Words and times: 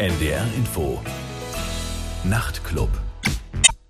NDR 0.00 0.46
Info. 0.56 0.98
Nachtclub. 2.24 2.88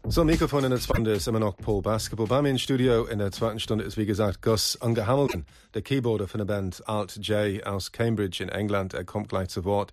So, 0.08 0.25
Mikrofon 0.25 0.64
in 0.64 0.71
der 0.71 0.80
zweiten 0.80 1.02
Stunde 1.02 1.12
ist 1.12 1.29
immer 1.29 1.38
noch 1.38 1.56
Paul 1.56 1.83
Basketball. 1.83 2.26
Bei 2.26 2.42
mir 2.42 2.50
im 2.50 2.58
Studio 2.58 3.04
in 3.04 3.20
der 3.20 3.31
zweiten 3.31 3.60
Stunde 3.60 3.84
ist, 3.84 3.97
wie 3.97 4.06
gesagt, 4.06 4.42
Gus 4.42 4.75
Unger 4.75 5.07
Hamilton, 5.07 5.46
der 5.73 5.83
Keyboarder 5.83 6.26
von 6.26 6.38
der 6.38 6.46
Band 6.46 6.83
Alt 6.88 7.17
J 7.18 7.65
aus 7.65 7.92
Cambridge 7.92 8.43
in 8.43 8.48
England. 8.48 8.93
Er 8.93 9.04
kommt 9.04 9.29
gleich 9.29 9.50
zu 9.50 9.64
Wort. 9.64 9.92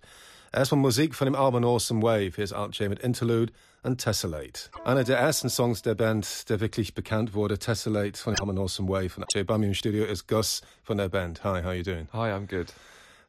Erstmal 0.52 0.80
Musik 0.80 1.14
von 1.14 1.26
dem 1.26 1.36
Album 1.36 1.62
Awesome 1.62 2.02
Wave. 2.02 2.32
Hier 2.34 2.42
ist 2.42 2.52
Alt 2.52 2.76
J 2.76 2.88
mit 2.88 2.98
Interlude 2.98 3.52
und 3.84 3.98
Tessellate. 3.98 4.70
Einer 4.84 5.04
der 5.04 5.18
ersten 5.18 5.48
Songs 5.48 5.82
der 5.82 5.94
Band, 5.94 6.48
der 6.48 6.58
wirklich 6.58 6.94
bekannt 6.94 7.32
wurde, 7.32 7.60
Tessellate 7.60 8.20
von 8.20 8.34
dem 8.34 8.40
Album 8.40 8.58
Awesome 8.58 8.88
Wave. 8.88 9.20
Und 9.20 9.32
J. 9.32 9.46
Bei 9.46 9.56
mir 9.56 9.68
im 9.68 9.74
Studio 9.74 10.04
ist 10.04 10.26
Gus 10.26 10.62
von 10.82 10.98
der 10.98 11.10
Band. 11.10 11.44
Hi, 11.44 11.60
how 11.60 11.66
are 11.66 11.76
you 11.76 11.84
doing? 11.84 12.08
Hi, 12.12 12.32
I'm 12.32 12.48
good. 12.48 12.74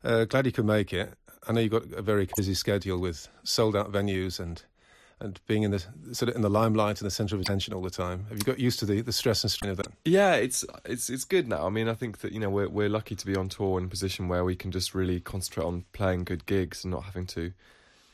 Uh, 0.03 0.25
glad 0.25 0.47
you 0.47 0.51
could 0.51 0.65
make 0.65 0.91
it. 0.91 1.09
I 1.47 1.53
know 1.53 1.61
you've 1.61 1.71
got 1.71 1.85
a 1.93 2.01
very 2.01 2.27
busy 2.35 2.53
schedule 2.53 2.99
with 2.99 3.27
sold 3.43 3.75
out 3.75 3.91
venues 3.91 4.39
and 4.39 4.61
and 5.21 5.39
being 5.47 5.63
in 5.63 5.71
the 5.71 5.83
sort 6.13 6.29
of 6.29 6.35
in 6.35 6.41
the 6.41 6.49
limelight 6.49 7.01
and 7.01 7.05
the 7.05 7.11
centre 7.11 7.35
of 7.35 7.41
attention 7.41 7.73
all 7.73 7.81
the 7.81 7.89
time. 7.89 8.25
Have 8.29 8.37
you 8.37 8.43
got 8.43 8.59
used 8.59 8.79
to 8.79 8.85
the, 8.85 9.01
the 9.01 9.11
stress 9.11 9.43
and 9.43 9.51
strain 9.51 9.71
of 9.71 9.77
that? 9.77 9.87
Yeah, 10.05 10.35
it's 10.35 10.63
it's 10.85 11.09
it's 11.09 11.25
good 11.25 11.47
now. 11.47 11.65
I 11.65 11.69
mean, 11.69 11.89
I 11.89 11.93
think 11.93 12.19
that 12.19 12.31
you 12.31 12.39
know 12.39 12.49
we're 12.49 12.69
we're 12.69 12.89
lucky 12.89 13.15
to 13.15 13.25
be 13.25 13.35
on 13.35 13.49
tour 13.49 13.77
in 13.79 13.85
a 13.85 13.87
position 13.89 14.27
where 14.27 14.45
we 14.45 14.55
can 14.55 14.71
just 14.71 14.95
really 14.95 15.19
concentrate 15.19 15.65
on 15.65 15.85
playing 15.93 16.23
good 16.23 16.45
gigs 16.45 16.83
and 16.83 16.91
not 16.91 17.03
having 17.03 17.25
to 17.27 17.51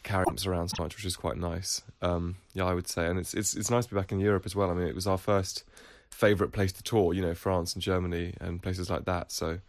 carry 0.03 0.25
amps 0.27 0.45
around 0.45 0.69
so 0.69 0.81
much, 0.81 0.95
which 0.95 1.05
is 1.05 1.15
quite 1.15 1.37
nice. 1.37 1.81
Um, 2.01 2.37
yeah, 2.53 2.65
I 2.65 2.73
would 2.73 2.87
say, 2.87 3.07
and 3.07 3.19
it's 3.19 3.33
it's 3.33 3.55
it's 3.55 3.69
nice 3.69 3.85
to 3.85 3.93
be 3.93 3.99
back 3.99 4.11
in 4.11 4.19
Europe 4.19 4.45
as 4.45 4.55
well. 4.55 4.71
I 4.71 4.73
mean, 4.73 4.87
it 4.87 4.95
was 4.95 5.07
our 5.07 5.17
first 5.17 5.63
favourite 6.09 6.53
place 6.53 6.71
to 6.73 6.83
tour. 6.83 7.13
You 7.13 7.21
know, 7.21 7.35
France 7.35 7.73
and 7.73 7.83
Germany 7.83 8.33
and 8.41 8.61
places 8.61 8.89
like 8.89 9.05
that. 9.05 9.31
So 9.31 9.59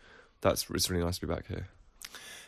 that's 0.41 0.66
it's 0.70 0.88
really 0.88 1.04
nice 1.04 1.18
to 1.18 1.27
be 1.27 1.32
back 1.32 1.48
here. 1.48 1.68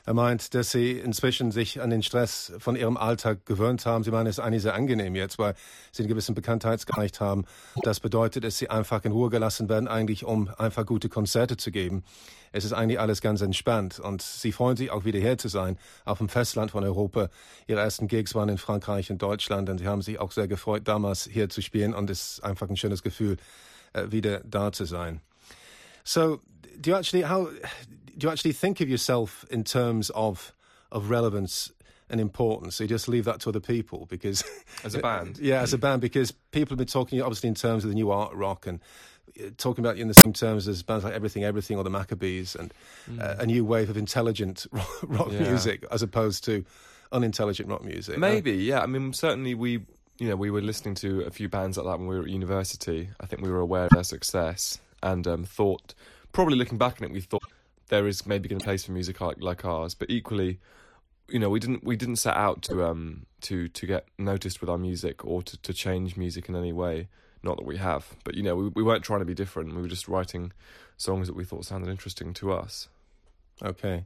Er 0.09 0.15
meint, 0.15 0.55
dass 0.55 0.71
Sie 0.71 0.93
inzwischen 0.93 1.53
sich 1.53 1.83
an 1.83 1.91
den 1.91 2.03
Stress 2.03 2.51
von 2.61 2.77
Ihrem 2.77 2.97
Alltag 2.97 3.45
gewöhnt 3.45 3.85
haben. 3.85 4.05
Sie 4.05 4.11
meinen, 4.11 4.27
es 4.27 4.39
ist 4.39 4.43
eigentlich 4.43 4.63
sehr 4.63 4.75
angenehm 4.75 5.15
jetzt, 5.15 5.39
weil 5.39 5.53
Sie 5.93 6.03
einen 6.03 6.09
gewissen 6.09 6.35
Bekanntheitsgeist 6.35 7.21
haben. 7.21 7.45
Das 7.83 8.01
bedeutet, 8.01 8.43
dass 8.43 8.57
Sie 8.57 8.71
einfach 8.71 9.05
in 9.05 9.13
Ruhe 9.13 9.29
gelassen 9.29 9.69
werden, 9.69 9.87
eigentlich 9.87 10.25
um 10.25 10.49
einfach 10.57 10.87
gute 10.87 11.11
Konzerte 11.11 11.59
zu 11.59 11.71
geben. 11.71 12.05
Es 12.53 12.65
ist 12.65 12.73
eigentlich 12.73 12.99
alles 12.99 13.21
ganz 13.21 13.43
entspannt 13.43 14.01
und 14.01 14.23
Sie 14.23 14.51
freuen 14.51 14.79
sich 14.79 14.91
auch 14.91 15.05
wieder 15.05 15.19
hier 15.19 15.37
zu 15.37 15.49
sein, 15.49 15.77
auf 16.07 16.17
dem 16.17 16.31
Festland 16.31 16.71
von 16.71 16.85
Europa. 16.85 17.29
Ihre 17.67 17.81
ersten 17.81 18.09
Gigs 18.09 18.35
waren 18.35 18.49
in 18.49 18.57
Frankreich 18.57 19.11
und 19.11 19.21
Deutschland 19.21 19.69
und 19.69 19.77
Sie 19.77 19.87
haben 19.87 20.01
sich 20.01 20.19
auch 20.21 20.33
sehr 20.33 20.49
gefreut, 20.49 20.89
damals 20.89 21.29
hier 21.31 21.51
zu 21.51 21.61
spielen 21.61 21.93
und 21.93 22.09
es 22.09 22.39
ist 22.39 22.45
einfach 22.45 22.71
ein 22.71 22.79
schönes 22.79 23.03
Gefühl, 23.03 23.37
äh, 23.93 24.05
wieder 24.11 24.41
da 24.47 24.73
zu 24.73 24.87
sein. 24.87 25.21
So, 26.03 26.41
do 26.81 26.93
you 26.93 26.97
actually 26.97 27.27
how 27.29 27.51
do 28.19 28.27
you 28.27 28.33
actually 28.33 28.53
think 28.53 28.81
of 28.81 28.89
yourself 28.89 29.45
in 29.51 29.65
terms 29.65 30.11
of 30.11 30.53
of 30.91 31.09
relevance 31.09 31.73
and 32.11 32.21
importance? 32.21 32.77
So 32.77 32.85
you 32.85 32.89
just 32.89 33.09
leave 33.09 33.25
that 33.25 33.41
to 33.41 33.51
other 33.51 33.61
people 33.61 34.07
because 34.07 34.43
as 34.85 34.95
a 34.95 34.99
band, 34.99 35.39
yeah, 35.41 35.63
as 35.63 35.73
a 35.73 35.79
band, 35.79 36.03
because 36.03 36.33
people 36.33 36.73
have 36.73 36.79
been 36.79 36.87
talking 36.87 37.23
obviously 37.23 37.49
in 37.49 37.55
terms 37.55 37.85
of 37.85 37.91
the 37.91 37.95
new 37.95 38.11
art 38.11 38.35
rock 38.35 38.67
and 38.67 38.81
uh, 39.41 39.51
talking 39.57 39.85
about 39.85 39.97
you 39.97 40.03
in 40.03 40.09
the 40.09 40.15
same 40.15 40.33
terms 40.33 40.67
as 40.67 40.83
bands 40.83 41.05
like 41.05 41.15
Everything 41.15 41.45
Everything 41.45 41.77
or 41.77 41.85
the 41.85 41.91
Maccabees 41.91 42.57
and 42.57 42.75
mm. 43.09 43.23
uh, 43.23 43.37
a 43.39 43.47
new 43.47 43.65
wave 43.65 43.89
of 43.89 43.97
intelligent 43.97 44.67
rock 45.03 45.31
yeah. 45.31 45.41
music 45.41 45.85
as 45.93 46.03
opposed 46.03 46.45
to 46.45 46.65
unintelligent 47.13 47.69
rock 47.69 47.85
music. 47.85 48.19
Maybe, 48.19 48.53
uh, 48.53 48.55
yeah. 48.55 48.81
I 48.81 48.87
mean, 48.87 49.13
certainly 49.13 49.55
we 49.55 49.85
you 50.19 50.29
know 50.29 50.35
we 50.35 50.51
were 50.51 50.63
listening 50.63 50.97
to 50.97 51.21
a 51.21 51.31
few 51.31 51.49
bands 51.49 51.77
like 51.77 51.87
that 51.87 51.99
when 51.99 52.09
we 52.09 52.17
were 52.17 52.25
at 52.25 52.31
university. 52.31 53.11
I 53.21 53.27
think 53.27 53.43
we 53.43 53.51
were 53.51 53.61
aware 53.61 53.85
of 53.85 53.91
their 53.91 54.05
success 54.05 54.81
and 55.01 55.29
um, 55.29 55.45
thought 55.45 55.95
probably 56.33 56.57
looking 56.57 56.79
back 56.79 57.01
on 57.01 57.07
it, 57.07 57.13
we 57.13 57.21
thought 57.21 57.43
there 57.89 58.07
is 58.07 58.27
maybe 58.27 58.49
going 58.49 58.59
to 58.59 58.65
place 58.65 58.85
for 58.85 58.93
music 58.93 59.21
like, 59.21 59.37
like 59.41 59.65
ours, 59.65 59.95
but 59.95 60.11
equally, 60.11 60.61
you 61.29 61.39
know, 61.39 61.51
we 61.51 61.61
didn't 61.61 61.85
we 61.85 61.97
didn't 61.97 62.17
set 62.17 62.37
out 62.37 62.63
to 62.63 62.85
um 62.85 63.27
to 63.43 63.69
to 63.69 63.87
get 63.87 64.07
noticed 64.19 64.61
with 64.61 64.71
our 64.71 64.79
music 64.79 65.25
or 65.25 65.43
to, 65.43 65.57
to 65.59 65.73
change 65.73 66.17
music 66.17 66.49
in 66.49 66.57
any 66.57 66.73
way. 66.73 67.09
Not 67.43 67.57
that 67.59 67.67
we 67.67 67.77
have, 67.77 68.17
but 68.25 68.35
you 68.35 68.43
know, 68.43 68.57
we 68.57 68.69
we 68.69 68.83
weren't 68.83 69.05
trying 69.05 69.21
to 69.21 69.27
be 69.27 69.35
different. 69.35 69.75
We 69.75 69.83
were 69.83 69.89
just 69.89 70.09
writing 70.09 70.53
songs 70.97 71.29
that 71.29 71.37
we 71.37 71.45
thought 71.45 71.65
sounded 71.65 71.91
interesting 71.91 72.35
to 72.35 72.53
us. 72.53 72.89
Okay. 73.63 74.05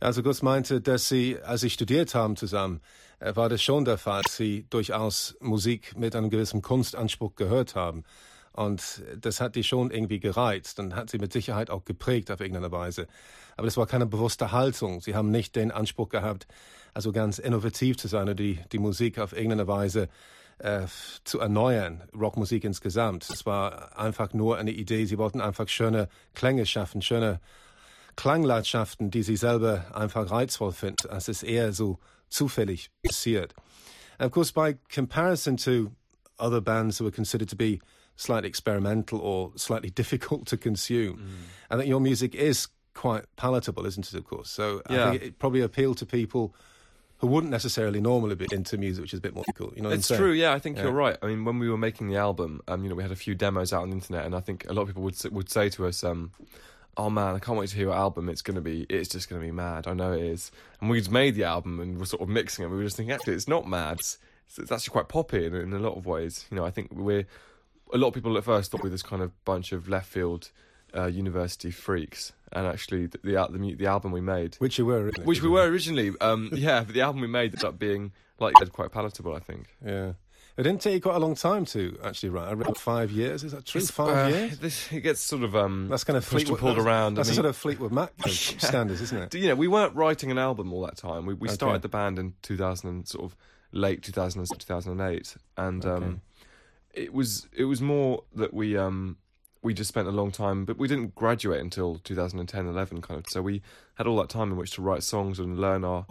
Also 0.00 0.22
Gus 0.22 0.42
meinte, 0.42 0.80
dass 0.80 1.08
Sie, 1.08 1.38
als 1.44 1.60
Sie 1.60 1.70
studiert 1.70 2.14
haben 2.14 2.36
zusammen, 2.36 2.80
äh, 3.20 3.36
war 3.36 3.48
das 3.48 3.62
schon 3.62 3.84
der 3.84 3.98
Fall, 3.98 4.22
dass 4.22 4.36
Sie 4.36 4.66
durchaus 4.68 5.36
Musik 5.40 5.96
mit 5.96 6.16
einem 6.16 6.28
gewissen 6.28 6.60
Kunstanspruch 6.60 7.36
gehört 7.36 7.76
haben. 7.76 8.02
Und 8.52 9.02
das 9.18 9.40
hat 9.40 9.56
die 9.56 9.64
schon 9.64 9.90
irgendwie 9.90 10.20
gereizt 10.20 10.78
und 10.78 10.94
hat 10.94 11.10
sie 11.10 11.18
mit 11.18 11.32
Sicherheit 11.32 11.70
auch 11.70 11.84
geprägt 11.84 12.30
auf 12.30 12.40
irgendeine 12.40 12.70
Weise. 12.70 13.06
Aber 13.56 13.66
das 13.66 13.76
war 13.76 13.86
keine 13.86 14.06
bewusste 14.06 14.52
Haltung. 14.52 15.00
Sie 15.00 15.14
haben 15.14 15.30
nicht 15.30 15.56
den 15.56 15.70
Anspruch 15.70 16.10
gehabt, 16.10 16.46
also 16.94 17.12
ganz 17.12 17.38
innovativ 17.38 17.96
zu 17.96 18.08
sein 18.08 18.24
oder 18.24 18.34
die, 18.34 18.58
die 18.70 18.78
Musik 18.78 19.18
auf 19.18 19.32
irgendeine 19.32 19.66
Weise 19.66 20.08
äh, 20.58 20.86
zu 21.24 21.40
erneuern, 21.40 22.02
Rockmusik 22.14 22.64
insgesamt. 22.64 23.28
Es 23.30 23.46
war 23.46 23.98
einfach 23.98 24.32
nur 24.34 24.58
eine 24.58 24.70
Idee. 24.70 25.06
Sie 25.06 25.18
wollten 25.18 25.40
einfach 25.40 25.68
schöne 25.68 26.08
Klänge 26.34 26.66
schaffen, 26.66 27.02
schöne 27.02 27.40
Klanglandschaften, 28.16 29.10
die 29.10 29.22
sie 29.22 29.36
selber 29.36 29.86
einfach 29.94 30.30
reizvoll 30.30 30.72
finden. 30.72 31.08
Es 31.10 31.28
ist 31.28 31.42
eher 31.42 31.72
so 31.72 31.98
zufällig 32.28 32.90
passiert. 33.02 33.54
And 34.18 34.26
of 34.26 34.32
course, 34.32 34.52
by 34.52 34.76
comparison 34.94 35.56
to 35.56 35.92
other 36.38 36.60
bands 36.60 37.00
who 37.00 37.04
were 37.04 37.12
considered 37.12 37.48
to 37.48 37.56
be 37.56 37.80
slightly 38.16 38.48
experimental 38.48 39.18
or 39.20 39.52
slightly 39.56 39.90
difficult 40.00 40.46
to 40.46 40.56
consume. 40.56 41.18
Mm. 41.18 41.28
I 41.70 41.76
think 41.76 41.88
your 41.88 42.00
music 42.00 42.34
is 42.34 42.68
quite 42.94 43.24
palatable, 43.36 43.86
isn't 43.86 44.06
it? 44.06 44.14
Of 44.14 44.24
course, 44.24 44.50
so 44.50 44.82
yeah. 44.90 45.08
I 45.08 45.10
think 45.10 45.22
it 45.22 45.38
probably 45.38 45.60
appealed 45.60 45.98
to 45.98 46.06
people 46.06 46.54
who 47.22 47.28
wouldn't 47.28 47.52
necessarily 47.52 48.00
normally 48.00 48.34
be 48.34 48.48
into 48.50 48.76
music, 48.76 49.00
which 49.02 49.12
is 49.12 49.18
a 49.18 49.22
bit 49.22 49.32
more 49.32 49.44
difficult. 49.44 49.76
You 49.76 49.82
know, 49.82 49.90
it's 49.90 50.08
true. 50.08 50.32
Yeah, 50.32 50.52
I 50.52 50.58
think 50.58 50.76
yeah. 50.76 50.82
you're 50.82 50.92
right. 50.92 51.16
I 51.22 51.26
mean, 51.28 51.44
when 51.44 51.60
we 51.60 51.70
were 51.70 51.78
making 51.78 52.08
the 52.08 52.16
album, 52.16 52.60
um, 52.66 52.82
you 52.82 52.88
know, 52.88 52.96
we 52.96 53.02
had 53.04 53.12
a 53.12 53.16
few 53.16 53.36
demos 53.36 53.72
out 53.72 53.82
on 53.82 53.90
the 53.90 53.94
internet, 53.94 54.26
and 54.26 54.34
I 54.34 54.40
think 54.40 54.66
a 54.68 54.72
lot 54.72 54.82
of 54.82 54.88
people 54.88 55.04
would 55.04 55.16
would 55.30 55.48
say 55.48 55.68
to 55.70 55.86
us, 55.86 56.02
um, 56.02 56.32
"Oh 56.96 57.10
man, 57.10 57.36
I 57.36 57.38
can't 57.38 57.56
wait 57.56 57.68
to 57.68 57.76
hear 57.76 57.86
your 57.86 57.94
album. 57.94 58.28
It's 58.28 58.42
gonna 58.42 58.60
be, 58.60 58.86
it's 58.90 59.08
just 59.08 59.28
gonna 59.28 59.40
be 59.40 59.52
mad. 59.52 59.86
I 59.86 59.94
know 59.94 60.12
it 60.12 60.24
is." 60.24 60.50
And 60.80 60.90
we 60.90 60.98
just 60.98 61.12
made 61.12 61.36
the 61.36 61.44
album 61.44 61.78
and 61.78 61.96
we're 61.96 62.06
sort 62.06 62.22
of 62.22 62.28
mixing 62.28 62.64
it. 62.64 62.68
We 62.68 62.76
were 62.76 62.82
just 62.82 62.96
thinking, 62.96 63.12
actually, 63.12 63.34
it's 63.34 63.46
not 63.46 63.68
mad. 63.68 64.00
It's, 64.00 64.18
it's 64.58 64.72
actually 64.72 64.90
quite 64.90 65.08
poppy 65.08 65.46
in, 65.46 65.54
in 65.54 65.72
a 65.72 65.78
lot 65.78 65.96
of 65.96 66.06
ways. 66.06 66.46
You 66.50 66.56
know, 66.56 66.64
I 66.64 66.72
think 66.72 66.88
we're 66.92 67.26
a 67.92 67.98
lot 67.98 68.08
of 68.08 68.14
people 68.14 68.36
at 68.36 68.44
first 68.44 68.70
thought 68.70 68.82
we 68.82 68.88
were 68.88 68.90
this 68.90 69.02
kind 69.02 69.22
of 69.22 69.44
bunch 69.44 69.72
of 69.72 69.88
left 69.88 70.08
field 70.08 70.50
uh, 70.96 71.06
university 71.06 71.70
freaks, 71.70 72.32
and 72.52 72.66
actually 72.66 73.06
the, 73.06 73.18
the 73.22 73.48
the, 73.50 73.74
the 73.74 73.86
album 73.86 74.12
we 74.12 74.20
made, 74.20 74.56
which 74.56 74.78
you 74.78 74.86
were, 74.86 75.10
which 75.24 75.42
we 75.42 75.48
were 75.48 75.64
originally, 75.64 76.12
um, 76.20 76.50
yeah, 76.54 76.82
but 76.84 76.94
the 76.94 77.00
album 77.00 77.20
we 77.20 77.28
made 77.28 77.52
ended 77.52 77.64
up 77.64 77.78
being 77.78 78.12
like 78.38 78.54
quite 78.72 78.90
palatable, 78.90 79.34
I 79.34 79.40
think. 79.40 79.76
Yeah. 79.84 80.12
It 80.54 80.64
didn't 80.64 80.82
take 80.82 80.92
you 80.92 81.00
quite 81.00 81.16
a 81.16 81.18
long 81.18 81.34
time 81.34 81.64
to 81.66 81.98
actually 82.04 82.28
write. 82.28 82.48
I 82.48 82.52
read 82.52 82.76
five 82.76 83.10
years. 83.10 83.42
Is 83.42 83.52
that 83.52 83.64
true? 83.64 83.80
It's, 83.80 83.90
five 83.90 84.26
uh, 84.26 84.36
years. 84.36 84.58
This, 84.58 84.92
it 84.92 85.00
gets 85.00 85.20
sort 85.20 85.44
of 85.44 85.56
um. 85.56 85.88
That's 85.88 86.04
kind 86.04 86.16
of 86.18 86.26
Fleetwood, 86.26 86.58
pulled 86.58 86.76
that's, 86.76 86.86
around. 86.86 87.14
That's 87.14 87.30
I 87.30 87.32
mean, 87.32 87.36
sort 87.36 87.46
of 87.46 87.56
Fleetwood 87.56 87.90
Mac 87.90 88.12
yeah. 88.26 88.32
standards, 88.58 89.00
isn't 89.00 89.34
it? 89.34 89.34
You 89.34 89.48
know, 89.48 89.54
we 89.54 89.66
weren't 89.66 89.94
writing 89.94 90.30
an 90.30 90.36
album 90.36 90.70
all 90.74 90.82
that 90.82 90.98
time. 90.98 91.24
We 91.24 91.32
we 91.32 91.48
okay. 91.48 91.54
started 91.54 91.80
the 91.80 91.88
band 91.88 92.18
in 92.18 92.34
2000 92.42 92.88
and 92.88 93.08
sort 93.08 93.24
of 93.24 93.36
late 93.72 94.02
2000 94.02 94.46
2008, 94.58 95.36
and 95.56 95.86
okay. 95.86 96.04
um, 96.04 96.20
it 96.92 97.12
was 97.12 97.48
it 97.52 97.64
was 97.64 97.80
more 97.80 98.24
that 98.34 98.52
we 98.52 98.76
um 98.76 99.16
we 99.62 99.72
just 99.74 99.88
spent 99.88 100.08
a 100.08 100.12
long 100.12 100.32
time, 100.32 100.64
but 100.64 100.76
we 100.76 100.88
didn't 100.88 101.14
graduate 101.14 101.60
until 101.60 101.98
2010, 101.98 102.66
11 102.66 103.00
kind 103.00 103.18
of. 103.18 103.28
So 103.28 103.40
we 103.40 103.62
had 103.94 104.08
all 104.08 104.16
that 104.16 104.28
time 104.28 104.50
in 104.50 104.56
which 104.56 104.72
to 104.72 104.82
write 104.82 105.04
songs 105.04 105.38
and 105.38 105.58
learn 105.58 105.84
our 105.84 106.06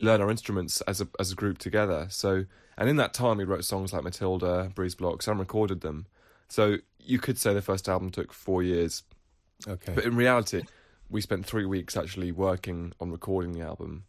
learn 0.00 0.20
our 0.20 0.30
instruments 0.30 0.80
as 0.82 1.00
a 1.00 1.08
as 1.18 1.32
a 1.32 1.34
group 1.34 1.58
together. 1.58 2.06
So 2.10 2.44
and 2.76 2.88
in 2.88 2.96
that 2.96 3.14
time 3.14 3.38
we 3.38 3.44
wrote 3.44 3.64
songs 3.64 3.92
like 3.92 4.04
Matilda, 4.04 4.70
Breeze 4.74 4.94
Blocks, 4.94 5.26
and 5.26 5.38
recorded 5.38 5.80
them. 5.80 6.06
So 6.48 6.76
you 6.98 7.18
could 7.18 7.38
say 7.38 7.54
the 7.54 7.62
first 7.62 7.88
album 7.88 8.10
took 8.10 8.32
four 8.32 8.62
years. 8.62 9.02
Okay. 9.66 9.92
But 9.94 10.04
in 10.04 10.16
reality, 10.16 10.62
we 11.08 11.20
spent 11.20 11.46
three 11.46 11.66
weeks 11.66 11.96
actually 11.96 12.32
working 12.32 12.92
on 13.00 13.10
recording 13.10 13.52
the 13.52 13.60
album. 13.60 14.04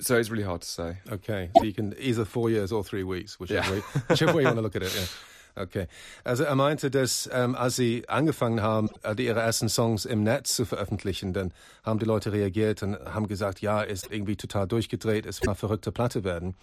So 0.00 0.16
it's 0.16 0.30
really 0.30 0.44
hard 0.44 0.62
to 0.62 0.68
say. 0.68 0.98
Okay. 1.10 1.50
So 1.56 1.64
you 1.64 1.72
can 1.72 1.94
either 1.98 2.24
four 2.24 2.48
years 2.48 2.72
or 2.72 2.84
three 2.84 3.02
weeks, 3.02 3.40
whichever, 3.40 3.66
yeah. 3.66 3.72
way, 3.72 3.82
whichever 4.08 4.32
way 4.32 4.42
you 4.42 4.46
want 4.46 4.58
to 4.58 4.62
look 4.62 4.76
at 4.76 4.82
it. 4.82 4.94
Yeah. 4.94 5.04
Okay. 5.56 5.88
Also 6.24 6.44
er 6.44 6.54
meinte, 6.54 6.90
dass 6.90 7.28
ähm, 7.32 7.54
als 7.54 7.76
sie 7.76 8.08
angefangen 8.08 8.62
haben, 8.62 8.90
äh, 9.02 9.20
ihre 9.22 9.40
ersten 9.40 9.68
Songs 9.68 10.04
im 10.04 10.22
Netz 10.22 10.54
zu 10.54 10.64
veröffentlichen, 10.64 11.32
dann 11.32 11.52
haben 11.82 11.98
die 11.98 12.06
Leute 12.06 12.32
reagiert 12.32 12.82
und 12.82 12.98
haben 12.98 13.28
gesagt, 13.28 13.60
ja, 13.60 13.82
ist 13.82 14.10
irgendwie 14.10 14.36
total 14.36 14.66
durchgedreht, 14.66 15.26
es 15.26 15.42
eine 15.42 15.54
verrückte 15.54 15.92
Platte 15.92 16.24
werden. 16.24 16.54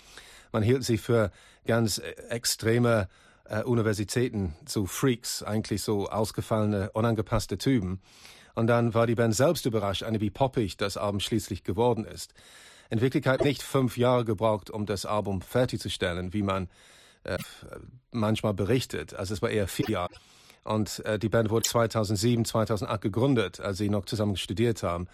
Man 0.51 0.63
hielt 0.63 0.84
sie 0.84 0.98
für 0.98 1.31
ganz 1.66 1.98
äh, 1.98 2.12
extreme 2.30 3.07
äh, 3.45 3.63
Universitäten, 3.63 4.56
so 4.66 4.86
Freaks, 4.86 5.44
eigentlich 5.44 5.81
so 5.84 6.10
ausgefallene, 6.10 6.92
unangepasste 6.92 7.57
Typen. 7.57 8.01
Und 8.56 8.68
dann 8.68 8.94
war 8.94 9.06
die 9.06 9.16
Band 9.16 9.36
selbst 9.36 9.66
überrascht, 9.66 10.04
eine 10.04 10.19
wie 10.19 10.31
poppig 10.31 10.78
das 10.78 10.98
Album 10.98 11.19
schließlich 11.19 11.63
geworden 11.63 12.06
ist. 12.06 12.34
In 12.89 13.01
Wirklichkeit 13.01 13.44
nicht 13.44 13.62
fünf 13.62 13.98
Jahre 13.98 14.25
gebraucht, 14.25 14.69
um 14.69 14.86
das 14.86 15.06
Album 15.06 15.42
fertigzustellen, 15.42 16.34
wie 16.34 16.42
man 16.42 16.69
äh, 17.27 17.38
manchmal 18.12 18.53
berichtet. 18.53 19.13
Also 19.13 19.33
es 19.33 19.41
war 19.41 19.50
eher 19.50 19.68
vier 19.68 19.89
Jahre. 19.89 20.13
Und 20.63 21.06
äh, 21.06 21.18
die 21.18 21.29
Band 21.29 21.50
wurde 21.50 21.68
2007, 21.68 22.45
2008 22.45 23.01
gegründet, 23.01 23.59
als 23.59 23.77
sie 23.77 23.89
noch 23.89 24.06
zusammen 24.06 24.35
studiert 24.35 24.83
haben. 24.83 25.07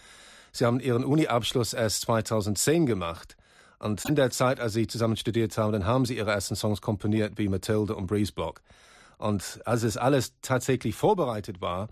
Sie 0.52 0.66
haben 0.66 0.80
ihren 0.80 1.04
Uni-Abschluss 1.04 1.74
erst 1.74 2.02
2010 2.02 2.86
gemacht. 2.86 3.38
Und 3.80 4.06
in 4.06 4.16
der 4.16 4.32
Zeit, 4.32 4.60
als 4.60 4.74
sie 4.74 4.88
zusammen 4.88 5.18
studiert 5.18 5.58
haben, 5.58 5.74
dann 5.74 5.86
haben 5.86 6.06
sie 6.06 6.18
ihre 6.18 6.32
ersten 6.32 6.56
Songs 6.56 6.82
komponiert 6.82 7.38
wie 7.38 7.50
Matilda 7.50 7.94
und 7.94 8.08
Breeze 8.08 8.32
Block. 8.32 8.62
Und 9.18 9.60
als 9.66 9.84
es 9.84 9.98
alles 9.98 10.34
tatsächlich 10.42 10.96
vorbereitet 10.96 11.62
war, 11.62 11.90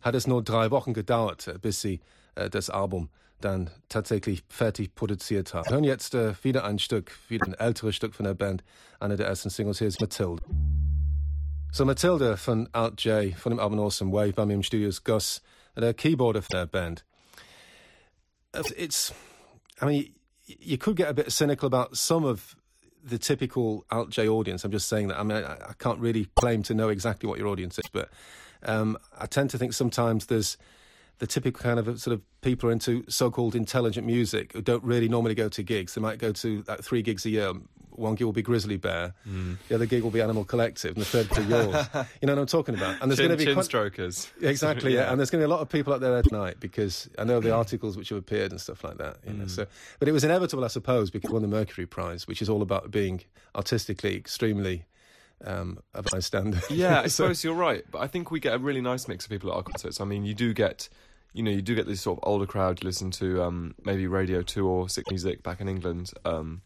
hat 0.00 0.14
es 0.14 0.26
nur 0.26 0.42
drei 0.42 0.70
Wochen 0.70 0.94
gedauert, 0.94 1.48
äh, 1.48 1.58
bis 1.60 1.80
sie 1.80 2.00
äh, 2.34 2.50
das 2.50 2.70
Album 2.70 3.08
dann 3.42 3.70
tatsächlich 3.88 4.42
fertig 4.48 4.94
produziert 4.94 5.52
haben. 5.52 5.66
Wir 5.66 5.72
hören 5.72 5.84
jetzt 5.84 6.14
äh, 6.14 6.34
wieder 6.42 6.64
ein 6.64 6.78
Stück, 6.78 7.12
wieder 7.28 7.46
ein 7.46 7.54
älteres 7.54 7.94
Stück 7.94 8.14
von 8.14 8.24
der 8.24 8.34
Band. 8.34 8.64
Eine 9.00 9.16
der 9.16 9.26
ersten 9.26 9.50
Singles 9.50 9.78
hier 9.78 9.88
ist 9.88 10.00
Matilda. 10.00 10.42
So 11.70 11.84
Matilda 11.84 12.36
von 12.36 12.68
Alt 12.72 13.02
J, 13.04 13.34
von 13.34 13.50
dem 13.50 13.58
Album 13.58 13.80
Awesome 13.80 14.12
Wave, 14.12 14.32
bei 14.32 14.46
mir 14.46 14.54
im 14.54 14.62
Studio 14.62 14.88
ist 14.88 15.04
Gus, 15.04 15.42
der 15.76 15.94
Keyboarder 15.94 16.42
von 16.42 16.52
der 16.52 16.66
Band. 16.66 17.04
It's, 18.76 19.12
I 19.80 19.86
mean, 19.86 20.14
you 20.46 20.76
could 20.76 20.96
get 20.96 21.08
a 21.08 21.12
bit 21.12 21.32
cynical 21.32 21.66
about 21.66 21.96
some 21.96 22.26
of 22.26 22.56
the 23.02 23.18
typical 23.18 23.84
Alt 23.90 24.10
J 24.10 24.28
audience. 24.28 24.64
I'm 24.64 24.72
just 24.72 24.88
saying 24.88 25.08
that. 25.08 25.18
I 25.18 25.24
mean, 25.24 25.38
I, 25.38 25.70
I 25.70 25.74
can't 25.78 25.98
really 25.98 26.28
claim 26.36 26.62
to 26.64 26.74
know 26.74 26.88
exactly 26.88 27.28
what 27.28 27.38
your 27.38 27.48
audience 27.48 27.78
is, 27.78 27.88
but 27.90 28.10
um, 28.64 28.98
I 29.18 29.26
tend 29.26 29.50
to 29.50 29.58
think 29.58 29.72
sometimes 29.72 30.26
there's 30.26 30.56
the 31.18 31.26
typical 31.26 31.62
kind 31.62 31.78
of 31.78 32.00
sort 32.00 32.14
of 32.14 32.22
people 32.40 32.68
are 32.68 32.72
into 32.72 33.04
so-called 33.08 33.54
intelligent 33.54 34.06
music 34.06 34.52
who 34.52 34.60
don't 34.60 34.82
really 34.82 35.08
normally 35.08 35.34
go 35.34 35.48
to 35.48 35.62
gigs. 35.62 35.94
They 35.94 36.00
might 36.00 36.18
go 36.18 36.32
to 36.32 36.64
like 36.66 36.82
three 36.82 37.02
gigs 37.02 37.24
a 37.24 37.30
year. 37.30 37.52
One 37.90 38.14
gig 38.14 38.24
will 38.24 38.32
be 38.32 38.42
Grizzly 38.42 38.78
Bear, 38.78 39.12
mm. 39.28 39.58
the 39.68 39.74
other 39.74 39.84
gig 39.84 40.02
will 40.02 40.10
be 40.10 40.22
Animal 40.22 40.44
Collective, 40.44 40.96
and 40.96 41.02
the 41.02 41.04
third 41.04 41.28
will 41.28 41.44
be 41.44 41.50
yours. 41.50 41.86
you 42.22 42.26
know 42.26 42.34
what 42.34 42.40
I'm 42.40 42.46
talking 42.46 42.74
about? 42.74 43.02
And 43.02 43.10
there's 43.10 43.18
going 43.18 43.30
to 43.30 43.36
be 43.36 43.44
chin 43.44 43.62
strokers. 43.62 44.30
Exactly, 44.40 44.94
yeah. 44.94 45.00
yeah. 45.00 45.10
And 45.10 45.20
there's 45.20 45.30
going 45.30 45.42
to 45.42 45.46
be 45.46 45.50
a 45.50 45.54
lot 45.54 45.60
of 45.60 45.68
people 45.68 45.92
out 45.92 46.00
there 46.00 46.16
at 46.16 46.32
night 46.32 46.58
because 46.58 47.08
I 47.18 47.24
know 47.24 47.38
the 47.38 47.54
articles 47.54 47.98
which 47.98 48.08
have 48.08 48.18
appeared 48.18 48.50
and 48.50 48.60
stuff 48.60 48.82
like 48.82 48.96
that. 48.96 49.18
You 49.26 49.34
know, 49.34 49.44
mm. 49.44 49.50
so 49.50 49.66
but 49.98 50.08
it 50.08 50.12
was 50.12 50.24
inevitable, 50.24 50.64
I 50.64 50.68
suppose, 50.68 51.10
because 51.10 51.30
we 51.30 51.34
won 51.34 51.42
the 51.42 51.48
Mercury 51.48 51.86
Prize, 51.86 52.26
which 52.26 52.40
is 52.40 52.48
all 52.48 52.62
about 52.62 52.90
being 52.90 53.20
artistically 53.54 54.16
extremely 54.16 54.86
um, 55.44 55.78
of 55.94 56.06
high 56.06 56.20
standard. 56.20 56.62
Yeah, 56.70 57.00
I 57.00 57.06
suppose 57.08 57.42
you're 57.44 57.54
right, 57.54 57.84
but 57.90 58.00
I 58.00 58.06
think 58.06 58.30
we 58.30 58.40
get 58.40 58.54
a 58.54 58.58
really 58.58 58.80
nice 58.80 59.08
mix 59.08 59.24
of 59.24 59.30
people 59.30 59.50
at 59.50 59.56
our 59.56 59.62
concerts. 59.62 60.00
I 60.00 60.04
mean, 60.04 60.24
you 60.24 60.34
do 60.34 60.52
get, 60.52 60.88
you 61.32 61.42
know, 61.42 61.50
you 61.50 61.62
do 61.62 61.74
get 61.74 61.86
this 61.86 62.00
sort 62.00 62.18
of 62.18 62.28
older 62.28 62.46
crowd 62.46 62.78
to 62.78 62.84
listen 62.84 63.10
to 63.12 63.42
um, 63.42 63.74
maybe 63.84 64.06
Radio 64.06 64.42
Two 64.42 64.66
or 64.66 64.88
6 64.88 65.10
Music 65.10 65.42
back 65.42 65.60
in 65.60 65.68
England. 65.68 66.12
Um, 66.24 66.62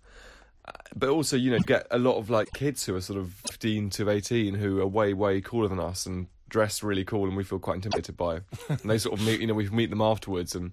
but 0.94 1.08
also, 1.08 1.36
you 1.36 1.50
know, 1.50 1.58
you 1.58 1.64
get 1.64 1.86
a 1.90 1.98
lot 1.98 2.16
of 2.16 2.30
like 2.30 2.52
kids 2.52 2.84
who 2.84 2.96
are 2.96 3.00
sort 3.00 3.18
of 3.18 3.32
15 3.48 3.90
to 3.90 4.10
18 4.10 4.54
who 4.54 4.80
are 4.80 4.86
way, 4.86 5.14
way 5.14 5.40
cooler 5.40 5.68
than 5.68 5.78
us 5.78 6.06
and 6.06 6.26
dress 6.48 6.82
really 6.82 7.04
cool, 7.04 7.26
and 7.26 7.36
we 7.36 7.44
feel 7.44 7.58
quite 7.58 7.76
intimidated 7.76 8.16
by. 8.16 8.40
and 8.68 8.78
they 8.84 8.98
sort 8.98 9.18
of 9.18 9.24
meet, 9.24 9.40
you 9.40 9.46
know, 9.46 9.54
we 9.54 9.68
meet 9.68 9.90
them 9.90 10.00
afterwards 10.00 10.54
and 10.54 10.72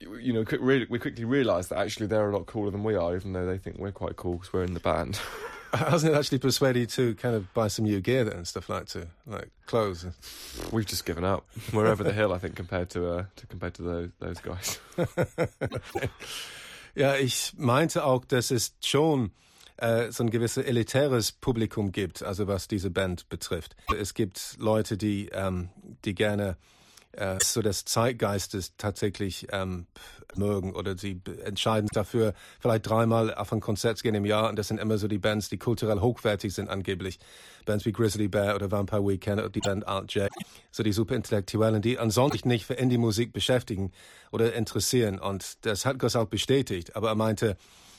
you 0.00 0.32
know, 0.32 0.44
we 0.60 0.98
quickly 0.98 1.24
realise 1.24 1.68
that 1.68 1.78
actually 1.78 2.06
they're 2.06 2.30
a 2.30 2.36
lot 2.36 2.46
cooler 2.46 2.70
than 2.70 2.84
we 2.84 2.94
are, 2.94 3.16
even 3.16 3.32
though 3.32 3.46
they 3.46 3.58
think 3.58 3.78
we're 3.78 3.92
quite 3.92 4.16
cool 4.16 4.34
because 4.34 4.52
we're 4.52 4.64
in 4.64 4.74
the 4.74 4.80
band. 4.80 5.18
Hasn't 5.72 6.14
it 6.14 6.16
actually 6.16 6.38
persuaded 6.38 6.80
you 6.80 6.86
to 6.86 7.14
kind 7.16 7.34
of 7.34 7.52
buy 7.52 7.68
some 7.68 7.84
new 7.84 8.00
gear 8.00 8.28
and 8.28 8.46
stuff 8.46 8.68
like 8.68 8.86
to 8.86 9.06
like 9.26 9.50
clothes? 9.66 10.06
We've 10.72 10.86
just 10.86 11.04
given 11.04 11.24
up. 11.24 11.46
We're 11.72 11.86
over 11.86 12.04
the 12.04 12.12
hill, 12.12 12.32
I 12.32 12.38
think, 12.38 12.56
compared 12.56 12.90
to 12.90 13.10
uh, 13.10 13.24
to 13.36 13.46
compared 13.46 13.74
to 13.74 13.82
those 13.82 14.10
those 14.18 14.40
guys. 14.40 14.80
ja, 16.94 17.14
ich 17.16 17.52
meinte 17.56 18.04
auch, 18.04 18.24
dass 18.24 18.50
es 18.50 18.74
schon 18.80 19.30
äh, 19.76 20.10
so 20.10 20.24
ein 20.24 20.30
gewisses 20.30 20.64
elitäres 20.64 21.32
Publikum 21.32 21.92
gibt, 21.92 22.22
also 22.22 22.46
was 22.46 22.68
diese 22.68 22.90
Band 22.90 23.28
betrifft. 23.28 23.76
Es 23.96 24.14
gibt 24.14 24.56
Leute, 24.58 24.96
die 24.96 25.28
ähm, 25.32 25.68
die 26.04 26.14
gerne 26.14 26.56
äh, 27.18 27.38
so 27.42 27.62
des 27.62 27.84
Zeitgeistes 27.84 28.74
tatsächlich 28.76 29.48
ähm, 29.50 29.86
mögen 30.36 30.74
oder 30.74 30.96
sie 30.96 31.20
entscheiden 31.44 31.88
dafür 31.92 32.34
vielleicht 32.60 32.88
dreimal 32.88 33.34
auf 33.34 33.52
ein 33.52 33.60
Konzert 33.60 33.98
zu 33.98 34.02
gehen 34.02 34.14
im 34.14 34.24
Jahr 34.24 34.48
und 34.48 34.56
das 34.56 34.68
sind 34.68 34.78
immer 34.78 34.98
so 34.98 35.08
die 35.08 35.18
Bands, 35.18 35.48
die 35.48 35.58
kulturell 35.58 36.00
hochwertig 36.00 36.54
sind 36.54 36.68
angeblich. 36.68 37.18
Bands 37.64 37.84
wie 37.84 37.92
Grizzly 37.92 38.28
Bear 38.28 38.54
oder 38.54 38.70
Vampire 38.70 39.06
Weekend 39.06 39.40
oder 39.40 39.50
die 39.50 39.60
Band 39.60 39.86
Art 39.86 40.14
J, 40.14 40.28
so 40.70 40.82
die 40.82 40.92
super 40.92 41.16
Intellektuellen, 41.16 41.82
die 41.82 41.98
ansonsten 41.98 42.48
nicht 42.48 42.64
für 42.64 42.74
Indie-Musik 42.74 43.32
beschäftigen 43.32 43.90
oder 44.30 44.54
interessieren 44.54 45.18
und 45.18 45.66
das 45.66 45.84
hat 45.86 45.98
Gus 45.98 46.16
auch 46.16 46.26
bestätigt, 46.26 46.94
aber 46.94 47.08
er 47.08 47.14
meinte, 47.14 47.56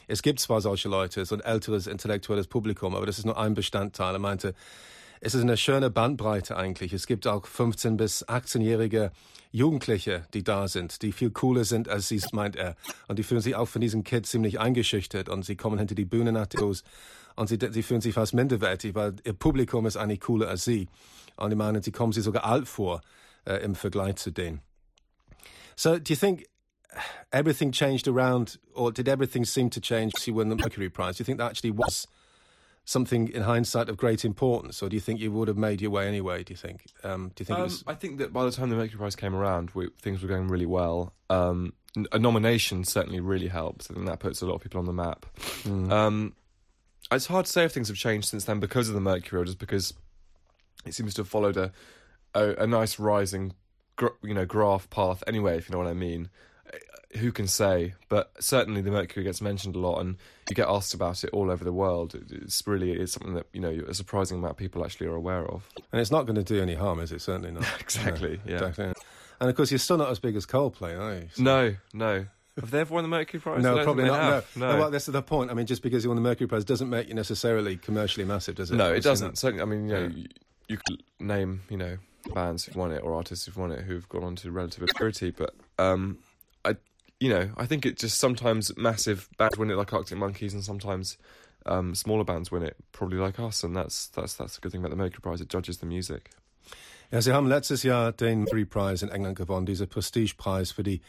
es 0.08 0.24
gibt 0.24 0.40
zwar 0.40 0.62
solche 0.62 0.90
Leute, 0.90 1.24
so 1.26 1.36
ein 1.36 1.42
älteres 1.42 1.86
intellektuelles 1.86 2.48
Publikum, 2.48 2.96
aber 2.96 3.06
das 3.06 3.20
ist 3.20 3.26
nur 3.26 3.38
ein 3.38 3.54
Bestandteil. 3.54 4.16
Er 4.16 4.20
meinte, 4.20 4.56
es 5.22 5.36
ist 5.36 5.42
eine 5.42 5.58
schöne 5.58 5.90
Bandbreite 5.90 6.56
eigentlich. 6.56 6.94
Es 6.94 7.08
gibt 7.08 7.28
auch 7.28 7.46
15- 7.46 7.98
bis 7.98 8.26
18-jährige 8.28 9.12
Jugendliche, 9.52 10.26
die 10.34 10.44
da 10.44 10.68
sind, 10.68 11.02
die 11.02 11.12
viel 11.12 11.32
cooler 11.32 11.66
sind 11.66 11.90
als 11.90 12.08
sie, 12.08 12.22
meint 12.32 12.56
er. 12.56 12.76
Und 13.08 13.20
die 13.20 13.24
fühlen 13.24 13.42
sich 13.42 13.56
auch 13.56 13.68
von 13.68 13.82
diesen 13.82 14.04
Kids 14.04 14.30
ziemlich 14.30 14.60
eingeschüchtert 14.60 15.28
und 15.28 15.44
sie 15.44 15.56
kommen 15.56 15.78
hinter 15.78 15.96
die 15.96 16.06
Bühne 16.06 16.32
nach 16.32 16.48
los 16.54 16.84
und 17.36 17.48
sie, 17.48 17.58
sie 17.72 17.84
fühlen 17.84 18.02
sich 18.02 18.14
fast 18.14 18.34
minderwertig, 18.34 18.96
weil 18.96 19.16
ihr 19.24 19.34
Publikum 19.34 19.86
ist 19.86 19.98
eigentlich 19.98 20.22
cooler 20.22 20.48
als 20.48 20.66
sie. 20.66 20.88
Und 21.36 21.50
die 21.50 21.56
meinen, 21.56 21.82
sie 21.82 21.92
kommen 21.92 22.14
sich 22.14 22.24
sogar 22.24 22.46
alt 22.46 22.68
vor 22.68 23.02
äh, 23.46 23.64
im 23.64 23.76
Vergleich 23.76 24.18
zu 24.18 24.32
denen. 24.32 24.62
So, 25.76 25.98
do 25.98 26.14
you 26.14 26.16
think 26.16 26.46
everything 27.32 27.72
changed 27.72 28.08
around, 28.08 28.60
or 28.74 28.92
did 28.92 29.08
everything 29.08 29.46
seem 29.46 29.70
to 29.70 29.80
change 29.80 30.12
won 30.28 30.50
the 30.50 30.56
Mercury 30.56 30.90
Prize? 30.90 31.18
Do 31.18 31.22
you 31.22 31.26
think 31.26 31.40
that 31.40 31.52
actually 31.52 31.72
was 31.72 32.08
something 32.86 33.30
in 33.30 33.44
hindsight 33.44 33.90
of 33.90 33.98
great 33.98 34.26
importance, 34.26 34.82
or 34.82 34.90
do 34.90 34.96
you 34.96 35.00
think 35.00 35.20
you 35.20 35.32
would 35.32 35.48
have 35.48 35.58
made 35.58 35.82
your 35.82 35.92
way 35.92 36.08
anyway? 36.08 36.44
Do 36.44 36.52
you 36.52 36.58
think? 36.58 36.86
Um, 37.04 37.32
do 37.36 37.42
you 37.42 37.46
think? 37.46 37.60
Um, 37.60 37.64
was... 37.64 37.84
I 37.88 37.94
think 37.94 38.20
that 38.20 38.34
by 38.34 38.46
the 38.46 38.52
time 38.52 38.70
the 38.70 38.76
Mercury 38.76 38.98
Prize 38.98 39.16
came 39.16 39.36
around, 39.36 39.72
we, 39.74 39.90
things 40.02 40.22
were 40.22 40.28
going 40.28 40.48
really 40.48 40.66
well. 40.66 41.14
Um, 41.30 41.74
a 42.12 42.20
nomination 42.20 42.84
certainly 42.84 43.20
really 43.20 43.48
helps, 43.48 43.90
and 43.90 44.08
that 44.08 44.20
puts 44.20 44.42
a 44.42 44.46
lot 44.46 44.56
of 44.56 44.62
people 44.62 44.80
on 44.80 44.86
the 44.86 44.94
map. 44.94 45.26
Mm. 45.64 46.34
it's 47.12 47.28
hard 47.28 47.46
to 47.46 47.52
say 47.52 47.66
if 47.66 47.72
things 47.72 47.88
have 47.88 47.98
changed 47.98 48.30
since 48.30 48.46
then 48.46 48.60
because 48.60 48.88
of 48.88 48.96
the 48.96 49.02
Mercury, 49.02 49.42
or 49.42 49.46
just 49.46 49.60
because 49.60 49.94
it 50.86 50.94
seems 50.94 51.14
to 51.16 51.22
have 51.22 51.30
followed 51.30 51.58
a 51.58 51.72
a, 52.36 52.54
a 52.56 52.68
nice 52.68 53.00
rising, 53.00 53.54
you 54.24 54.34
know, 54.34 54.46
graph 54.46 54.90
path 54.90 55.24
anyway. 55.28 55.58
If 55.58 55.68
you 55.68 55.74
know 55.74 55.80
what 55.80 55.88
I 55.88 55.94
mean 55.94 56.30
who 57.18 57.32
can 57.32 57.48
say? 57.48 57.96
But 58.08 58.32
certainly 58.40 58.82
the 58.82 58.92
Mercury 58.92 59.24
gets 59.24 59.42
mentioned 59.42 59.76
a 59.76 59.80
lot, 59.80 60.00
and 60.00 60.18
you 60.50 60.56
get 60.56 60.68
asked 60.68 60.94
about 60.94 61.24
it 61.24 61.30
all 61.32 61.50
over 61.50 61.64
the 61.64 61.74
world. 61.74 62.16
It's 62.30 62.66
really 62.68 62.92
it's 62.92 63.14
something 63.14 63.34
that 63.34 63.48
you 63.54 63.62
know 63.62 63.84
a 63.88 63.94
surprising 63.94 64.38
amount 64.38 64.52
of 64.52 64.58
people 64.58 64.84
actually 64.86 65.08
are 65.08 65.16
aware 65.16 65.46
of. 65.46 65.68
And 65.92 66.00
it's 66.00 66.12
not 66.12 66.26
going 66.26 66.36
to 66.36 66.44
do 66.44 66.62
any 66.62 66.76
harm, 66.76 67.00
is 67.00 67.12
it? 67.12 67.22
Certainly 67.22 67.52
not. 67.52 67.66
exactly. 67.80 68.40
No, 68.46 68.52
yeah. 68.52 68.68
Exactly. 68.68 68.94
And 69.42 69.50
of 69.50 69.56
course, 69.56 69.72
you're 69.72 69.80
still 69.80 69.98
not 69.98 70.10
as 70.10 70.20
big 70.20 70.36
as 70.36 70.46
Coldplay, 70.46 71.00
are 71.00 71.16
you? 71.16 71.30
So. 71.34 71.44
No, 71.44 71.76
no. 71.94 72.26
Have 72.60 72.72
they 72.72 72.82
ever 72.82 72.94
won 72.94 73.04
the 73.04 73.10
Mercury 73.10 73.40
Prize? 73.40 73.64
No, 73.64 73.82
probably 73.84 74.04
not. 74.04 74.44
No, 74.56 74.72
no. 74.74 74.80
Well, 74.80 74.92
that's 74.92 75.06
the 75.06 75.22
point. 75.22 75.50
I 75.50 75.54
mean, 75.54 75.66
just 75.66 75.82
because 75.82 76.04
you 76.04 76.10
won 76.10 76.18
the 76.18 76.22
Mercury 76.22 76.48
Prize 76.48 76.66
doesn't 76.66 76.90
make 76.90 77.08
you 77.08 77.14
necessarily 77.14 77.78
commercially 77.78 78.26
massive, 78.26 78.56
does 78.56 78.70
it? 78.70 78.76
No, 78.76 78.92
it 78.92 79.02
doesn't. 79.02 79.38
Certainly, 79.38 79.62
I 79.62 79.66
mean, 79.66 79.88
you 79.88 79.94
know, 79.94 80.02
yeah. 80.02 80.08
you, 80.10 80.28
you 80.68 80.78
could 80.86 81.04
name, 81.20 81.62
you 81.70 81.78
know, 81.78 81.98
bands 82.34 82.66
who've 82.66 82.76
won 82.76 82.92
it 82.92 83.00
or 83.00 83.14
artists 83.14 83.46
who've 83.46 83.56
won 83.56 83.72
it 83.72 83.82
who've 83.82 84.08
gone 84.10 84.24
on 84.24 84.36
to 84.38 84.52
relative 84.52 84.84
obscurity, 84.84 85.32
but 85.32 85.54
um, 85.78 86.18
I 86.66 86.76
you 87.20 87.30
know, 87.30 87.50
I 87.58 87.66
think 87.66 87.86
it 87.86 87.98
just 87.98 88.18
sometimes 88.18 88.76
massive 88.78 89.30
bands 89.38 89.58
win 89.58 89.70
it 89.70 89.76
like 89.76 89.94
Arctic 89.94 90.18
Monkeys, 90.18 90.54
and 90.54 90.64
sometimes 90.64 91.18
um, 91.66 91.94
smaller 91.94 92.24
bands 92.24 92.52
win 92.52 92.64
it, 92.64 92.78
probably 92.92 93.18
like 93.18 93.40
us, 93.40 93.64
and 93.64 93.76
that's 93.76 94.08
that's 94.08 94.36
that's 94.36 94.58
a 94.58 94.62
good 94.62 94.72
thing 94.72 94.82
about 94.82 94.92
the 94.92 94.96
Mercury 94.96 95.22
Prize. 95.22 95.42
It 95.42 95.50
judges 95.50 95.78
the 95.80 95.86
music. 95.86 96.32
Ja, 97.12 97.22
Sie 97.22 97.34
haben 97.34 97.48
letztes 97.48 97.84
Jahr 97.84 98.12
den 98.12 98.42
Mercury 98.42 98.66
Prize 98.66 99.04
in 99.04 99.12
England 99.12 99.38
gewonnen, 99.38 99.66
dieser 99.66 99.88
Prestigepreis 99.88 100.72
für 100.72 100.84
die 100.84 101.02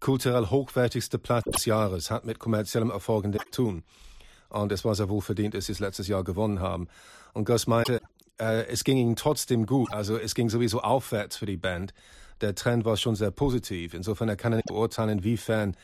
kulturell 0.00 0.50
hochwertigste 0.50 1.18
Platte 1.18 1.50
des 1.50 1.64
Jahres, 1.64 2.10
hat 2.10 2.24
mit 2.24 2.38
kommerziellem 2.38 2.90
Erfolg 2.90 3.24
zu 3.24 3.38
tun. 3.50 3.82
Und 4.48 4.72
es 4.72 4.84
war 4.84 4.94
sehr 4.94 5.08
wohl 5.08 5.22
verdient, 5.22 5.54
dass 5.54 5.66
Sie 5.66 5.72
es 5.72 5.80
letztes 5.80 6.08
Jahr 6.08 6.24
gewonnen 6.24 6.60
haben. 6.60 6.88
Und 7.32 7.44
Gus 7.44 7.66
meinte, 7.66 8.00
äh, 8.38 8.66
es 8.66 8.84
ging 8.84 8.96
Ihnen 8.96 9.16
trotzdem 9.16 9.66
gut. 9.66 9.92
Also 9.92 10.18
es 10.18 10.34
ging 10.34 10.50
sowieso 10.50 10.80
aufwärts 10.80 11.36
für 11.36 11.46
die 11.46 11.56
Band 11.56 11.94
der 12.40 12.54
Trend 12.54 12.84
war 12.84 12.96
schon 12.96 13.16
sehr 13.16 13.30
positiv. 13.30 13.94
Insofern 13.94 14.28
er 14.28 14.36
kann 14.36 14.52
er 14.52 14.56
nicht 14.56 14.68
beurteilen, 14.68 15.18
inwiefern 15.18 15.76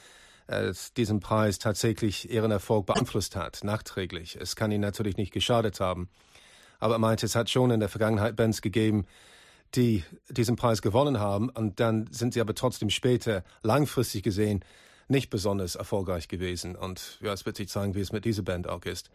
äh, 0.47 0.73
diesen 0.97 1.21
Preis 1.21 1.59
tatsächlich 1.59 2.31
ihren 2.31 2.51
Erfolg 2.51 2.87
beeinflusst 2.87 3.37
hat, 3.37 3.65
nachträglich. 3.65 4.37
Es 4.41 4.57
kann 4.57 4.73
ihnen 4.73 4.81
natürlich 4.81 5.17
nicht 5.17 5.33
geschadet 5.33 5.81
haben. 5.81 6.09
Aber 6.79 6.95
er 6.97 6.99
meinte, 6.99 7.27
es 7.27 7.37
hat 7.37 7.49
schon 7.49 7.71
in 7.71 7.81
der 7.81 7.89
Vergangenheit 7.89 8.37
Bands 8.37 8.61
gegeben, 8.61 9.07
die 9.75 10.05
diesen 10.29 10.57
Preis 10.57 10.83
gewonnen 10.83 11.19
haben 11.19 11.49
und 11.49 11.81
dann 11.81 12.09
sind 12.11 12.35
sie 12.35 12.41
aber 12.41 12.55
trotzdem 12.55 12.91
später 12.91 13.45
langfristig 13.63 14.23
gesehen 14.23 14.65
nicht 15.09 15.31
besonders 15.31 15.77
erfolgreich 15.77 16.29
gewesen. 16.29 16.77
Und 16.77 17.19
ja, 17.23 17.33
es 17.33 17.47
wird 17.47 17.57
sich 17.57 17.69
zeigen, 17.69 17.95
wie 17.95 18.01
es 18.01 18.13
mit 18.13 18.25
dieser 18.25 18.43
Band 18.43 18.69
auch 18.69 18.85
ist. 18.85 19.11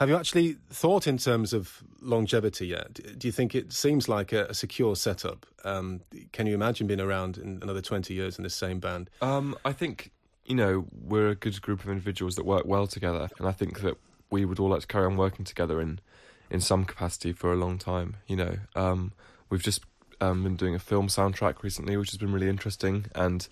Have 0.00 0.08
you 0.08 0.16
actually 0.16 0.56
thought 0.70 1.06
in 1.06 1.18
terms 1.18 1.52
of 1.52 1.84
longevity 2.00 2.68
yet? 2.68 3.18
Do 3.18 3.28
you 3.28 3.32
think 3.32 3.54
it 3.54 3.70
seems 3.70 4.08
like 4.08 4.32
a, 4.32 4.46
a 4.46 4.54
secure 4.54 4.96
setup? 4.96 5.44
Um, 5.62 6.00
can 6.32 6.46
you 6.46 6.54
imagine 6.54 6.86
being 6.86 7.02
around 7.02 7.36
in 7.36 7.58
another 7.60 7.82
20 7.82 8.14
years 8.14 8.38
in 8.38 8.42
the 8.42 8.48
same 8.48 8.80
band? 8.80 9.10
Um, 9.20 9.54
I 9.62 9.74
think, 9.74 10.10
you 10.46 10.54
know, 10.54 10.86
we're 10.90 11.28
a 11.28 11.34
good 11.34 11.60
group 11.60 11.84
of 11.84 11.90
individuals 11.90 12.36
that 12.36 12.46
work 12.46 12.64
well 12.64 12.86
together. 12.86 13.28
And 13.38 13.46
I 13.46 13.52
think 13.52 13.82
that 13.82 13.98
we 14.30 14.46
would 14.46 14.58
all 14.58 14.70
like 14.70 14.80
to 14.80 14.86
carry 14.86 15.04
on 15.04 15.18
working 15.18 15.44
together 15.44 15.82
in, 15.82 16.00
in 16.48 16.62
some 16.62 16.86
capacity 16.86 17.34
for 17.34 17.52
a 17.52 17.56
long 17.56 17.76
time. 17.76 18.16
You 18.26 18.36
know, 18.36 18.56
um, 18.74 19.12
we've 19.50 19.62
just 19.62 19.82
um, 20.22 20.44
been 20.44 20.56
doing 20.56 20.74
a 20.74 20.78
film 20.78 21.08
soundtrack 21.08 21.62
recently, 21.62 21.98
which 21.98 22.08
has 22.08 22.16
been 22.16 22.32
really 22.32 22.48
interesting. 22.48 23.04
And 23.14 23.46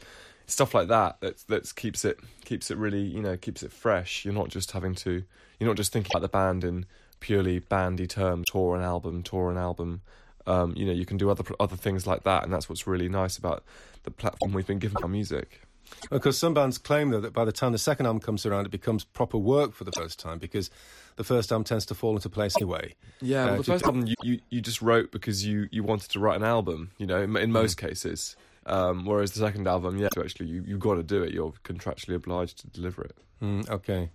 stuff 0.48 0.74
like 0.74 0.88
that 0.88 1.20
that 1.20 1.38
that 1.48 1.74
keeps 1.76 2.04
it 2.04 2.18
keeps 2.44 2.70
it 2.70 2.78
really 2.78 3.02
you 3.02 3.22
know 3.22 3.36
keeps 3.36 3.62
it 3.62 3.72
fresh. 3.72 4.24
You're 4.24 4.34
not 4.34 4.48
just 4.48 4.72
having 4.72 4.94
to 4.96 5.22
you're 5.60 5.68
not 5.68 5.76
just 5.76 5.92
thinking 5.92 6.10
about 6.12 6.22
the 6.22 6.28
band 6.28 6.64
in 6.64 6.86
purely 7.20 7.58
bandy 7.58 8.06
terms, 8.06 8.46
tour 8.50 8.76
an 8.76 8.82
album, 8.82 9.22
tour 9.22 9.50
an 9.50 9.58
album. 9.58 10.02
Um, 10.46 10.72
you 10.76 10.86
know, 10.86 10.92
you 10.92 11.04
can 11.04 11.18
do 11.18 11.30
other 11.30 11.44
other 11.60 11.76
things 11.76 12.06
like 12.06 12.24
that, 12.24 12.44
and 12.44 12.52
that's 12.52 12.68
what's 12.68 12.86
really 12.86 13.08
nice 13.08 13.36
about 13.36 13.64
the 14.02 14.10
platform 14.10 14.52
we've 14.52 14.66
been 14.66 14.78
given 14.78 14.96
our 15.02 15.08
music. 15.08 15.62
Because 16.10 16.36
some 16.36 16.52
bands 16.52 16.76
claim 16.76 17.10
though 17.10 17.20
that 17.20 17.32
by 17.32 17.46
the 17.46 17.52
time 17.52 17.72
the 17.72 17.78
second 17.78 18.06
album 18.06 18.20
comes 18.20 18.44
around, 18.44 18.66
it 18.66 18.70
becomes 18.70 19.04
proper 19.04 19.38
work 19.38 19.74
for 19.74 19.84
the 19.84 19.92
first 19.92 20.18
time 20.18 20.38
because 20.38 20.70
the 21.16 21.24
first 21.24 21.50
album 21.50 21.64
tends 21.64 21.86
to 21.86 21.94
fall 21.94 22.14
into 22.14 22.28
place 22.28 22.54
anyway. 22.56 22.94
Yeah, 23.20 23.46
well, 23.46 23.54
uh, 23.54 23.56
the 23.58 23.64
first 23.64 23.84
album 23.84 24.06
you, 24.06 24.14
you, 24.22 24.40
you 24.50 24.60
just 24.60 24.82
wrote 24.82 25.12
because 25.12 25.46
you, 25.46 25.68
you 25.70 25.82
wanted 25.82 26.10
to 26.10 26.20
write 26.20 26.36
an 26.36 26.44
album. 26.44 26.90
You 26.98 27.06
know, 27.06 27.22
in, 27.22 27.36
in 27.36 27.52
most 27.52 27.78
mm. 27.78 27.88
cases. 27.88 28.36
Um, 28.68 29.04
whereas 29.04 29.32
the 29.32 29.40
second 29.40 29.66
album, 29.66 29.98
yeah, 29.98 30.08
actually 30.18 30.46
you 30.46 30.62
you 30.66 30.78
got 30.78 30.94
to 30.94 31.02
do 31.02 31.22
it. 31.22 31.32
You're 31.32 31.52
contractually 31.64 32.14
obliged 32.14 32.60
to 32.60 32.66
deliver 32.68 33.02
it. 33.02 33.16
Mm, 33.42 33.68
okay, 33.70 34.10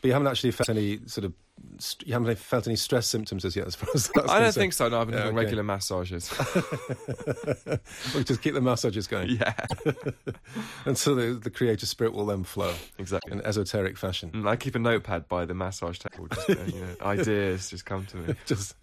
but 0.00 0.08
you 0.08 0.12
haven't 0.12 0.28
actually 0.28 0.50
felt 0.50 0.68
any 0.68 1.00
sort 1.06 1.24
of 1.24 1.32
you 2.04 2.12
haven't 2.12 2.38
felt 2.38 2.66
any 2.66 2.76
stress 2.76 3.06
symptoms 3.06 3.44
as 3.44 3.56
yet, 3.56 3.66
as 3.66 3.74
far 3.74 3.88
as 3.94 4.10
that's 4.14 4.30
I 4.30 4.38
don't 4.38 4.54
think 4.54 4.72
so. 4.72 4.88
No, 4.88 5.00
I've 5.00 5.06
been 5.06 5.16
yeah, 5.16 5.24
doing 5.24 5.36
okay. 5.36 5.44
regular 5.44 5.62
massages. 5.62 6.30
we 8.14 8.24
just 8.24 8.42
keep 8.42 8.54
the 8.54 8.60
massages 8.60 9.06
going. 9.06 9.30
Yeah, 9.30 9.54
and 10.84 10.96
so 10.96 11.14
the, 11.14 11.34
the 11.34 11.50
creative 11.50 11.88
spirit 11.88 12.12
will 12.12 12.26
then 12.26 12.44
flow 12.44 12.74
exactly 12.98 13.32
in 13.32 13.40
esoteric 13.42 13.96
fashion. 13.96 14.30
Mm, 14.30 14.48
I 14.48 14.56
keep 14.56 14.74
a 14.74 14.78
notepad 14.78 15.28
by 15.28 15.44
the 15.44 15.54
massage 15.54 15.98
table. 15.98 16.28
Just, 16.28 16.48
you 16.48 16.80
know, 16.80 16.96
ideas 17.02 17.70
just 17.70 17.84
come 17.84 18.06
to 18.06 18.16
me. 18.16 18.34
just. 18.46 18.74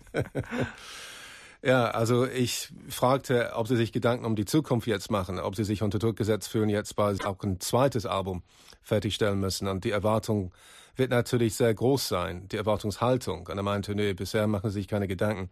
Ja, 1.63 1.91
also 1.91 2.25
ich 2.25 2.69
fragte, 2.89 3.51
ob 3.53 3.67
Sie 3.67 3.75
sich 3.75 3.91
Gedanken 3.91 4.25
um 4.25 4.35
die 4.35 4.45
Zukunft 4.45 4.87
jetzt 4.87 5.11
machen, 5.11 5.39
ob 5.39 5.55
Sie 5.55 5.63
sich 5.63 5.83
unter 5.83 5.99
Druck 5.99 6.15
gesetzt 6.15 6.49
fühlen, 6.49 6.69
jetzt 6.69 6.95
bald 6.95 7.23
auch 7.23 7.37
ein 7.43 7.59
zweites 7.59 8.07
Album 8.07 8.41
fertigstellen 8.81 9.39
müssen. 9.39 9.67
Und 9.67 9.83
die 9.83 9.91
Erwartung 9.91 10.51
wird 10.95 11.11
natürlich 11.11 11.53
sehr 11.55 11.71
groß 11.71 12.07
sein, 12.07 12.47
die 12.47 12.57
Erwartungshaltung. 12.57 13.45
Und 13.47 13.57
er 13.57 13.63
meinte, 13.63 13.93
nee, 13.93 14.13
bisher 14.13 14.47
machen 14.47 14.71
Sie 14.71 14.79
sich 14.79 14.87
keine 14.87 15.07
Gedanken. 15.07 15.51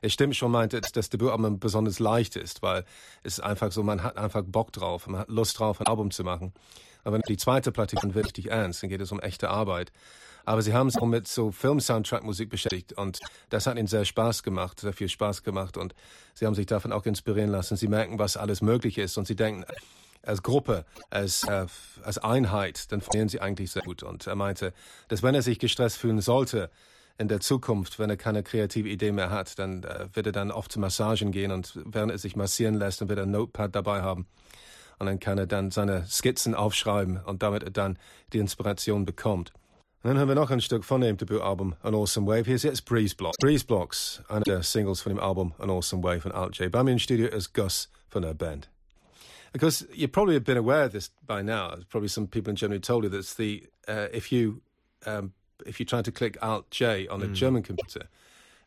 Es 0.00 0.12
stimmt 0.12 0.36
schon, 0.36 0.52
meinte, 0.52 0.80
dass 0.80 0.92
das 0.92 1.10
Debütalbum 1.10 1.58
besonders 1.58 1.98
leicht 1.98 2.36
ist, 2.36 2.62
weil 2.62 2.84
es 3.24 3.38
ist 3.38 3.40
einfach 3.40 3.72
so, 3.72 3.82
man 3.82 4.04
hat 4.04 4.16
einfach 4.16 4.44
Bock 4.46 4.72
drauf, 4.72 5.08
man 5.08 5.22
hat 5.22 5.28
Lust 5.28 5.58
drauf, 5.58 5.80
ein 5.80 5.88
Album 5.88 6.12
zu 6.12 6.22
machen. 6.22 6.52
Aber 7.08 7.20
die 7.20 7.38
zweite 7.38 7.72
Platte 7.72 7.96
kommt, 7.96 8.14
richtig 8.16 8.50
ernst, 8.50 8.82
dann 8.82 8.90
geht 8.90 9.00
es 9.00 9.10
um 9.12 9.18
echte 9.18 9.48
Arbeit. 9.48 9.92
Aber 10.44 10.60
sie 10.60 10.74
haben 10.74 10.90
sich 10.90 11.00
auch 11.00 11.06
mit 11.06 11.26
so 11.26 11.50
Film-Soundtrack-Musik 11.50 12.50
beschäftigt 12.50 12.92
und 12.92 13.18
das 13.48 13.66
hat 13.66 13.78
ihnen 13.78 13.86
sehr 13.86 14.04
Spaß 14.04 14.42
gemacht, 14.42 14.78
sehr 14.80 14.92
viel 14.92 15.08
Spaß 15.08 15.42
gemacht 15.42 15.78
und 15.78 15.94
sie 16.34 16.44
haben 16.44 16.54
sich 16.54 16.66
davon 16.66 16.92
auch 16.92 17.06
inspirieren 17.06 17.48
lassen. 17.48 17.78
Sie 17.78 17.88
merken, 17.88 18.18
was 18.18 18.36
alles 18.36 18.60
möglich 18.60 18.98
ist 18.98 19.16
und 19.16 19.26
sie 19.26 19.36
denken, 19.36 19.64
als 20.22 20.42
Gruppe, 20.42 20.84
als, 21.08 21.44
äh, 21.44 21.64
als 22.02 22.18
Einheit, 22.18 22.92
dann 22.92 23.00
funktionieren 23.00 23.30
sie 23.30 23.40
eigentlich 23.40 23.70
sehr 23.70 23.84
gut. 23.84 24.02
Und 24.02 24.26
er 24.26 24.36
meinte, 24.36 24.74
dass 25.08 25.22
wenn 25.22 25.34
er 25.34 25.40
sich 25.40 25.58
gestresst 25.58 25.96
fühlen 25.96 26.20
sollte, 26.20 26.68
in 27.16 27.28
der 27.28 27.40
Zukunft, 27.40 27.98
wenn 27.98 28.10
er 28.10 28.18
keine 28.18 28.42
kreative 28.42 28.90
Idee 28.90 29.12
mehr 29.12 29.30
hat, 29.30 29.58
dann 29.58 29.82
äh, 29.82 30.08
wird 30.12 30.26
er 30.26 30.32
dann 30.32 30.50
oft 30.50 30.70
zu 30.70 30.78
Massagen 30.78 31.32
gehen 31.32 31.52
und 31.52 31.72
während 31.86 32.12
er 32.12 32.18
sich 32.18 32.36
massieren 32.36 32.74
lässt, 32.74 33.00
dann 33.00 33.08
wird 33.08 33.18
er 33.18 33.24
ein 33.24 33.30
Notepad 33.30 33.74
dabei 33.74 34.02
haben. 34.02 34.26
Und 34.98 35.06
dann 35.06 35.20
kann 35.20 35.38
er 35.38 35.46
dann 35.46 35.70
seine 35.70 36.04
Skizzen 36.06 36.54
aufschreiben 36.54 37.20
und 37.24 37.42
damit 37.42 37.62
er 37.62 37.70
dann 37.70 37.98
die 38.32 38.38
Inspiration 38.38 39.04
bekommt. 39.04 39.52
Und 40.02 40.10
dann 40.10 40.18
haben 40.18 40.28
wir 40.28 40.34
noch 40.34 40.50
ein 40.50 40.60
Stück 40.60 40.84
von 40.84 41.00
dem 41.00 41.16
Debütalbum 41.16 41.74
An 41.82 41.94
Awesome 41.94 42.26
Wave. 42.26 42.44
Hier 42.44 42.54
ist 42.54 42.62
jetzt 42.62 42.84
Breeze 42.84 43.16
Blocks. 43.16 43.36
Breeze 43.38 43.64
Blocks, 43.64 44.22
einer 44.28 44.42
der 44.42 44.62
Singles 44.62 45.00
von 45.00 45.10
dem 45.10 45.20
Album 45.20 45.54
An 45.58 45.70
Awesome 45.70 46.02
Wave 46.02 46.20
von 46.20 46.32
Alt 46.32 46.56
J. 46.58 46.70
Bei 46.70 46.82
mir 46.82 46.92
im 46.92 46.98
Studio 46.98 47.28
ist 47.28 47.52
Gus 47.52 47.90
von 48.08 48.22
der 48.22 48.34
Band. 48.34 48.68
Because 49.52 49.86
you 49.92 50.08
probably 50.08 50.34
have 50.34 50.44
been 50.44 50.58
aware 50.58 50.84
of 50.84 50.92
this 50.92 51.10
by 51.26 51.42
now. 51.42 51.76
Probably 51.88 52.08
some 52.08 52.26
people 52.26 52.50
in 52.50 52.56
Germany 52.56 52.80
told 52.80 53.04
you 53.04 53.10
that 53.10 53.26
the 53.36 53.66
uh, 53.88 54.08
if 54.12 54.30
you 54.30 54.60
um, 55.06 55.32
if 55.66 55.80
you 55.80 55.86
try 55.86 56.02
to 56.02 56.12
click 56.12 56.36
Alt 56.42 56.70
J 56.70 57.08
on 57.08 57.22
a 57.22 57.26
mm. 57.26 57.34
German 57.34 57.62
computer, 57.62 58.08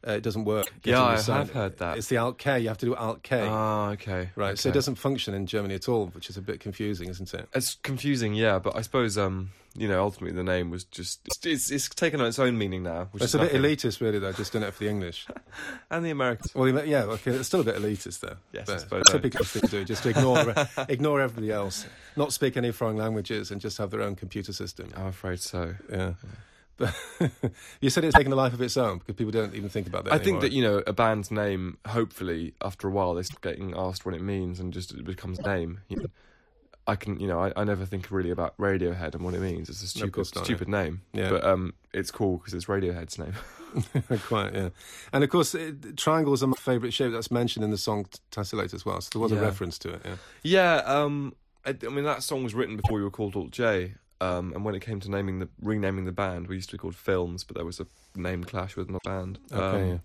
uh, 0.08 0.14
it 0.14 0.24
doesn't 0.24 0.46
work. 0.46 0.72
Yeah, 0.84 1.04
I 1.04 1.22
have 1.22 1.52
heard 1.52 1.78
that. 1.78 1.98
It's 1.98 2.08
the 2.08 2.18
Alt 2.18 2.40
K. 2.40 2.60
You 2.60 2.70
have 2.70 2.78
to 2.80 2.88
do 2.88 2.96
Alt 2.96 3.22
K. 3.22 3.48
Ah, 3.48 3.92
okay. 3.92 4.32
Right. 4.36 4.50
Okay. 4.50 4.56
So 4.56 4.70
it 4.70 4.74
doesn't 4.74 4.96
function 4.96 5.34
in 5.34 5.46
Germany 5.46 5.76
at 5.76 5.88
all, 5.88 6.08
which 6.08 6.30
is 6.30 6.38
a 6.38 6.42
bit 6.42 6.60
confusing, 6.60 7.10
isn't 7.10 7.34
it? 7.34 7.48
It's 7.54 7.76
confusing, 7.84 8.34
yeah. 8.34 8.58
But 8.58 8.76
I 8.76 8.82
suppose, 8.82 9.18
um, 9.20 9.52
you 9.76 9.88
know, 9.88 10.02
ultimately 10.02 10.36
the 10.36 10.44
name 10.44 10.72
was 10.72 10.86
just 10.86 11.20
it's, 11.46 11.70
it's, 11.70 11.88
taken 11.90 12.20
on 12.20 12.26
its 12.26 12.40
own 12.40 12.58
meaning 12.58 12.82
now. 12.82 13.10
Which 13.12 13.24
it's 13.24 13.36
a 13.36 13.38
nothing. 13.38 13.62
bit 13.62 13.78
elitist, 13.78 14.02
really, 14.02 14.18
though. 14.18 14.32
Just 14.32 14.52
doing 14.54 14.64
it 14.64 14.74
for 14.74 14.84
the 14.84 14.90
English 14.90 15.28
and 15.92 16.04
the 16.04 16.10
Americans. 16.10 16.56
Well, 16.56 16.68
yeah, 16.86 17.04
okay, 17.04 17.32
it's 17.32 17.48
still 17.48 17.62
a 17.62 17.64
bit 17.64 17.76
elitist, 17.76 18.22
though. 18.22 18.38
Yes, 18.54 18.66
but 18.66 18.76
I 18.76 18.78
suppose. 18.78 19.04
Typical 19.08 19.46
thing 19.46 19.62
to 19.62 19.68
do, 19.68 19.86
just 19.86 20.04
ignore 20.08 20.56
ignore 20.90 21.22
everybody 21.22 21.52
else, 21.52 21.86
not 22.16 22.34
speak 22.34 22.58
any 22.58 22.72
foreign 22.72 22.98
languages, 22.98 23.52
and 23.52 23.62
just 23.62 23.78
have 23.78 23.92
their 23.92 24.02
own 24.02 24.16
computer 24.16 24.52
system. 24.52 24.92
I'm 24.96 25.08
afraid 25.08 25.40
so. 25.40 25.76
yeah. 25.92 26.14
yeah. 26.24 26.30
You 27.82 27.90
said 27.90 28.04
it's 28.04 28.16
taken 28.16 28.32
a 28.32 28.36
life 28.36 28.54
of 28.54 28.62
its 28.62 28.78
own 28.78 29.00
because 29.00 29.16
people 29.16 29.32
don't 29.32 29.56
even 29.56 29.70
think 29.70 29.88
about 29.88 30.06
that. 30.06 30.14
I 30.14 30.16
anymore. 30.18 30.42
think 30.42 30.42
that 30.42 30.56
you 30.56 30.64
know 30.64 30.84
a 30.88 30.94
band's 30.94 31.32
name. 31.32 31.78
Hopefully, 31.88 32.54
after 32.62 32.88
a 32.88 32.92
while, 32.92 33.14
they 33.16 33.24
start 33.24 33.42
getting 33.42 33.74
asked 33.76 34.06
what 34.06 34.16
it 34.16 34.22
means, 34.22 34.60
and 34.60 34.72
just 34.74 34.92
it 34.92 35.04
becomes 35.04 35.40
a 35.40 35.44
name. 35.44 35.80
You 35.90 35.98
know, 35.98 36.06
I 36.88 36.96
can, 36.96 37.20
you 37.20 37.28
know, 37.28 37.40
I, 37.40 37.54
I 37.56 37.64
never 37.64 37.86
think 37.86 38.10
really 38.12 38.32
about 38.32 38.58
Radiohead 38.58 39.14
and 39.14 39.24
what 39.24 39.34
it 39.34 39.42
means. 39.42 39.70
It's 39.70 39.84
a 39.84 39.88
stupid, 39.88 40.18
no, 40.18 40.24
not, 40.36 40.46
stupid 40.46 40.68
yeah. 40.68 40.84
name. 40.84 41.02
Yeah. 41.14 41.30
But 41.30 41.44
um, 41.44 41.74
it's 41.94 42.12
cool 42.12 42.38
because 42.38 42.54
it's 42.54 42.66
Radiohead's 42.66 43.20
name. 43.20 43.34
Quite, 44.28 44.54
yeah. 44.54 44.70
And 45.14 45.24
of 45.24 45.30
course, 45.30 45.54
it, 45.54 45.96
triangles 45.96 46.44
are 46.44 46.48
my 46.48 46.58
favourite 46.58 46.94
shape. 46.94 47.12
That's 47.12 47.32
mentioned 47.32 47.64
in 47.64 47.72
the 47.72 47.78
song 47.78 48.08
Tessellate 48.32 48.74
as 48.74 48.86
well. 48.86 49.00
So 49.02 49.10
there 49.14 49.22
was 49.22 49.32
yeah. 49.32 49.40
a 49.40 49.42
reference 49.42 49.78
to 49.80 49.94
it. 49.94 50.02
Yeah. 50.04 50.16
Yeah. 50.44 50.76
Um, 50.86 51.36
I, 51.66 51.76
I, 51.86 51.90
mean, 51.90 52.06
that 52.06 52.24
song 52.24 52.44
was 52.44 52.54
written 52.54 52.76
before 52.76 52.98
you 52.98 53.04
were 53.04 53.12
called 53.12 53.36
Alt 53.36 53.52
J. 53.52 53.94
Um, 54.22 54.54
and 54.54 54.64
when 54.64 54.76
it 54.76 54.82
came 54.82 55.00
to 55.00 55.10
naming 55.10 55.40
the 55.40 55.50
renaming 55.62 56.06
the 56.06 56.12
band, 56.12 56.48
we 56.48 56.56
used 56.56 56.70
to 56.70 56.76
be 56.76 56.78
called 56.78 56.96
Films, 56.96 57.44
but 57.44 57.56
there 57.56 57.66
was 57.66 57.80
a 57.80 57.88
name 58.16 58.44
clash 58.44 58.76
with 58.76 58.88
my 58.88 59.00
band. 59.04 59.40
Okay, 59.52 59.82
um, 59.82 59.90
yeah. 59.90 59.98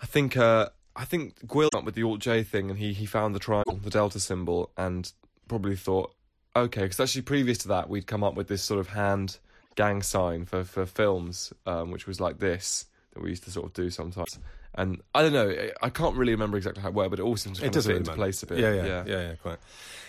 I 0.00 0.06
think 0.06 0.38
uh, 0.38 0.70
I 0.96 1.04
think 1.04 1.38
Gwil 1.46 1.68
up 1.74 1.84
with 1.84 1.94
the 1.94 2.02
Alt 2.02 2.20
J 2.20 2.42
thing, 2.42 2.70
and 2.70 2.78
he 2.78 2.94
he 2.94 3.04
found 3.04 3.34
the 3.34 3.38
triangle, 3.38 3.78
the 3.82 3.90
delta 3.90 4.18
symbol, 4.18 4.72
and 4.76 5.12
probably 5.48 5.76
thought, 5.76 6.14
okay, 6.56 6.82
because 6.82 6.98
actually 6.98 7.22
previous 7.22 7.58
to 7.58 7.68
that, 7.68 7.90
we'd 7.90 8.06
come 8.06 8.24
up 8.24 8.34
with 8.34 8.48
this 8.48 8.62
sort 8.62 8.80
of 8.80 8.88
hand 8.88 9.38
gang 9.76 10.00
sign 10.00 10.46
for 10.46 10.64
for 10.64 10.86
films, 10.86 11.52
um, 11.66 11.90
which 11.90 12.06
was 12.06 12.20
like 12.20 12.38
this 12.38 12.86
that 13.12 13.22
we 13.22 13.28
used 13.28 13.44
to 13.44 13.50
sort 13.50 13.66
of 13.66 13.74
do 13.74 13.90
sometimes. 13.90 14.38
And 14.74 15.02
I 15.14 15.22
don't 15.22 15.32
know, 15.32 15.50
I 15.82 15.90
can't 15.90 16.16
really 16.16 16.32
remember 16.32 16.56
exactly 16.56 16.82
how 16.82 16.90
it 16.90 16.94
worked, 16.94 17.10
but 17.10 17.18
it 17.18 17.22
all 17.22 17.36
seems 17.36 17.58
to 17.58 17.64
kind 17.64 17.76
of 17.76 17.84
fit 17.84 17.96
into 17.96 18.12
place 18.12 18.42
a 18.42 18.46
bit. 18.46 18.58
Yeah, 18.58 18.72
yeah, 18.72 18.84
yeah, 18.84 19.04
yeah, 19.06 19.20
yeah 19.20 19.34
quite. 19.34 19.58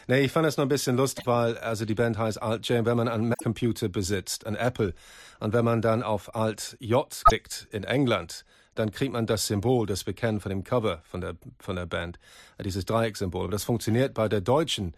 Nee, 0.07 0.25
ich 0.25 0.31
fand 0.31 0.45
es 0.45 0.57
noch 0.57 0.65
ein 0.65 0.69
bisschen 0.69 0.97
lustig, 0.97 1.25
weil 1.25 1.57
also 1.57 1.85
die 1.85 1.95
Band 1.95 2.17
heißt 2.17 2.41
Alt 2.41 2.67
J, 2.67 2.85
wenn 2.85 2.97
man 2.97 3.07
einen 3.07 3.33
Computer 3.41 3.87
besitzt, 3.87 4.45
ein 4.45 4.55
Apple, 4.55 4.93
und 5.39 5.53
wenn 5.53 5.65
man 5.65 5.81
dann 5.81 6.03
auf 6.03 6.35
Alt 6.35 6.75
J 6.79 7.07
klickt 7.25 7.67
in 7.71 7.83
England, 7.83 8.45
dann 8.75 8.91
kriegt 8.91 9.13
man 9.13 9.25
das 9.25 9.47
Symbol, 9.47 9.85
das 9.85 10.05
wir 10.05 10.13
kennen 10.13 10.39
von 10.39 10.49
dem 10.49 10.63
Cover 10.63 11.01
von 11.03 11.21
der, 11.21 11.35
von 11.59 11.75
der 11.75 11.85
Band, 11.85 12.19
dieses 12.63 12.85
Dreiecksymbol. 12.85 13.43
Aber 13.43 13.51
das 13.51 13.63
funktioniert 13.63 14.13
bei 14.13 14.29
der 14.29 14.41
deutschen 14.41 14.95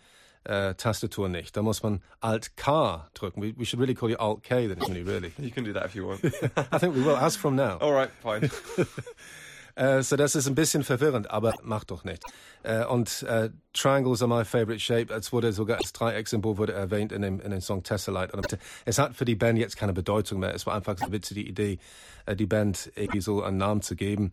uh, 0.47 0.73
Tastatur 0.73 1.29
nicht. 1.29 1.55
Da 1.57 1.61
muss 1.61 1.81
man 1.81 2.01
Alt 2.19 2.55
K 2.55 3.07
drücken. 3.13 3.41
We, 3.41 3.53
we 3.57 3.65
should 3.65 3.79
really 3.79 3.95
call 3.95 4.09
you 4.09 4.17
Alt 4.17 4.43
K 4.43 4.67
then, 4.67 4.79
really? 5.05 5.31
You 5.37 5.51
can 5.51 5.63
do 5.63 5.73
that 5.73 5.85
if 5.85 5.95
you 5.95 6.07
want. 6.07 6.23
I 6.71 6.77
think 6.77 6.95
we 6.95 7.03
will, 7.03 7.17
as 7.17 7.35
from 7.35 7.55
now. 7.55 7.77
All 7.79 7.93
right, 7.93 8.09
fine. 8.21 8.49
Äh, 9.75 10.03
so 10.03 10.15
das 10.15 10.35
ist 10.35 10.47
ein 10.47 10.55
bisschen 10.55 10.83
verwirrend, 10.83 11.31
aber 11.31 11.53
macht 11.63 11.91
doch 11.91 12.03
nicht. 12.03 12.23
Äh, 12.61 12.85
und 12.85 13.23
äh, 13.23 13.49
Triangles 13.73 14.21
are 14.21 14.29
my 14.29 14.45
favorite 14.45 14.79
shape. 14.79 15.13
Es 15.13 15.33
wurde 15.33 15.51
sogar 15.51 15.77
als 15.77 15.93
Dreiecksymbol 15.93 16.57
wurde 16.57 16.73
erwähnt 16.73 17.11
in 17.11 17.21
dem, 17.21 17.39
in 17.39 17.51
dem 17.51 17.61
Song 17.61 17.83
Tessellite. 17.83 18.59
Es 18.85 18.99
hat 18.99 19.15
für 19.15 19.25
die 19.25 19.35
Band 19.35 19.57
jetzt 19.57 19.77
keine 19.77 19.93
Bedeutung 19.93 20.39
mehr. 20.39 20.53
Es 20.53 20.65
war 20.65 20.75
einfach 20.75 20.97
so 20.97 21.11
witzig 21.11 21.35
die 21.35 21.47
Idee, 21.47 21.79
äh, 22.25 22.35
die 22.35 22.45
Band 22.45 22.91
irgendwie 22.95 23.21
so 23.21 23.41
einen 23.41 23.57
Namen 23.57 23.81
zu 23.81 23.95
geben. 23.95 24.31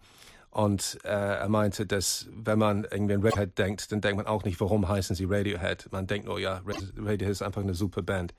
Und 0.50 0.98
äh, 1.04 1.08
er 1.08 1.48
meinte, 1.48 1.86
dass 1.86 2.26
wenn 2.32 2.58
man 2.58 2.84
irgendwie 2.90 3.14
an 3.14 3.22
Radiohead 3.22 3.56
denkt, 3.56 3.92
dann 3.92 4.00
denkt 4.00 4.16
man 4.16 4.26
auch 4.26 4.44
nicht, 4.44 4.60
warum 4.60 4.88
heißen 4.88 5.14
sie 5.14 5.24
Radiohead. 5.24 5.88
Man 5.92 6.06
denkt 6.06 6.26
nur, 6.26 6.40
ja, 6.40 6.60
Radiohead 6.66 7.22
ist 7.22 7.42
einfach 7.42 7.62
eine 7.62 7.74
super 7.74 8.02
Band. 8.02 8.34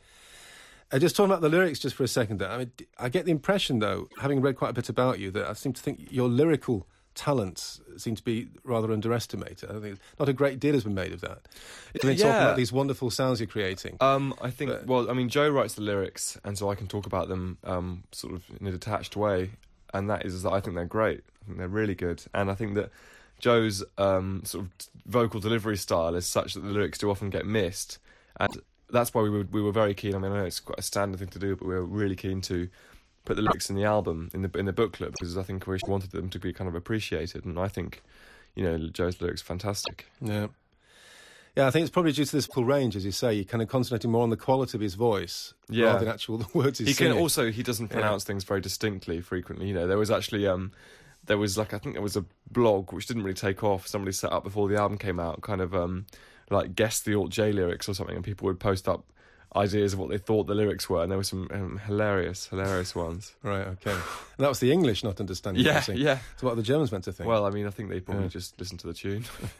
Uh, 0.93 0.97
just 0.97 1.15
talking 1.15 1.31
about 1.31 1.41
the 1.41 1.49
lyrics 1.49 1.79
just 1.79 1.95
for 1.95 2.03
a 2.03 2.07
second. 2.07 2.41
I 2.41 2.57
mean, 2.57 2.71
I 2.99 3.09
get 3.09 3.23
the 3.23 3.31
impression, 3.31 3.79
though, 3.79 4.09
having 4.19 4.41
read 4.41 4.57
quite 4.57 4.71
a 4.71 4.73
bit 4.73 4.89
about 4.89 5.19
you, 5.19 5.31
that 5.31 5.49
I 5.49 5.53
seem 5.53 5.73
to 5.73 5.81
think 5.81 6.11
your 6.11 6.27
lyrical 6.27 6.85
talents 7.15 7.81
seem 7.97 8.15
to 8.15 8.23
be 8.23 8.47
rather 8.63 8.91
underestimated. 8.91 9.69
I 9.69 9.79
think 9.79 9.99
not 10.19 10.29
a 10.29 10.33
great 10.33 10.59
deal 10.59 10.73
has 10.73 10.83
been 10.83 10.95
made 10.95 11.11
of 11.11 11.21
that. 11.21 11.47
I 12.01 12.07
mean, 12.07 12.17
yeah. 12.17 12.23
talking 12.23 12.41
about 12.41 12.57
these 12.57 12.71
wonderful 12.71 13.09
sounds 13.09 13.39
you're 13.39 13.47
creating. 13.47 13.97
Um, 13.99 14.33
I 14.41 14.49
think, 14.49 14.71
but, 14.71 14.87
well, 14.87 15.09
I 15.09 15.13
mean, 15.13 15.29
Joe 15.29 15.49
writes 15.49 15.75
the 15.75 15.81
lyrics, 15.81 16.39
and 16.43 16.57
so 16.57 16.69
I 16.69 16.75
can 16.75 16.87
talk 16.87 17.05
about 17.05 17.27
them 17.27 17.57
um, 17.63 18.03
sort 18.11 18.33
of 18.33 18.43
in 18.59 18.67
a 18.67 18.71
detached 18.71 19.15
way, 19.15 19.51
and 19.93 20.09
that 20.09 20.25
is 20.25 20.43
that 20.43 20.51
I 20.51 20.59
think 20.59 20.75
they're 20.75 20.85
great. 20.85 21.23
I 21.41 21.45
think 21.45 21.57
they're 21.57 21.67
really 21.67 21.95
good, 21.95 22.23
and 22.33 22.49
I 22.49 22.55
think 22.55 22.75
that 22.75 22.91
Joe's 23.39 23.83
um, 23.97 24.43
sort 24.45 24.65
of 24.65 24.71
vocal 25.05 25.39
delivery 25.39 25.77
style 25.77 26.15
is 26.15 26.27
such 26.27 26.53
that 26.53 26.61
the 26.61 26.69
lyrics 26.69 26.99
do 26.99 27.09
often 27.09 27.29
get 27.29 27.45
missed, 27.45 27.99
and 28.39 28.61
that's 28.89 29.13
why 29.13 29.21
we 29.21 29.29
were 29.29 29.45
we 29.51 29.61
were 29.61 29.71
very 29.71 29.93
keen. 29.93 30.15
I 30.15 30.19
mean, 30.19 30.31
I 30.31 30.37
know 30.37 30.45
it's 30.45 30.59
quite 30.59 30.79
a 30.79 30.83
standard 30.83 31.19
thing 31.19 31.29
to 31.29 31.39
do, 31.39 31.55
but 31.55 31.67
we 31.67 31.73
were 31.73 31.83
really 31.83 32.15
keen 32.15 32.41
to 32.41 32.69
put 33.25 33.35
the 33.35 33.41
lyrics 33.41 33.69
in 33.69 33.75
the 33.75 33.83
album 33.83 34.29
in 34.33 34.41
the 34.41 34.57
in 34.57 34.65
the 34.65 34.73
booklet 34.73 35.11
because 35.11 35.37
I 35.37 35.43
think 35.43 35.67
we 35.67 35.77
wanted 35.87 36.11
them 36.11 36.29
to 36.29 36.39
be 36.39 36.53
kind 36.53 36.67
of 36.67 36.75
appreciated, 36.75 37.45
and 37.45 37.59
I 37.59 37.67
think, 37.67 38.01
you 38.55 38.63
know, 38.63 38.77
Joe's 38.89 39.21
lyrics 39.21 39.41
fantastic. 39.41 40.07
Yeah. 40.21 40.47
Yeah, 41.55 41.67
I 41.67 41.71
think 41.71 41.81
it's 41.83 41.91
probably 41.91 42.13
due 42.13 42.23
to 42.23 42.31
this 42.31 42.45
full 42.45 42.63
range, 42.63 42.95
as 42.95 43.03
you 43.03 43.11
say. 43.11 43.33
You're 43.33 43.43
kind 43.43 43.61
of 43.61 43.67
concentrating 43.67 44.09
more 44.09 44.23
on 44.23 44.29
the 44.29 44.37
quality 44.37 44.77
of 44.77 44.81
his 44.81 44.93
voice 44.95 45.53
Yeah. 45.69 45.87
rather 45.87 45.99
than 46.05 46.07
actual 46.07 46.37
the 46.45 46.47
words 46.53 46.79
he's 46.79 46.87
he 46.87 46.93
singing. 46.93 47.13
can 47.13 47.21
also 47.21 47.51
he 47.51 47.61
doesn't 47.61 47.89
pronounce 47.89 48.23
things 48.23 48.45
very 48.45 48.61
distinctly 48.61 49.19
frequently 49.19 49.67
you 49.67 49.73
know 49.73 49.85
there 49.85 49.97
was 49.97 50.09
actually 50.09 50.47
um 50.47 50.71
there 51.25 51.37
was 51.37 51.57
like 51.57 51.73
i 51.73 51.77
think 51.77 51.93
there 51.95 52.01
was 52.01 52.15
a 52.15 52.23
blog 52.51 52.93
which 52.93 53.05
didn't 53.05 53.23
really 53.23 53.33
take 53.33 53.63
off 53.65 53.85
somebody 53.85 54.13
set 54.13 54.31
up 54.31 54.43
before 54.45 54.69
the 54.69 54.77
album 54.77 54.97
came 54.97 55.19
out 55.19 55.41
kind 55.41 55.59
of 55.59 55.75
um 55.75 56.05
like 56.49 56.73
guess 56.73 57.01
the 57.01 57.13
alt 57.15 57.29
j 57.31 57.51
lyrics 57.51 57.89
or 57.89 57.93
something 57.93 58.15
and 58.15 58.23
people 58.23 58.45
would 58.47 58.59
post 58.59 58.87
up 58.87 59.03
ideas 59.55 59.93
of 59.93 59.99
what 59.99 60.09
they 60.09 60.17
thought 60.17 60.47
the 60.47 60.55
lyrics 60.55 60.89
were 60.89 61.01
and 61.03 61.11
there 61.11 61.17
were 61.17 61.23
some 61.23 61.47
um, 61.51 61.77
hilarious 61.85 62.47
hilarious 62.47 62.95
ones 62.95 63.35
Right, 63.43 63.67
okay. 63.67 63.91
And 63.91 64.01
that 64.39 64.47
was 64.49 64.59
the 64.59 64.71
English 64.71 65.03
not 65.03 65.19
understanding 65.19 65.63
yeah 65.65 65.83
yeah 65.93 66.19
So 66.37 66.47
what 66.47 66.53
are 66.53 66.55
the 66.55 66.63
Germans 66.63 66.91
meant 66.91 67.03
to 67.05 67.11
think? 67.11 67.27
well 67.27 67.45
i 67.45 67.49
mean 67.49 67.67
i 67.67 67.69
think 67.69 67.89
they 67.89 67.99
probably 67.99 68.23
Yeah. 68.23 68.29
just 68.29 68.57
listened 68.59 68.79
to 68.81 68.87
the 68.87 68.93
tune 68.93 69.25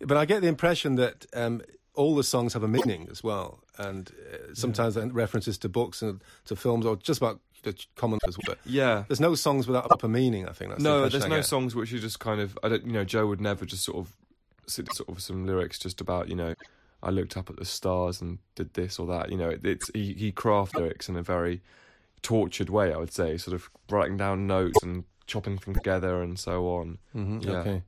but 0.00 0.16
I 0.16 0.24
get 0.24 0.42
the 0.42 0.48
impression 0.48 0.96
that 0.96 1.26
um, 1.34 1.62
all 1.94 2.14
the 2.14 2.22
songs 2.24 2.52
have 2.52 2.62
a 2.62 2.68
meaning 2.68 3.08
as 3.10 3.24
well, 3.24 3.58
and 3.78 4.10
uh, 4.32 4.54
sometimes 4.54 4.94
then 4.94 5.12
references 5.12 5.58
to 5.58 5.68
books 5.68 6.00
and 6.02 6.20
to 6.44 6.54
films 6.54 6.86
or 6.86 6.96
just 6.96 7.18
about 7.20 7.40
the 7.64 7.74
common 7.96 8.20
as 8.28 8.36
well. 8.46 8.56
yeah 8.64 9.04
There's 9.08 9.18
no 9.20 9.34
songs 9.34 9.66
without 9.66 9.86
a 9.86 9.88
proper 9.88 10.06
meaning. 10.08 10.48
I 10.48 10.52
think 10.52 10.70
that's 10.70 10.82
no 10.82 10.96
impression 11.04 11.20
there's 11.20 11.30
no 11.30 11.40
songs 11.40 11.74
which 11.74 11.92
are 11.92 11.98
just 11.98 12.20
kind 12.20 12.40
of 12.40 12.56
i 12.62 12.68
don't 12.68 12.86
you 12.86 12.92
know 12.92 13.04
joe 13.04 13.26
would 13.26 13.40
never 13.40 13.64
just 13.64 13.82
sort 13.84 13.96
of 13.98 14.14
sit 14.68 14.92
sort 14.94 15.08
of 15.08 15.20
some 15.20 15.44
lyrics 15.46 15.76
just 15.78 16.00
about 16.00 16.28
you 16.28 16.36
know 16.36 16.54
i 17.02 17.10
looked 17.10 17.36
up 17.36 17.48
at 17.50 17.56
the 17.56 17.64
stars 17.64 18.20
and 18.22 18.38
did 18.54 18.72
this 18.74 18.98
or 18.98 19.06
that 19.06 19.30
you 19.30 19.36
know 19.36 19.50
it, 19.50 19.64
it's 19.64 19.90
he, 19.94 20.14
he 20.14 20.32
craft 20.32 20.74
lyrics 20.76 21.08
in 21.08 21.16
a 21.16 21.22
very 21.22 21.60
tortured 22.22 22.70
way 22.70 22.92
i 22.92 22.96
would 22.96 23.12
say 23.12 23.36
sort 23.38 23.54
of 23.54 23.70
writing 23.90 24.16
down 24.18 24.46
notes 24.46 24.82
and 24.82 25.04
chopping 25.26 25.58
things 25.58 25.76
together 25.76 26.22
and 26.22 26.38
so 26.38 26.66
on 26.80 26.98
Mhm, 27.14 27.40
Ja. 27.42 27.60
Okay. 27.60 27.82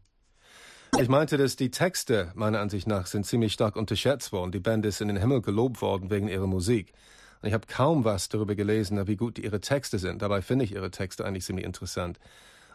Ich 1.01 1.09
meinte, 1.09 1.37
dass 1.37 1.55
die 1.55 1.71
Texte 1.71 2.33
meiner 2.35 2.59
Ansicht 2.59 2.89
nach 2.89 3.07
sind 3.07 3.25
ziemlich 3.25 3.53
stark 3.53 3.77
unterschätzt 3.77 4.33
worden. 4.33 4.51
Die 4.51 4.59
Band 4.59 4.85
ist 4.85 5.01
in 5.01 5.07
den 5.07 5.17
Himmel 5.19 5.41
gelobt 5.41 5.81
worden 5.83 6.11
wegen 6.11 6.27
ihrer 6.27 6.49
Musik. 6.49 6.93
Und 7.41 7.47
ich 7.49 7.55
habe 7.55 7.67
kaum 7.69 8.05
was 8.05 8.29
darüber 8.29 8.57
gelesen, 8.57 9.07
wie 9.07 9.15
gut 9.17 9.39
ihre 9.39 9.61
Texte 9.61 10.01
sind. 10.01 10.21
Dabei 10.21 10.43
finde 10.43 10.65
ich 10.65 10.73
ihre 10.73 10.91
Texte 10.91 11.25
eigentlich 11.25 11.45
ziemlich 11.45 11.65
interessant. 11.65 12.19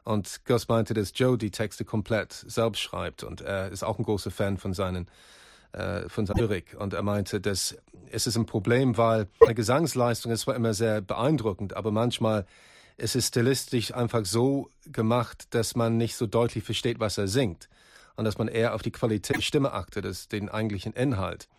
Und 0.05 0.45
Gus 0.45 0.69
meinte, 0.69 0.93
dass 0.93 1.11
Joe 1.13 1.37
die 1.37 1.51
Texte 1.51 1.83
komplett 1.83 2.31
selbst 2.31 2.79
schreibt 2.79 3.23
und 3.23 3.41
er 3.41 3.69
ist 3.69 3.83
auch 3.83 3.99
ein 3.99 4.05
großer 4.05 4.31
Fan 4.31 4.57
von 4.57 4.73
seinen 4.73 5.07
äh, 5.75 6.09
von 6.09 6.25
seiner 6.25 6.41
Lyrik. 6.41 6.75
Und 6.79 6.93
er 6.93 7.03
meinte, 7.03 7.41
dass 7.41 7.77
es 8.11 8.27
ist 8.27 8.37
ein 8.37 8.45
Problem, 8.45 8.97
weil 8.97 9.27
eine 9.41 9.55
Gesangsleistung 9.55 10.31
ist 10.31 10.41
zwar 10.41 10.55
immer 10.55 10.73
sehr 10.73 11.01
beeindruckend, 11.01 11.75
aber 11.75 11.91
manchmal 11.91 12.45
ist 12.97 13.15
es 13.15 13.27
stilistisch 13.27 13.93
einfach 13.93 14.25
so 14.25 14.69
gemacht, 14.85 15.53
dass 15.53 15.75
man 15.75 15.97
nicht 15.97 16.15
so 16.15 16.27
deutlich 16.27 16.63
versteht, 16.63 16.99
was 16.99 17.17
er 17.17 17.27
singt. 17.27 17.67
Und 18.15 18.23
dass 18.23 18.37
man 18.37 18.47
eher 18.47 18.73
auf 18.73 18.81
die 18.81 18.91
Qualität 18.91 19.35
der 19.35 19.41
Stimme 19.41 19.73
achtet, 19.73 20.05
als 20.05 20.29
den 20.29 20.47
eigentlichen 20.47 20.93
Inhalt. 20.93 21.49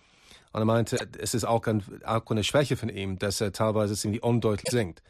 Und 0.52 0.62
er 0.62 0.64
meinte, 0.64 0.96
es 1.18 1.34
ist 1.34 1.44
auch, 1.44 1.66
ein, 1.66 1.82
auch 2.06 2.24
eine 2.30 2.42
Schwäche 2.42 2.78
von 2.78 2.88
ihm, 2.88 3.18
dass 3.18 3.42
er 3.42 3.52
teilweise 3.52 3.94
ziemlich 3.94 4.22
undeutlich 4.22 4.70
singt. 4.70 5.02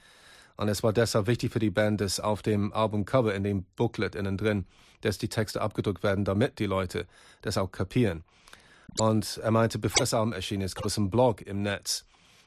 Und 0.56 0.68
es 0.68 0.82
war 0.82 0.92
deshalb 0.92 1.28
wichtig 1.28 1.52
für 1.52 1.60
die 1.60 1.70
Band, 1.70 2.00
dass 2.00 2.18
auf 2.18 2.42
dem 2.42 2.72
Albumcover, 2.72 3.32
in 3.32 3.44
dem 3.44 3.64
Booklet 3.76 4.16
innen 4.16 4.36
drin, 4.36 4.66
dass 5.02 5.18
die 5.18 5.28
Texte 5.28 5.60
abgedruckt 5.60 6.02
werden, 6.02 6.24
damit 6.24 6.58
die 6.58 6.66
Leute 6.66 7.06
das 7.42 7.58
auch 7.58 7.70
kapieren. 7.70 8.24
Und 8.98 9.38
er 9.42 9.50
meinte, 9.50 9.78
bevor 9.78 10.00
das 10.00 10.14
Album 10.14 10.32
erschienen 10.32 10.62
ist, 10.62 10.74
gab 10.74 10.90
einen 10.96 11.10
Blog 11.10 11.42
im 11.42 11.62
Netz, 11.62 12.04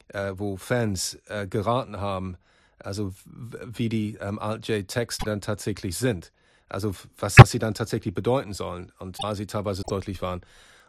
äh, 0.10 0.34
wo 0.36 0.58
Fans 0.58 1.18
äh, 1.28 1.48
geraten 1.48 2.00
haben, 2.00 2.38
also 2.80 3.14
wie 3.26 3.90
die 3.90 4.18
ähm, 4.22 4.40
Alt-J-Texte 4.40 5.26
dann 5.26 5.42
tatsächlich 5.42 5.98
sind. 5.98 6.32
Also 6.70 6.94
was, 7.18 7.38
was 7.38 7.52
sie 7.52 7.60
dann 7.60 7.74
tatsächlich 7.74 8.14
bedeuten 8.14 8.54
sollen 8.54 8.92
und 9.00 9.18
weil 9.22 9.36
sie 9.36 9.48
teilweise 9.48 9.84
deutlich 9.88 10.22
waren. 10.22 10.42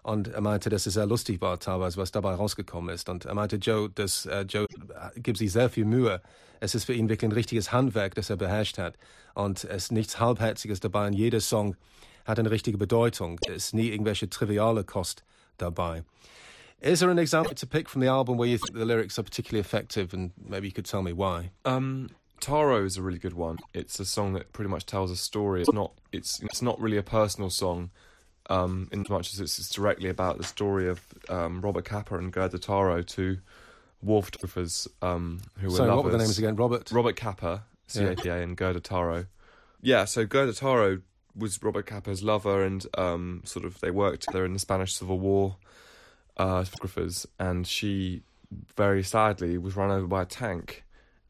Und 0.02 0.28
er 0.28 0.40
meinte, 0.40 0.70
dass 0.70 0.86
es 0.86 0.94
sehr 0.94 1.06
lustig 1.06 1.40
war 1.40 1.58
teilweise, 1.58 1.98
was 1.98 2.10
dabei 2.10 2.34
rausgekommen 2.34 2.94
ist. 2.94 3.08
Und 3.08 3.26
er 3.26 3.34
meinte, 3.34 3.56
Joe, 3.56 3.90
dass 3.90 4.24
äh, 4.26 4.42
Joe 4.42 4.64
äh, 4.64 5.20
gibt 5.20 5.38
sich 5.38 5.52
sehr 5.52 5.68
viel 5.68 5.84
Mühe. 5.84 6.22
Es 6.60 6.74
ist 6.74 6.84
für 6.84 6.94
ihn 6.94 7.08
wirklich 7.08 7.28
ein 7.28 7.34
richtiges 7.34 7.72
Handwerk, 7.72 8.14
das 8.14 8.30
er 8.30 8.36
beherrscht 8.36 8.78
hat. 8.78 8.96
Und 9.34 9.64
es 9.64 9.84
ist 9.84 9.92
nichts 9.92 10.18
Halbherziges 10.18 10.80
dabei. 10.80 11.06
Und 11.06 11.14
jeder 11.14 11.40
Song 11.40 11.76
hat 12.24 12.38
eine 12.38 12.50
richtige 12.50 12.78
Bedeutung. 12.78 13.38
Es 13.46 13.66
ist 13.66 13.74
nie 13.74 13.88
irgendwelche 13.88 14.30
triviale 14.30 14.84
Kost 14.84 15.24
dabei. 15.60 16.02
Is 16.80 17.00
there 17.00 17.10
an 17.10 17.18
example 17.18 17.54
to 17.54 17.66
pick 17.66 17.88
from 17.88 18.00
the 18.00 18.08
album 18.08 18.38
where 18.38 18.48
you 18.48 18.56
think 18.56 18.72
the 18.72 18.86
lyrics 18.86 19.18
are 19.18 19.22
particularly 19.22 19.60
effective, 19.60 20.14
and 20.14 20.32
maybe 20.42 20.66
you 20.66 20.72
could 20.72 20.86
tell 20.86 21.02
me 21.02 21.12
why? 21.12 21.50
Um, 21.66 22.08
Taro 22.40 22.86
is 22.86 22.96
a 22.96 23.02
really 23.02 23.18
good 23.18 23.34
one. 23.34 23.58
It's 23.74 24.00
a 24.00 24.06
song 24.06 24.32
that 24.32 24.52
pretty 24.54 24.70
much 24.70 24.86
tells 24.86 25.10
a 25.10 25.16
story. 25.16 25.60
It's 25.60 25.72
not. 25.72 25.92
It's 26.10 26.40
it's 26.42 26.62
not 26.62 26.80
really 26.80 26.96
a 26.96 27.02
personal 27.02 27.50
song, 27.50 27.90
um, 28.48 28.88
in 28.92 29.02
as 29.02 29.10
much 29.10 29.34
as 29.34 29.40
it's, 29.40 29.68
directly 29.68 30.08
about 30.08 30.38
the 30.38 30.44
story 30.44 30.88
of 30.88 31.02
um, 31.28 31.60
Robert 31.60 31.84
Capa 31.84 32.16
and 32.16 32.32
Gerda 32.32 32.58
Taro, 32.58 33.02
two 33.02 33.38
war 34.02 34.22
photographers 34.22 34.88
um, 35.02 35.40
who 35.58 35.68
were 35.68 35.76
Sorry, 35.76 35.88
lovers. 35.90 35.96
what 35.96 36.04
were 36.06 36.18
the 36.18 36.24
names 36.24 36.38
again? 36.38 36.56
Robert. 36.56 36.90
Robert 36.90 37.16
Capa, 37.16 37.64
C 37.88 38.04
A 38.04 38.16
P 38.16 38.30
A, 38.30 38.36
and 38.40 38.56
Gerda 38.56 38.80
Taro. 38.80 39.26
Yeah, 39.82 40.06
so 40.06 40.24
Gerda 40.24 40.54
Taro 40.54 41.02
was 41.36 41.62
Robert 41.62 41.86
Capa's 41.86 42.22
lover, 42.22 42.64
and 42.64 42.86
um, 42.96 43.42
sort 43.44 43.64
of 43.64 43.80
they 43.80 43.90
worked 43.90 44.22
together 44.22 44.44
in 44.44 44.52
the 44.52 44.58
Spanish 44.58 44.94
Civil 44.94 45.18
War. 45.18 45.56
Uh, 46.36 46.64
photographers, 46.64 47.26
and 47.38 47.66
she 47.66 48.22
very 48.76 49.02
sadly 49.02 49.58
was 49.58 49.76
run 49.76 49.90
over 49.90 50.06
by 50.06 50.22
a 50.22 50.26
tank. 50.26 50.84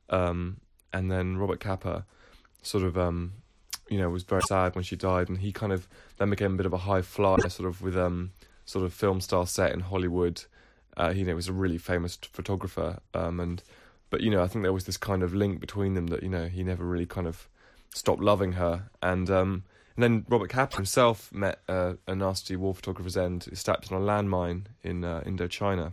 Um, 0.09 0.61
and 0.93 1.11
then 1.11 1.37
Robert 1.37 1.61
Capa, 1.61 2.05
sort 2.63 2.85
of, 2.85 2.97
um, 2.97 3.33
you 3.89 3.99
know, 3.99 4.09
was 4.09 4.23
very 4.23 4.43
sad 4.43 4.75
when 4.75 4.85
she 4.85 4.97
died, 4.97 5.29
and 5.29 5.39
he 5.39 5.53
kind 5.53 5.73
of 5.73 5.89
then 6.19 6.31
became 6.31 6.55
a 6.55 6.57
bit 6.57 6.67
of 6.67 6.73
a 6.73 6.79
high 6.79 7.03
flyer, 7.03 7.49
sort 7.49 7.69
of 7.69 7.83
with 7.83 7.97
um, 7.97 8.33
sort 8.65 8.85
of 8.85 8.93
film 8.93 9.21
style 9.21 9.47
set 9.47 9.73
in 9.73 9.81
Hollywood. 9.81 10.45
Uh, 10.97 11.13
he 11.13 11.21
you 11.21 11.27
know, 11.27 11.35
was 11.35 11.49
a 11.49 11.53
really 11.53 11.79
famous 11.79 12.17
photographer, 12.33 13.01
um, 13.15 13.41
and 13.41 13.63
but 14.11 14.21
you 14.21 14.31
know, 14.31 14.43
I 14.43 14.49
think 14.49 14.63
there 14.63 14.73
was 14.73 14.85
this 14.85 14.97
kind 14.97 15.23
of 15.23 15.35
link 15.35 15.61
between 15.61 15.95
them 15.95 16.09
that 16.09 16.23
you 16.23 16.29
know 16.29 16.47
he 16.47 16.63
never 16.63 16.85
really 16.85 17.07
kind 17.07 17.27
of 17.27 17.49
stopped 17.95 18.21
loving 18.21 18.53
her, 18.53 18.91
and 19.03 19.31
um, 19.31 19.65
and 20.01 20.25
then 20.25 20.27
Robert 20.31 20.49
Capa 20.49 20.77
himself 20.77 21.31
met 21.31 21.61
uh, 21.69 21.95
a 22.07 22.15
nasty 22.15 22.57
war 22.57 22.75
photographer's 22.75 23.19
end, 23.19 23.47
stabbed 23.53 23.93
on 23.93 24.01
a 24.01 24.05
landmine 24.05 24.65
in 24.83 25.05
uh, 25.05 25.23
Indochina 25.27 25.93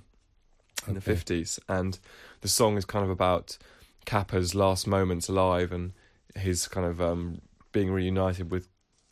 in 0.87 0.93
the 0.93 1.01
fifties, 1.01 1.59
and 1.67 1.99
the 2.39 2.47
song 2.47 2.77
is 2.77 2.85
kind 2.85 3.03
of 3.03 3.11
about 3.11 3.57
Capa's 4.05 4.55
last 4.55 4.87
moments 4.87 5.27
alive 5.27 5.73
and 5.73 5.91
his 6.35 6.69
kind 6.69 6.85
of 6.85 7.01
um, 7.01 7.41
being 7.73 7.91
reunited 7.91 8.49
with 8.49 8.69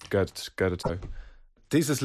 Gerd 0.09 0.31
Gerda 0.55 0.77
Taro. 0.77 0.99
Dieses 1.73 2.01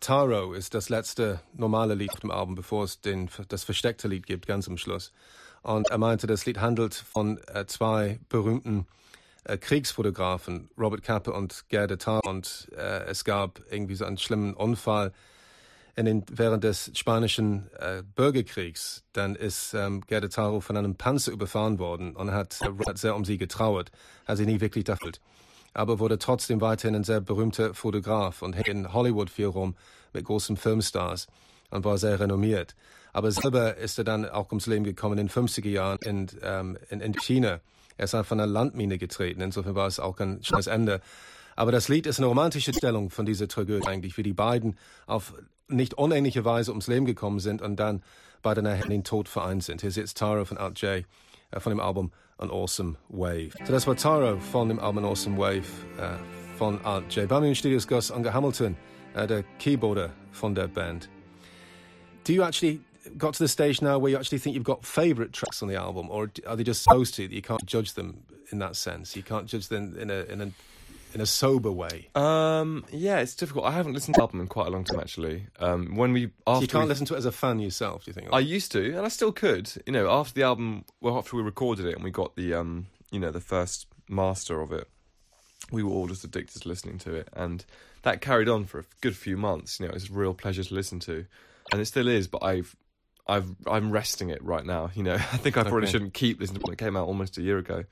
Taro 0.00 0.54
ist 0.54 0.72
das 0.72 0.88
letzte 0.88 1.40
normale 1.52 1.94
Lied 1.94 2.14
auf 2.14 2.20
dem 2.20 2.30
Album, 2.30 2.54
bevor 2.54 2.84
es 2.84 3.02
den, 3.02 3.28
das 3.48 3.64
versteckte 3.64 4.08
Lied 4.08 4.26
gibt, 4.26 4.46
ganz 4.46 4.66
am 4.66 4.78
Schluss. 4.78 5.12
Und 5.62 5.90
er 5.90 5.98
meinte, 5.98 6.26
das 6.26 6.46
Lied 6.46 6.62
handelt 6.62 6.94
von 6.94 7.38
äh, 7.48 7.66
zwei 7.66 8.18
berühmten 8.30 8.86
äh, 9.44 9.56
Kriegsfotografen, 9.56 10.70
Robert 10.78 11.02
Capa 11.02 11.32
und 11.32 11.64
Gerda 11.68 11.96
Taro. 11.96 12.28
Und 12.28 12.68
äh, 12.76 13.04
es 13.04 13.24
gab 13.24 13.60
irgendwie 13.70 13.94
so 13.94 14.04
einen 14.04 14.18
schlimmen 14.18 14.54
Unfall 14.54 15.12
in 15.96 16.06
den, 16.06 16.24
während 16.30 16.64
des 16.64 16.90
spanischen 16.94 17.68
äh, 17.78 18.02
Bürgerkriegs. 18.02 19.04
Dann 19.12 19.34
ist 19.34 19.74
ähm, 19.74 20.02
Gerda 20.06 20.28
Taro 20.28 20.60
von 20.60 20.76
einem 20.76 20.96
Panzer 20.96 21.32
überfahren 21.32 21.78
worden 21.78 22.16
und 22.16 22.30
hat, 22.30 22.60
hat 22.86 22.98
sehr 22.98 23.16
um 23.16 23.24
sie 23.24 23.38
getrauert, 23.38 23.90
hat 24.26 24.36
sie 24.36 24.46
nie 24.46 24.60
wirklich 24.60 24.88
erfüllt 24.88 25.20
aber 25.74 25.98
wurde 25.98 26.18
trotzdem 26.18 26.60
weiterhin 26.60 26.96
ein 26.96 27.04
sehr 27.04 27.20
berühmter 27.20 27.74
Fotograf 27.74 28.42
und 28.42 28.54
hängt 28.54 28.68
in 28.68 28.92
Hollywood 28.92 29.30
viel 29.30 29.46
rum 29.46 29.76
mit 30.12 30.24
großen 30.24 30.56
Filmstars 30.56 31.28
und 31.70 31.84
war 31.84 31.98
sehr 31.98 32.18
renommiert. 32.18 32.74
Aber 33.12 33.30
selber 33.30 33.76
ist 33.76 33.98
er 33.98 34.04
dann 34.04 34.28
auch 34.28 34.50
ums 34.50 34.66
Leben 34.66 34.84
gekommen 34.84 35.18
in 35.18 35.26
den 35.26 35.30
50er 35.30 35.68
Jahren 35.68 35.98
in, 36.02 36.28
ähm, 36.42 36.78
in, 36.90 37.00
in 37.00 37.14
China. 37.14 37.60
Er 38.00 38.04
ist 38.04 38.14
einfach 38.14 38.28
von 38.28 38.40
einer 38.40 38.50
Landmine 38.50 38.96
getreten, 38.96 39.42
insofern 39.42 39.74
war 39.74 39.86
es 39.86 40.00
auch 40.00 40.18
ein 40.20 40.42
schönes 40.42 40.68
Ende. 40.68 41.02
Aber 41.54 41.70
das 41.70 41.88
Lied 41.88 42.06
ist 42.06 42.18
eine 42.18 42.28
romantische 42.28 42.72
Stellung 42.72 43.10
von 43.10 43.26
dieser 43.26 43.46
Tragödie 43.46 43.86
eigentlich, 43.86 44.16
wie 44.16 44.22
die 44.22 44.32
beiden 44.32 44.78
auf 45.06 45.34
nicht 45.68 45.92
unähnliche 45.92 46.46
Weise 46.46 46.70
ums 46.70 46.86
Leben 46.86 47.04
gekommen 47.04 47.40
sind 47.40 47.60
und 47.60 47.76
dann 47.76 48.02
beide 48.40 48.62
nachher 48.62 48.84
in 48.84 48.90
den 48.90 49.04
Tod 49.04 49.28
vereint 49.28 49.64
sind. 49.64 49.82
Hier 49.82 49.88
ist 49.88 49.98
jetzt 49.98 50.16
Tara 50.16 50.46
von 50.46 50.56
Art 50.56 50.80
J 50.80 51.04
äh, 51.50 51.60
von 51.60 51.72
dem 51.72 51.80
Album 51.80 52.10
An 52.38 52.50
Awesome 52.50 52.96
Wave. 53.10 53.50
So 53.66 53.70
das 53.70 53.86
war 53.86 53.96
Tara 53.96 54.38
von 54.38 54.70
dem 54.70 54.78
Album 54.78 55.04
An 55.04 55.10
Awesome 55.10 55.36
Wave 55.36 55.58
äh, 55.98 56.16
von 56.56 56.82
Art 56.82 57.14
J. 57.14 57.28
Bei 57.28 57.38
mir 57.38 57.48
im 57.48 57.54
Studio 57.54 57.76
ist 57.76 57.86
Gus 57.86 58.10
Unger 58.10 58.32
Hamilton, 58.32 58.78
äh, 59.12 59.26
der 59.26 59.42
Keyboarder 59.58 60.08
von 60.32 60.54
der 60.54 60.68
Band. 60.68 61.10
Do 62.26 62.32
you 62.32 62.42
actually 62.44 62.80
got 63.16 63.34
to 63.34 63.42
the 63.42 63.48
stage 63.48 63.80
now 63.82 63.98
where 63.98 64.10
you 64.10 64.18
actually 64.18 64.38
think 64.38 64.54
you've 64.54 64.64
got 64.64 64.84
favourite 64.84 65.32
tracks 65.32 65.62
on 65.62 65.68
the 65.68 65.76
album, 65.76 66.08
or 66.10 66.30
are 66.46 66.56
they 66.56 66.64
just 66.64 66.82
supposed 66.82 67.14
to 67.14 67.26
that 67.28 67.34
you 67.34 67.42
can't 67.42 67.64
judge 67.66 67.94
them 67.94 68.22
in 68.50 68.58
that 68.58 68.76
sense? 68.76 69.16
You 69.16 69.22
can't 69.22 69.46
judge 69.46 69.68
them 69.68 69.96
in 69.98 70.10
a 70.10 70.24
in 70.24 70.40
a 70.40 70.50
in 71.12 71.20
a 71.20 71.26
sober 71.26 71.72
way. 71.72 72.08
Um, 72.14 72.84
yeah, 72.92 73.18
it's 73.18 73.34
difficult. 73.34 73.64
I 73.64 73.72
haven't 73.72 73.94
listened 73.94 74.14
to 74.14 74.18
the 74.18 74.22
album 74.22 74.40
in 74.40 74.46
quite 74.46 74.68
a 74.68 74.70
long 74.70 74.84
time 74.84 75.00
actually. 75.00 75.46
Um, 75.58 75.96
when 75.96 76.12
we 76.12 76.30
after 76.46 76.62
you 76.62 76.68
can't 76.68 76.84
we- 76.84 76.88
listen 76.88 77.06
to 77.06 77.14
it 77.14 77.18
as 77.18 77.26
a 77.26 77.32
fan 77.32 77.58
yourself. 77.58 78.04
Do 78.04 78.10
you 78.10 78.14
think? 78.14 78.28
I 78.32 78.38
used 78.40 78.70
to, 78.72 78.96
and 78.96 79.04
I 79.04 79.08
still 79.08 79.32
could. 79.32 79.70
You 79.86 79.92
know, 79.92 80.10
after 80.10 80.34
the 80.34 80.42
album, 80.42 80.84
well, 81.00 81.18
after 81.18 81.36
we 81.36 81.42
recorded 81.42 81.86
it 81.86 81.94
and 81.94 82.04
we 82.04 82.10
got 82.10 82.36
the, 82.36 82.54
um, 82.54 82.86
you 83.10 83.18
know, 83.18 83.30
the 83.30 83.40
first 83.40 83.86
master 84.08 84.60
of 84.60 84.72
it, 84.72 84.88
we 85.72 85.82
were 85.82 85.90
all 85.90 86.06
just 86.06 86.24
addicted 86.24 86.62
to 86.62 86.68
listening 86.68 86.98
to 86.98 87.14
it, 87.14 87.28
and 87.32 87.64
that 88.02 88.20
carried 88.20 88.48
on 88.48 88.64
for 88.64 88.78
a 88.80 88.84
good 89.00 89.16
few 89.16 89.36
months. 89.36 89.80
You 89.80 89.86
know, 89.86 89.90
it 89.90 89.94
was 89.94 90.10
a 90.10 90.12
real 90.12 90.34
pleasure 90.34 90.62
to 90.64 90.74
listen 90.74 91.00
to, 91.00 91.26
and 91.72 91.80
it 91.80 91.86
still 91.86 92.08
is. 92.08 92.28
But 92.28 92.42
I've, 92.44 92.76
I've, 93.26 93.54
I'm 93.66 93.90
resting 93.90 94.30
it 94.30 94.42
right 94.42 94.64
now. 94.64 94.90
You 94.94 95.02
know, 95.02 95.14
I 95.32 95.36
think 95.36 95.56
I 95.56 95.62
probably 95.62 95.82
okay. 95.82 95.92
shouldn't 95.92 96.14
keep 96.14 96.40
listening 96.40 96.62
to 96.62 96.70
it. 96.70 96.74
It 96.74 96.78
came 96.78 96.96
out 96.96 97.06
almost 97.06 97.38
a 97.38 97.42
year 97.42 97.58
ago, 97.58 97.84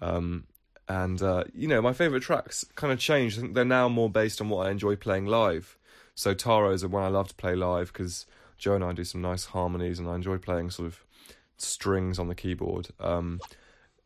um, 0.00 0.44
and 0.88 1.20
uh, 1.22 1.44
you 1.54 1.68
know, 1.68 1.80
my 1.82 1.92
favourite 1.92 2.22
tracks 2.22 2.64
kind 2.74 2.92
of 2.92 2.98
changed. 2.98 3.38
I 3.38 3.42
think 3.42 3.54
they're 3.54 3.64
now 3.64 3.88
more 3.88 4.10
based 4.10 4.40
on 4.40 4.48
what 4.48 4.66
I 4.66 4.70
enjoy 4.70 4.96
playing 4.96 5.26
live. 5.26 5.76
So 6.14 6.32
Taro 6.32 6.72
is 6.72 6.86
one 6.86 7.02
I 7.02 7.08
love 7.08 7.28
to 7.28 7.34
play 7.34 7.54
live 7.54 7.92
because 7.92 8.26
Joe 8.56 8.74
and 8.74 8.84
I 8.84 8.92
do 8.92 9.04
some 9.04 9.20
nice 9.20 9.46
harmonies, 9.46 9.98
and 9.98 10.08
I 10.08 10.14
enjoy 10.14 10.38
playing 10.38 10.70
sort 10.70 10.86
of 10.86 11.04
strings 11.58 12.18
on 12.18 12.28
the 12.28 12.34
keyboard. 12.34 12.88
Um, 13.00 13.40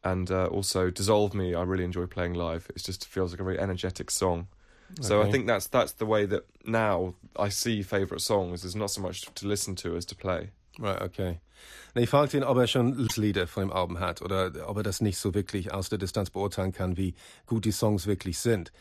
and 0.03 0.31
uh, 0.31 0.47
also 0.47 0.91
Dissolve 0.91 1.35
Me, 1.35 1.55
I 1.55 1.63
really 1.63 1.85
enjoy 1.85 2.07
playing 2.07 2.35
live. 2.35 2.67
It 2.75 2.83
just 2.83 3.07
feels 3.07 3.33
like 3.33 3.41
a 3.41 3.45
very 3.45 3.59
energetic 3.59 4.11
song. 4.11 4.49
Okay. 4.99 5.03
So 5.07 5.23
I 5.23 5.31
think 5.31 5.47
that's 5.47 5.69
that's 5.69 5.93
the 5.93 6.07
way 6.07 6.27
that 6.27 6.43
now 6.65 7.15
I 7.37 7.51
see 7.51 7.83
favourite 7.83 8.21
songs. 8.21 8.63
There's 8.63 8.77
not 8.77 8.91
so 8.91 9.01
much 9.01 9.23
to 9.35 9.47
listen 9.47 9.77
to 9.77 9.97
as 9.97 10.07
to 10.07 10.15
play. 10.15 10.51
Right, 10.79 11.01
okay. 11.03 11.41
Ich 11.95 12.09
fragte 12.09 12.37
ihn, 12.37 12.45
ob 12.45 12.57
er 12.57 12.67
schon 12.67 13.09
Lieder 13.17 13.47
von 13.47 13.65
dem 13.65 13.73
Album 13.73 13.99
hat 13.99 14.23
oder 14.23 14.53
ob 14.67 14.79
er 14.79 14.83
das 14.83 15.01
nicht 15.01 15.19
so 15.19 15.35
wirklich 15.35 15.73
aus 15.73 15.89
der 15.89 15.99
Distanz 15.99 16.31
beurteilen 16.31 16.73
kann, 16.73 16.97
wie 16.97 17.15
gut 17.47 17.65
die 17.65 17.73
Songs 17.73 18.07
wirklich 18.07 18.39
sind. 18.39 18.73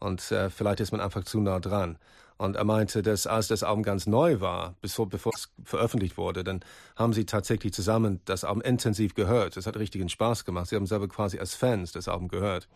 Und 0.00 0.30
äh, 0.32 0.50
vielleicht 0.50 0.80
ist 0.80 0.92
man 0.92 1.00
einfach 1.00 1.24
zu 1.24 1.40
nah 1.40 1.60
dran. 1.60 1.98
Und 2.36 2.54
er 2.54 2.64
meinte, 2.64 3.02
dass 3.02 3.26
als 3.26 3.48
das 3.48 3.64
Album 3.64 3.82
ganz 3.82 4.06
neu 4.06 4.40
war, 4.40 4.76
bevor, 4.80 5.08
bevor 5.08 5.32
es 5.34 5.52
veröffentlicht 5.64 6.16
wurde, 6.16 6.44
dann 6.44 6.60
haben 6.94 7.12
sie 7.12 7.26
tatsächlich 7.26 7.72
zusammen 7.72 8.20
das 8.26 8.44
Album 8.44 8.62
intensiv 8.62 9.14
gehört. 9.14 9.56
Es 9.56 9.66
hat 9.66 9.76
richtigen 9.76 10.08
Spaß 10.08 10.44
gemacht. 10.44 10.68
Sie 10.68 10.76
haben 10.76 10.86
selber 10.86 11.08
quasi 11.08 11.40
als 11.40 11.56
Fans 11.56 11.90
das 11.90 12.06
Album 12.06 12.28
gehört. 12.28 12.68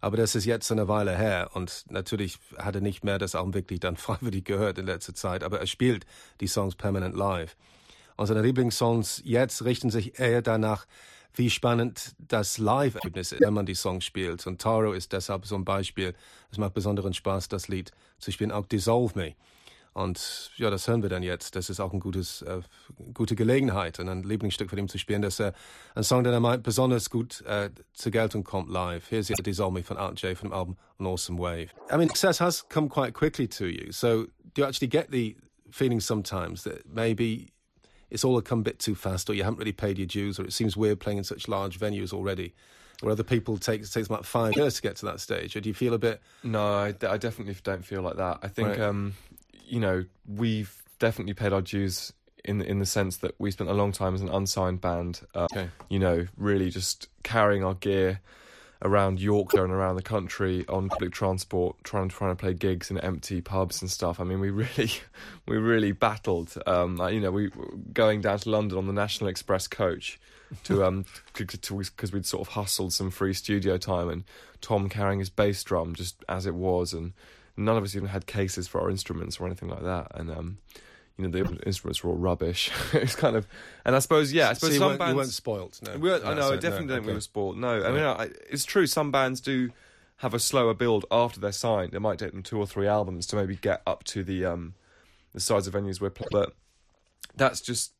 Aber 0.00 0.16
das 0.16 0.34
ist 0.34 0.44
jetzt 0.44 0.70
eine 0.70 0.88
Weile 0.88 1.16
her 1.16 1.50
und 1.54 1.84
natürlich 1.90 2.38
hat 2.56 2.76
er 2.76 2.80
nicht 2.80 3.02
mehr 3.02 3.18
das 3.18 3.34
Album 3.34 3.54
wirklich 3.54 3.80
dann 3.80 3.96
freiwillig 3.96 4.44
gehört 4.44 4.78
in 4.78 4.86
letzter 4.86 5.14
Zeit, 5.14 5.42
aber 5.42 5.58
er 5.58 5.66
spielt 5.66 6.06
die 6.40 6.46
Songs 6.46 6.76
permanent 6.76 7.16
live. 7.16 7.56
Und 8.16 8.26
seine 8.26 8.42
Lieblingssongs 8.42 9.22
jetzt 9.24 9.64
richten 9.64 9.90
sich 9.90 10.18
eher 10.18 10.42
danach, 10.42 10.86
wie 11.34 11.50
spannend 11.50 12.14
das 12.18 12.58
Live-Erlebnis 12.58 13.32
ist, 13.32 13.40
wenn 13.40 13.54
man 13.54 13.66
die 13.66 13.74
Songs 13.74 14.04
spielt. 14.04 14.46
Und 14.46 14.60
Taro 14.60 14.92
ist 14.92 15.12
deshalb 15.12 15.46
so 15.46 15.54
ein 15.54 15.64
Beispiel. 15.64 16.14
Es 16.50 16.58
macht 16.58 16.74
besonderen 16.74 17.14
Spaß, 17.14 17.48
das 17.48 17.68
Lied 17.68 17.92
zu 18.18 18.32
spielen, 18.32 18.50
auch 18.50 18.66
Dissolve 18.66 19.18
Me. 19.18 19.34
Und 19.94 20.52
ja, 20.56 20.70
das 20.70 20.86
hören 20.86 21.02
wir 21.02 21.08
dann 21.08 21.24
jetzt. 21.24 21.56
Das 21.56 21.70
ist 21.70 21.80
auch 21.80 21.92
eine 21.92 22.00
äh, 22.00 22.60
gute 23.14 23.34
Gelegenheit, 23.34 23.98
und 23.98 24.08
ein 24.08 24.22
Lieblingsstück 24.22 24.70
von 24.70 24.78
ihm 24.78 24.88
zu 24.88 24.96
spielen. 24.96 25.22
Das 25.22 25.34
ist 25.34 25.40
äh, 25.40 25.52
ein 25.94 26.04
Song, 26.04 26.22
der 26.22 26.38
meint, 26.38 26.62
besonders 26.62 27.10
gut 27.10 27.40
äh, 27.42 27.70
zur 27.94 28.12
Geltung 28.12 28.44
kommt 28.44 28.70
live. 28.70 29.10
Here's 29.10 29.26
the 29.26 29.34
Dissolve 29.34 29.72
Me 29.72 29.82
von 29.82 29.96
Art 29.96 30.20
J 30.20 30.36
from 30.38 30.50
the 30.50 30.54
album 30.54 30.76
An 30.98 31.06
Awesome 31.06 31.38
Wave. 31.38 31.70
I 31.90 31.96
mean, 31.96 32.08
success 32.08 32.38
has 32.40 32.64
come 32.68 32.88
quite 32.88 33.12
quickly 33.12 33.48
to 33.48 33.66
you. 33.66 33.90
So 33.90 34.26
do 34.54 34.62
you 34.62 34.64
actually 34.66 34.88
get 34.88 35.10
the 35.10 35.36
feeling 35.70 36.00
sometimes 36.00 36.62
that 36.62 36.86
maybe 36.86 37.52
it's 38.10 38.24
all 38.24 38.40
come 38.40 38.60
a 38.60 38.62
bit 38.62 38.78
too 38.78 38.94
fast, 38.94 39.28
or 39.28 39.34
you 39.34 39.44
haven't 39.44 39.58
really 39.58 39.72
paid 39.72 39.98
your 39.98 40.06
dues, 40.06 40.38
or 40.38 40.44
it 40.44 40.52
seems 40.52 40.76
weird 40.76 41.00
playing 41.00 41.18
in 41.18 41.24
such 41.24 41.48
large 41.48 41.78
venues 41.78 42.12
already, 42.12 42.54
where 43.00 43.12
other 43.12 43.22
people 43.22 43.58
take 43.58 43.80
it 43.82 43.90
takes 43.90 44.06
about 44.06 44.26
five 44.26 44.56
years 44.56 44.76
to 44.76 44.82
get 44.82 44.96
to 44.96 45.06
that 45.06 45.20
stage. 45.20 45.56
Or 45.56 45.60
do 45.60 45.68
you 45.68 45.74
feel 45.74 45.94
a 45.94 45.98
bit? 45.98 46.20
No, 46.42 46.74
I, 46.74 46.88
I 46.88 47.16
definitely 47.16 47.56
don't 47.62 47.84
feel 47.84 48.02
like 48.02 48.16
that. 48.16 48.38
I 48.42 48.48
think, 48.48 48.68
right. 48.68 48.80
um, 48.80 49.14
you 49.66 49.80
know, 49.80 50.04
we've 50.26 50.82
definitely 50.98 51.34
paid 51.34 51.52
our 51.52 51.62
dues 51.62 52.12
in 52.44 52.62
in 52.62 52.78
the 52.78 52.86
sense 52.86 53.18
that 53.18 53.34
we 53.38 53.50
spent 53.50 53.68
a 53.68 53.74
long 53.74 53.92
time 53.92 54.14
as 54.14 54.22
an 54.22 54.28
unsigned 54.28 54.80
band. 54.80 55.20
Uh, 55.34 55.46
okay. 55.52 55.68
You 55.88 55.98
know, 55.98 56.26
really 56.36 56.70
just 56.70 57.08
carrying 57.22 57.64
our 57.64 57.74
gear 57.74 58.20
around 58.82 59.20
Yorkshire 59.20 59.64
and 59.64 59.72
around 59.72 59.96
the 59.96 60.02
country 60.02 60.64
on 60.68 60.88
public 60.88 61.12
transport, 61.12 61.76
trying 61.82 62.08
trying 62.08 62.30
to 62.30 62.36
play 62.36 62.54
gigs 62.54 62.90
in 62.90 62.98
empty 62.98 63.40
pubs 63.40 63.82
and 63.82 63.90
stuff. 63.90 64.20
I 64.20 64.24
mean, 64.24 64.40
we 64.40 64.50
really 64.50 64.90
we 65.46 65.56
really 65.56 65.92
battled. 65.92 66.54
Um, 66.66 67.00
you 67.10 67.20
know, 67.20 67.30
we 67.30 67.50
going 67.92 68.20
down 68.20 68.38
to 68.38 68.50
London 68.50 68.78
on 68.78 68.86
the 68.86 68.92
National 68.92 69.28
Express 69.28 69.66
coach 69.66 70.18
to 70.64 70.84
um 70.84 71.04
because 71.34 72.12
we'd 72.12 72.26
sort 72.26 72.46
of 72.46 72.54
hustled 72.54 72.92
some 72.92 73.10
free 73.10 73.34
studio 73.34 73.76
time 73.76 74.08
and 74.08 74.24
Tom 74.60 74.88
carrying 74.88 75.18
his 75.18 75.30
bass 75.30 75.62
drum 75.62 75.94
just 75.94 76.24
as 76.28 76.46
it 76.46 76.54
was 76.54 76.92
and 76.92 77.12
none 77.56 77.76
of 77.76 77.84
us 77.84 77.94
even 77.94 78.08
had 78.08 78.26
cases 78.26 78.68
for 78.68 78.80
our 78.80 78.90
instruments 78.90 79.38
or 79.38 79.46
anything 79.46 79.68
like 79.68 79.82
that 79.82 80.10
and 80.14 80.30
um 80.30 80.58
you 81.18 81.26
know 81.26 81.30
the 81.30 81.58
instruments 81.66 82.02
were 82.02 82.10
all 82.10 82.16
rubbish. 82.16 82.70
it's 82.92 83.16
kind 83.16 83.36
of, 83.36 83.46
and 83.84 83.96
I 83.96 83.98
suppose 83.98 84.32
yeah, 84.32 84.50
I 84.50 84.52
suppose 84.52 84.74
so 84.74 84.78
some 84.78 84.88
weren't, 84.88 84.98
bands 85.00 85.16
weren't 85.16 85.30
spoilt. 85.30 85.80
No, 85.84 85.98
we 85.98 86.12
I 86.12 86.34
know, 86.34 86.52
I 86.52 86.56
definitely 86.56 86.86
no, 86.86 86.94
don't. 86.94 86.98
Okay. 87.00 87.06
We 87.08 87.14
were 87.14 87.20
spoilt. 87.20 87.56
No, 87.56 87.84
I 87.84 87.90
mean 87.90 88.04
I, 88.04 88.30
it's 88.48 88.64
true. 88.64 88.86
Some 88.86 89.10
bands 89.10 89.40
do 89.40 89.70
have 90.18 90.34
a 90.34 90.38
slower 90.38 90.74
build 90.74 91.04
after 91.10 91.40
they're 91.40 91.52
signed. 91.52 91.94
It 91.94 92.00
might 92.00 92.18
take 92.18 92.32
them 92.32 92.42
two 92.42 92.58
or 92.58 92.66
three 92.66 92.86
albums 92.86 93.26
to 93.28 93.36
maybe 93.36 93.56
get 93.56 93.82
up 93.86 94.04
to 94.04 94.22
the 94.22 94.44
um 94.44 94.74
the 95.32 95.40
size 95.40 95.66
of 95.66 95.74
venues 95.74 96.00
we're 96.00 96.10
playing. 96.10 96.28
But 96.30 96.54
that's 97.36 97.60
just 97.60 97.92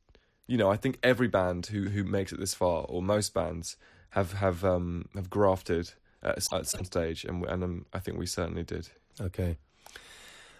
you 0.46 0.56
know 0.56 0.70
I 0.70 0.76
think 0.76 0.98
every 1.02 1.28
band 1.28 1.66
who 1.66 1.88
who 1.88 2.04
makes 2.04 2.32
it 2.32 2.38
this 2.38 2.54
far 2.54 2.84
or 2.88 3.02
most 3.02 3.34
bands 3.34 3.76
have 4.10 4.34
have 4.34 4.64
um 4.64 5.08
have 5.14 5.28
grafted 5.28 5.92
at, 6.22 6.38
at 6.52 6.66
some 6.66 6.84
stage, 6.84 7.24
and 7.24 7.44
and 7.46 7.64
um, 7.64 7.86
I 7.92 7.98
think 7.98 8.18
we 8.18 8.26
certainly 8.26 8.62
did. 8.62 8.88
Okay. 9.20 9.58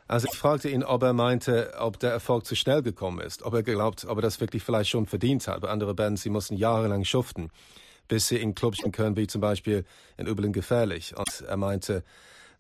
Also 0.09 0.27
ich 0.33 0.39
fragte 0.39 0.71
ihn, 0.71 0.83
ob 0.83 1.03
er 1.03 1.13
meinte, 1.13 1.75
ob 1.79 1.99
der 1.99 2.11
Erfolg 2.11 2.47
zu 2.47 2.57
schnell 2.57 2.83
gekommen 2.83 3.21
ist, 3.21 3.43
ob 3.43 3.53
er 3.53 3.63
glaubt, 3.63 4.07
ob 4.07 4.17
er 4.19 4.23
das 4.23 4.41
wirklich 4.41 4.63
vielleicht 4.63 4.89
schon 4.89 5.05
verdient 5.05 5.47
hat. 5.47 5.61
Bei 5.61 5.69
anderen 5.69 5.95
Bands, 5.95 6.23
sie 6.23 6.31
mussten 6.31 6.57
jahrelang 6.57 7.05
schuften, 7.05 7.51
bis 8.09 8.29
sie 8.29 8.39
in 8.39 8.55
Clubs 8.55 8.79
können, 8.91 9.17
wie 9.17 9.27
zum 9.27 9.43
Beispiel 9.43 9.85
in 10.17 10.27
Übeln 10.27 10.55
gefährlich. 10.55 11.15
Und 11.15 11.45
er 11.47 11.59
meinte, 11.59 12.05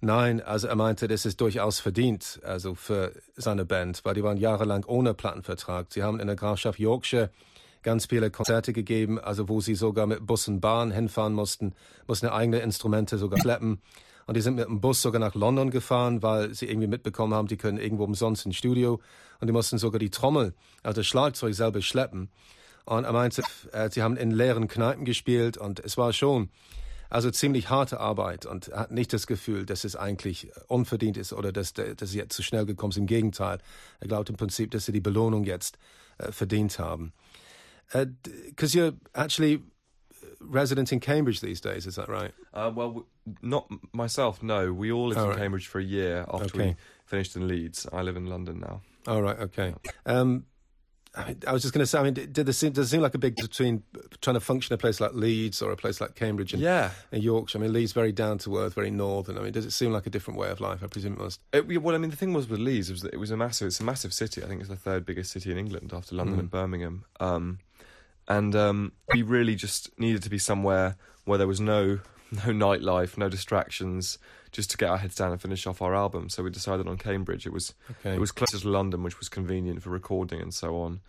nein, 0.02 0.42
also 0.42 0.68
er 0.68 0.76
meinte, 0.76 1.08
das 1.08 1.24
ist 1.24 1.40
durchaus 1.40 1.80
verdient, 1.80 2.38
also 2.44 2.74
für 2.74 3.12
seine 3.34 3.64
Band, 3.64 4.04
weil 4.04 4.12
die 4.12 4.22
waren 4.22 4.37
jahrelang 4.37 4.84
ohne 4.84 5.14
Plattenvertrag. 5.14 5.87
Sie 5.88 6.02
haben 6.02 6.20
in 6.20 6.26
der 6.26 6.37
Grafschaft 6.37 6.78
Yorkshire 6.78 7.30
ganz 7.82 8.04
viele 8.04 8.30
Konzerte 8.30 8.74
gegeben, 8.74 9.18
also 9.18 9.48
wo 9.48 9.62
sie 9.62 9.74
sogar 9.74 10.06
mit 10.06 10.26
Bus 10.26 10.48
und 10.48 10.61
Bahn 10.61 10.90
hinfahren 10.90 11.32
mussten, 11.32 11.72
mussten 12.06 12.26
eigene 12.26 12.58
Instrumente 12.58 13.16
sogar 13.16 13.40
schleppen. 13.40 13.80
Und 14.28 14.36
die 14.36 14.42
sind 14.42 14.56
mit 14.56 14.66
dem 14.66 14.82
Bus 14.82 15.00
sogar 15.00 15.20
nach 15.20 15.34
London 15.34 15.70
gefahren, 15.70 16.22
weil 16.22 16.52
sie 16.52 16.66
irgendwie 16.66 16.86
mitbekommen 16.86 17.32
haben, 17.32 17.48
die 17.48 17.56
können 17.56 17.78
irgendwo 17.78 18.04
umsonst 18.04 18.44
ins 18.44 18.56
Studio. 18.56 19.00
Und 19.40 19.46
die 19.46 19.54
mussten 19.54 19.78
sogar 19.78 19.98
die 19.98 20.10
Trommel, 20.10 20.52
also 20.82 21.00
das 21.00 21.06
Schlagzeug 21.06 21.54
selber 21.54 21.80
schleppen. 21.80 22.28
Und 22.84 23.04
er 23.04 23.12
meinte, 23.12 23.42
äh, 23.72 23.88
sie 23.90 24.02
haben 24.02 24.18
in 24.18 24.30
leeren 24.30 24.68
Kneipen 24.68 25.06
gespielt 25.06 25.56
und 25.56 25.80
es 25.80 25.96
war 25.96 26.12
schon 26.12 26.50
also 27.08 27.30
ziemlich 27.30 27.70
harte 27.70 28.00
Arbeit 28.00 28.44
und 28.44 28.68
hat 28.68 28.90
nicht 28.90 29.14
das 29.14 29.26
Gefühl, 29.26 29.64
dass 29.64 29.84
es 29.84 29.96
eigentlich 29.96 30.50
unverdient 30.66 31.16
ist 31.16 31.32
oder 31.32 31.50
dass, 31.50 31.72
dass 31.72 32.10
sie 32.10 32.18
jetzt 32.18 32.36
zu 32.36 32.42
schnell 32.42 32.66
gekommen 32.66 32.92
sind. 32.92 33.04
Im 33.04 33.06
Gegenteil, 33.06 33.60
er 33.98 34.08
glaubt 34.08 34.28
im 34.28 34.36
Prinzip, 34.36 34.72
dass 34.72 34.84
sie 34.84 34.92
die 34.92 35.00
Belohnung 35.00 35.44
jetzt 35.44 35.78
äh, 36.18 36.32
verdient 36.32 36.78
haben. 36.78 37.14
Because 37.90 38.76
uh, 38.76 38.80
you're 38.80 38.92
actually 39.14 39.62
resident 40.40 40.92
in 40.92 41.01
Cambridge 41.01 41.40
these 41.40 41.61
days, 41.61 41.87
is 41.87 41.96
that 41.96 42.09
right? 42.09 42.33
Uh, 42.55 42.70
well, 42.74 43.07
not 43.42 43.68
myself. 43.92 44.42
No, 44.42 44.72
we 44.72 44.92
all 44.92 45.09
lived 45.09 45.20
oh, 45.20 45.24
in 45.24 45.31
right. 45.31 45.38
Cambridge 45.38 45.66
for 45.66 45.79
a 45.79 45.85
year 45.85 46.24
after 46.33 46.46
okay. 46.46 46.59
we 46.59 46.77
finished 47.07 47.37
in 47.37 47.48
Leeds. 47.48 47.87
I 47.92 48.03
live 48.03 48.16
in 48.16 48.27
London 48.27 48.61
now. 48.61 48.81
All 49.07 49.18
oh, 49.18 49.20
right. 49.20 49.38
Okay. 49.38 49.74
Um, 50.07 50.44
I, 51.46 51.53
was 51.53 51.62
just 51.62 51.74
going 51.74 51.83
to 51.83 51.87
say. 51.87 51.98
I 51.98 52.03
mean, 52.03 52.14
did 52.14 52.35
there 52.35 52.53
seem, 52.53 52.72
does 52.72 52.87
it 52.87 52.90
seem 52.90 53.01
like 53.01 53.14
a 53.14 53.18
big 53.18 53.35
between 53.37 53.83
trying 54.20 54.35
to 54.35 54.40
function 54.40 54.74
a 54.74 54.79
place 54.79 55.01
like 55.01 55.14
Leeds 55.14 55.62
or 55.62 55.72
a 55.72 55.77
place 55.77 56.01
like 56.01 56.14
Cambridge 56.14 56.53
and, 56.53 56.62
yeah. 56.62 56.90
and 57.11 57.22
Yorkshire? 57.22 57.59
I 57.59 57.62
mean, 57.62 57.72
Leeds 57.72 57.92
very 57.92 58.12
down 58.12 58.38
to 58.38 58.59
earth, 58.59 58.74
very 58.74 58.90
northern. 58.90 59.38
I 59.38 59.40
mean, 59.40 59.53
does 59.53 59.64
it 59.64 59.72
seem 59.72 59.92
like 59.92 60.07
a 60.07 60.11
different 60.11 60.38
way 60.38 60.51
of 60.51 60.61
life? 60.61 60.83
I 60.83 60.87
presume 60.87 61.14
it 61.14 61.18
must. 61.18 61.40
It, 61.53 61.83
well, 61.83 61.94
I 61.94 61.98
mean, 61.98 62.11
the 62.11 62.16
thing 62.16 62.33
was 62.33 62.48
with 62.48 62.61
Leeds 62.61 62.90
was 62.90 63.03
that 63.03 63.14
it 63.14 63.18
was 63.18 63.31
a 63.31 63.37
massive. 63.37 63.66
It's 63.68 63.81
a 63.81 63.85
massive 63.85 64.12
city. 64.12 64.42
I 64.42 64.46
think 64.46 64.61
it's 64.61 64.70
the 64.70 64.77
third 64.77 65.05
biggest 65.05 65.33
city 65.33 65.51
in 65.51 65.59
England 65.59 65.92
after 65.94 66.14
London 66.14 66.37
mm. 66.37 66.40
and 66.40 66.51
Birmingham. 66.51 67.05
Um, 67.20 67.59
and 68.28 68.54
um, 68.54 68.92
we 69.12 69.22
really 69.22 69.56
just 69.56 69.98
needed 69.98 70.22
to 70.22 70.30
be 70.30 70.38
somewhere 70.38 70.96
where 71.24 71.38
there 71.38 71.46
was 71.46 71.60
no 71.60 71.98
no 72.30 72.52
nightlife, 72.52 73.16
no 73.16 73.28
distractions, 73.28 74.18
just 74.52 74.70
to 74.70 74.76
get 74.76 74.90
our 74.90 74.98
heads 74.98 75.14
down 75.14 75.32
and 75.32 75.40
finish 75.40 75.66
off 75.66 75.80
our 75.80 75.94
album. 75.94 76.28
So 76.28 76.42
we 76.42 76.50
decided 76.50 76.86
on 76.86 76.98
Cambridge. 76.98 77.46
It 77.46 77.52
was 77.52 77.74
okay. 77.90 78.14
it 78.14 78.20
was 78.20 78.32
closer 78.32 78.58
to 78.58 78.68
London, 78.68 79.02
which 79.02 79.18
was 79.18 79.28
convenient 79.28 79.82
for 79.82 79.90
recording 79.90 80.40
and 80.40 80.52
so 80.52 80.80
on, 80.80 81.00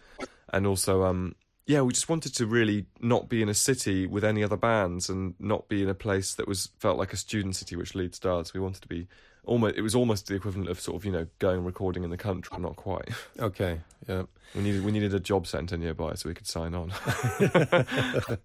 and 0.52 0.66
also 0.66 1.04
um, 1.04 1.36
yeah, 1.70 1.82
we 1.82 1.94
just 1.94 2.10
wanted 2.10 2.34
to 2.36 2.48
really 2.48 2.88
not 3.00 3.30
be 3.30 3.44
in 3.44 3.50
a 3.50 3.54
city 3.54 4.08
with 4.08 4.24
any 4.24 4.44
other 4.44 4.58
bands 4.58 5.08
and 5.08 5.36
not 5.40 5.70
be 5.70 5.84
in 5.84 5.90
a 5.90 5.94
place 5.94 6.34
that 6.34 6.48
was 6.48 6.70
felt 6.80 6.98
like 6.98 7.14
a 7.14 7.18
student 7.18 7.56
city, 7.56 7.76
which 7.76 7.94
Leeds 7.94 8.18
does. 8.18 8.56
We 8.56 8.60
wanted 8.60 8.82
to 8.82 8.88
be 8.88 9.08
almost 9.50 9.76
it 9.78 9.82
was 9.82 9.96
almost 9.96 10.28
the 10.28 10.36
equivalent 10.36 10.70
of 10.70 10.80
sort 10.80 10.96
of 10.96 11.06
you 11.06 11.12
know 11.12 11.28
going 11.40 11.66
recording 11.66 12.04
in 12.04 12.12
the 12.12 12.18
country, 12.18 12.58
not 12.60 12.76
quite. 12.76 13.10
Okay, 13.40 13.82
yeah. 14.08 14.24
We 14.56 14.62
needed 14.62 14.86
we 14.86 14.92
needed 14.92 15.14
a 15.14 15.20
job 15.20 15.48
centre 15.48 15.78
nearby 15.78 16.16
so 16.16 16.30
we 16.30 16.36
could 16.36 16.48
sign 16.48 16.74
on. 16.76 16.94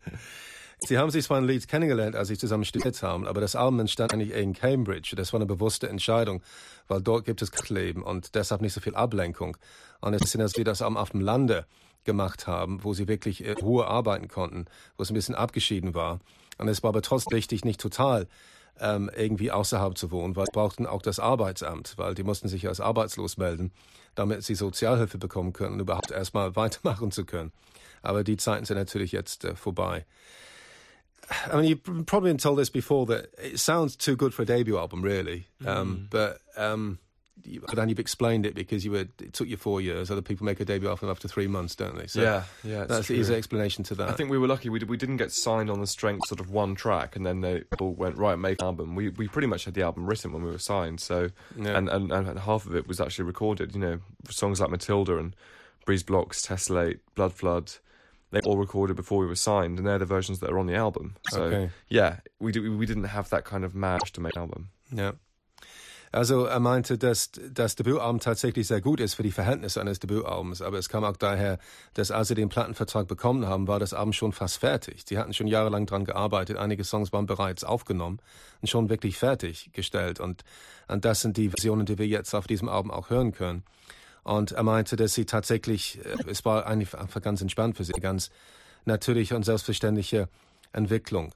Sie 0.87 0.99
haben 0.99 1.11
sich 1.11 1.25
zwar 1.25 1.39
in 1.39 1.45
Leeds 1.47 1.67
kennengelernt, 1.67 2.15
als 2.15 2.29
sie 2.29 2.37
zusammen 2.37 2.65
studiert 2.65 3.03
haben, 3.03 3.27
aber 3.27 3.41
das 3.41 3.57
Album 3.57 3.81
entstand 3.81 4.13
eigentlich 4.13 4.33
in 4.35 4.53
Cambridge. 4.53 5.15
Das 5.17 5.33
war 5.33 5.39
eine 5.39 5.47
bewusste 5.47 5.89
Entscheidung, 5.89 6.43
weil 6.89 7.01
dort 7.01 7.25
gibt 7.25 7.41
es 7.41 7.71
Leben 7.71 8.03
und 8.03 8.35
deshalb 8.35 8.61
nicht 8.61 8.75
so 8.75 8.81
viel 8.81 8.95
Ablenkung. 8.95 9.57
Und 10.01 10.13
es 10.13 10.23
ist, 10.23 10.35
dass 10.39 10.53
sie 10.53 10.65
das 10.65 10.83
Album 10.83 10.99
auf 10.99 11.11
dem 11.11 11.21
Lande 11.21 11.65
gemacht 12.05 12.47
haben, 12.47 12.85
wo 12.85 12.93
sie 12.93 13.09
wirklich 13.09 13.47
äh, 13.47 13.53
Ruhe 13.53 13.87
arbeiten 13.87 14.29
konnten, 14.29 14.67
wo 14.99 15.05
es 15.05 15.11
ein 15.11 15.15
bisschen 15.15 15.35
abgeschieden 15.35 15.95
war. 15.95 16.19
Und 16.59 16.69
es 16.69 16.83
war 16.83 16.89
aber 16.89 17.01
trotzdem 17.01 17.37
wichtig, 17.37 17.65
nicht 17.65 17.81
total 17.81 18.27
ähm, 18.81 19.11
irgendwie 19.17 19.51
außerhalb 19.51 19.97
zu 19.97 20.11
wohnen, 20.11 20.37
weil 20.37 20.47
sie 20.47 20.53
brauchten 20.53 20.87
auch 20.87 21.03
das 21.03 21.19
Arbeitsamt, 21.19 21.95
weil 21.97 22.15
die 22.15 22.23
mussten 22.23 22.49
sich 22.49 22.67
als 22.67 22.81
arbeitslos 22.81 23.37
melden, 23.37 23.73
damit 24.15 24.43
sie 24.43 24.55
Sozialhilfe 24.55 25.19
bekommen 25.19 25.53
können, 25.53 25.81
überhaupt 25.81 26.11
erstmal 26.11 26.57
weitermachen 26.57 27.11
zu 27.11 27.25
können. 27.25 27.53
Aber 28.03 28.25
die 28.25 28.37
Zeiten 28.37 28.65
sind 28.65 28.77
natürlich 28.77 29.13
jetzt 29.13 29.45
äh, 29.45 29.55
vorbei. 29.55 30.05
I 31.51 31.57
mean, 31.57 31.65
you've 31.65 32.05
probably 32.05 32.31
been 32.31 32.39
told 32.39 32.59
this 32.59 32.71
before 32.71 33.07
that 33.07 33.31
it 33.43 33.59
sounds 33.59 33.97
too 33.97 34.15
good 34.15 34.35
for 34.35 34.43
a 34.43 34.45
debut 34.45 34.77
album, 34.77 35.03
really. 35.03 35.47
Um, 35.65 36.07
but 36.11 36.39
um, 36.57 36.99
you, 37.43 37.61
but 37.61 37.75
then 37.77 37.89
you've 37.89 37.99
explained 37.99 38.47
it 38.47 38.55
because 38.55 38.85
you 38.85 38.93
were 38.93 39.07
it 39.21 39.33
took 39.33 39.49
you 39.49 39.57
four 39.57 39.81
years. 39.81 40.11
Other 40.11 40.23
people 40.23 40.47
make 40.47 40.61
a 40.61 40.65
debut 40.65 40.89
album 40.89 41.11
after 41.11 41.27
three 41.29 41.47
months, 41.49 41.75
don't 41.75 41.97
they? 41.99 42.07
So 42.07 42.23
yeah, 42.23 42.45
yeah, 42.63 42.85
that's 42.85 43.09
the 43.09 43.15
true. 43.15 43.17
easy 43.17 43.35
explanation 43.35 43.83
to 43.85 43.95
that. 43.97 44.09
I 44.09 44.13
think 44.13 44.31
we 44.31 44.39
were 44.39 44.47
lucky. 44.47 44.69
We, 44.69 44.79
did, 44.79 44.89
we 44.89 44.97
didn't 44.97 45.17
get 45.17 45.33
signed 45.33 45.69
on 45.69 45.81
the 45.81 45.87
strength 45.87 46.27
sort 46.29 46.41
of 46.41 46.51
one 46.51 46.75
track, 46.75 47.17
and 47.17 47.27
then 47.27 47.41
they 47.41 47.65
all 47.81 47.93
went 47.95 48.17
right, 48.17 48.39
make 48.39 48.61
an 48.61 48.67
album. 48.67 48.95
We 48.95 49.09
we 49.11 49.29
pretty 49.29 49.49
much 49.49 49.65
had 49.65 49.75
the 49.75 49.83
album 49.83 50.07
written 50.07 50.33
when 50.33 50.43
we 50.45 50.51
were 50.51 50.59
signed. 50.59 51.01
So 51.01 51.31
Yeah. 51.57 51.77
and, 51.77 51.89
and 51.89 52.13
and 52.13 52.39
half 52.39 52.67
of 52.67 52.75
it 52.77 52.87
was 52.87 53.01
actually 53.01 53.25
recorded. 53.25 53.75
You 53.75 53.81
know, 53.81 53.99
songs 54.31 54.61
like 54.61 54.71
Matilda 54.71 55.19
and 55.19 55.35
Breeze 55.85 56.03
Blocks, 56.05 56.47
Tessellate, 56.47 57.01
Blood 57.15 57.33
Flood. 57.35 57.73
They 58.31 58.41
all 58.41 58.57
recorded 58.59 58.97
before 58.97 59.19
we 59.19 59.27
were 59.27 59.37
signed, 59.37 59.79
and 59.79 59.87
they're 59.87 59.99
the 59.99 60.05
versions 60.07 60.41
that 60.41 60.51
are 60.51 60.59
on 60.59 60.67
the 60.67 60.75
album. 60.75 61.15
So 61.31 61.43
Okay. 61.45 61.71
yeah, 61.89 62.17
we 62.41 62.51
do, 62.51 62.77
we 62.77 62.85
didn't 62.87 63.05
have 63.05 63.29
that 63.31 63.45
kind 63.45 63.65
of 63.65 63.75
match 63.77 64.13
to 64.13 64.21
make 64.21 64.35
an 64.35 64.43
album. 64.43 64.71
Ja. 64.91 65.13
Also 66.15 66.45
er 66.45 66.61
meinte, 66.61 66.97
dass 66.97 67.33
das 67.51 67.75
Debütalbum 67.75 68.21
tatsächlich 68.21 68.69
sehr 68.69 68.81
gut 68.81 69.01
ist 69.01 69.15
für 69.15 69.25
die 69.25 69.33
Verhältnisse 69.33 69.81
eines 69.81 69.99
Debütalbums, 69.99 70.63
aber 70.63 70.79
es 70.79 70.89
kam 70.89 71.03
auch 71.03 71.17
daher, 71.17 71.59
dass 71.95 72.13
als 72.13 72.29
sie 72.29 72.37
den 72.37 72.49
Plattenvertrag 72.49 73.09
bekommen 73.09 73.47
haben, 73.47 73.67
war 73.67 73.81
das 73.81 73.93
Album 73.93 74.13
schon 74.13 74.31
fast 74.31 74.59
fertig. 74.59 75.03
Sie 75.09 75.19
hatten 75.19 75.35
schon 75.35 75.49
jahrelang 75.49 75.87
dran 75.87 76.05
gearbeitet, 76.05 76.57
einige 76.57 76.85
Songs 76.85 77.13
waren 77.13 77.27
bereits 77.27 77.65
aufgenommen 77.65 78.21
und 78.63 78.69
schon 78.71 78.91
wirklich 78.91 79.19
fertiggestellt 79.19 80.21
und, 80.21 80.45
und 80.87 81.05
das 81.05 81.21
sind 81.21 81.37
die 81.37 81.49
Versionen, 81.49 81.85
die 81.85 81.99
wir 81.99 82.07
jetzt 82.07 82.33
auf 82.33 82.47
diesem 82.47 82.69
Album 82.69 82.93
auch 82.93 83.11
hören 83.11 83.33
können. 83.33 83.65
Und 84.23 84.53
er 84.53 84.63
meinte, 84.63 84.95
dass 84.95 85.15
sie 85.15 85.27
tatsächlich, 85.27 85.99
äh, 86.05 86.31
es 86.31 86.45
war 86.45 86.69
einfach 86.69 87.23
ganz 87.23 87.43
entspannt 87.43 87.77
für 87.77 87.83
sie, 87.83 87.93
ganz 87.93 88.31
natürliche 88.85 89.35
und 89.35 89.43
selbstverständliche 89.43 90.29
Entwicklung. 90.73 91.33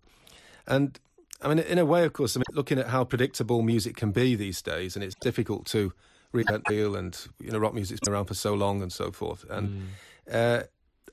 And 0.67 1.01
I 1.41 1.49
mean, 1.49 1.59
in 1.61 1.79
a 1.79 1.85
way, 1.85 2.05
of 2.05 2.13
course, 2.13 2.37
I 2.37 2.41
mean, 2.41 2.45
looking 2.53 2.79
at 2.79 2.89
how 2.89 3.05
predictable 3.05 3.63
music 3.63 3.97
can 3.97 4.11
be 4.11 4.35
these 4.35 4.61
days, 4.63 4.97
and 4.97 5.05
it's 5.05 5.15
difficult 5.21 5.67
to 5.67 5.93
reinvent 6.35 6.65
the 6.67 6.75
wheel, 6.75 6.97
and 6.97 7.17
you 7.41 7.51
know, 7.51 7.59
rock 7.59 7.75
music's 7.75 8.01
been 8.01 8.13
around 8.13 8.27
for 8.27 8.35
so 8.35 8.55
long 8.55 8.83
and 8.83 8.93
so 8.93 9.11
forth. 9.13 9.45
And 9.49 9.89
uh, 10.31 10.63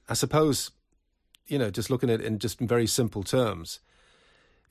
I 0.09 0.13
suppose, 0.13 0.71
you 1.47 1.59
know, 1.59 1.69
just 1.69 1.89
looking 1.89 2.09
at 2.09 2.21
it 2.21 2.25
in 2.25 2.39
just 2.39 2.59
in 2.59 2.67
very 2.67 2.88
simple 2.88 3.21
terms, 3.23 3.79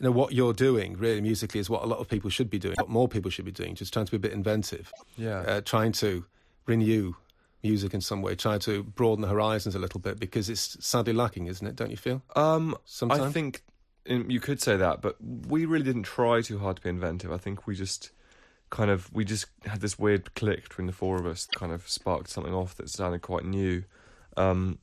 you 0.00 0.04
know, 0.04 0.10
what 0.10 0.32
you're 0.32 0.52
doing 0.52 0.96
really 0.96 1.20
musically 1.20 1.60
is 1.60 1.70
what 1.70 1.82
a 1.84 1.86
lot 1.86 2.00
of 2.00 2.08
people 2.08 2.30
should 2.30 2.50
be 2.50 2.58
doing, 2.58 2.74
what 2.78 2.88
more 2.90 3.06
people 3.08 3.30
should 3.30 3.44
be 3.44 3.52
doing, 3.52 3.74
just 3.76 3.92
trying 3.92 4.06
to 4.06 4.10
be 4.10 4.16
a 4.16 4.20
bit 4.20 4.32
inventive, 4.32 4.92
Yeah. 5.16 5.38
uh, 5.40 5.60
trying 5.60 5.92
to 5.92 6.24
renew 6.66 7.14
music 7.62 7.94
in 7.94 8.00
some 8.00 8.20
way, 8.20 8.34
trying 8.34 8.58
to 8.60 8.82
broaden 8.82 9.22
the 9.22 9.28
horizons 9.28 9.74
a 9.74 9.78
little 9.78 10.00
bit 10.00 10.18
because 10.18 10.50
it's 10.50 10.76
sadly 10.84 11.12
lacking, 11.12 11.46
isn't 11.46 11.66
it? 11.66 11.76
Don't 11.76 11.90
you 11.90 11.96
feel? 11.96 12.22
Um, 12.34 12.76
I 13.08 13.30
think 13.30 13.62
you 14.06 14.40
could 14.40 14.60
say 14.60 14.76
that, 14.76 15.00
but 15.00 15.16
we 15.20 15.64
really 15.64 15.84
didn't 15.84 16.02
try 16.02 16.42
too 16.42 16.58
hard 16.58 16.76
to 16.76 16.82
be 16.82 16.88
inventive. 16.88 17.32
I 17.32 17.38
think 17.38 17.66
we 17.66 17.74
just 17.74 18.10
kind 18.70 18.90
of 18.90 19.12
we 19.12 19.24
just 19.24 19.46
had 19.64 19.80
this 19.80 19.98
weird 19.98 20.34
click 20.34 20.64
between 20.64 20.86
the 20.86 20.92
four 20.92 21.16
of 21.16 21.26
us, 21.26 21.46
that 21.46 21.58
kind 21.58 21.72
of 21.72 21.88
sparked 21.88 22.28
something 22.28 22.52
off 22.52 22.74
that 22.76 22.90
sounded 22.90 23.22
quite 23.22 23.44
new. 23.44 23.84
Um, 24.36 24.78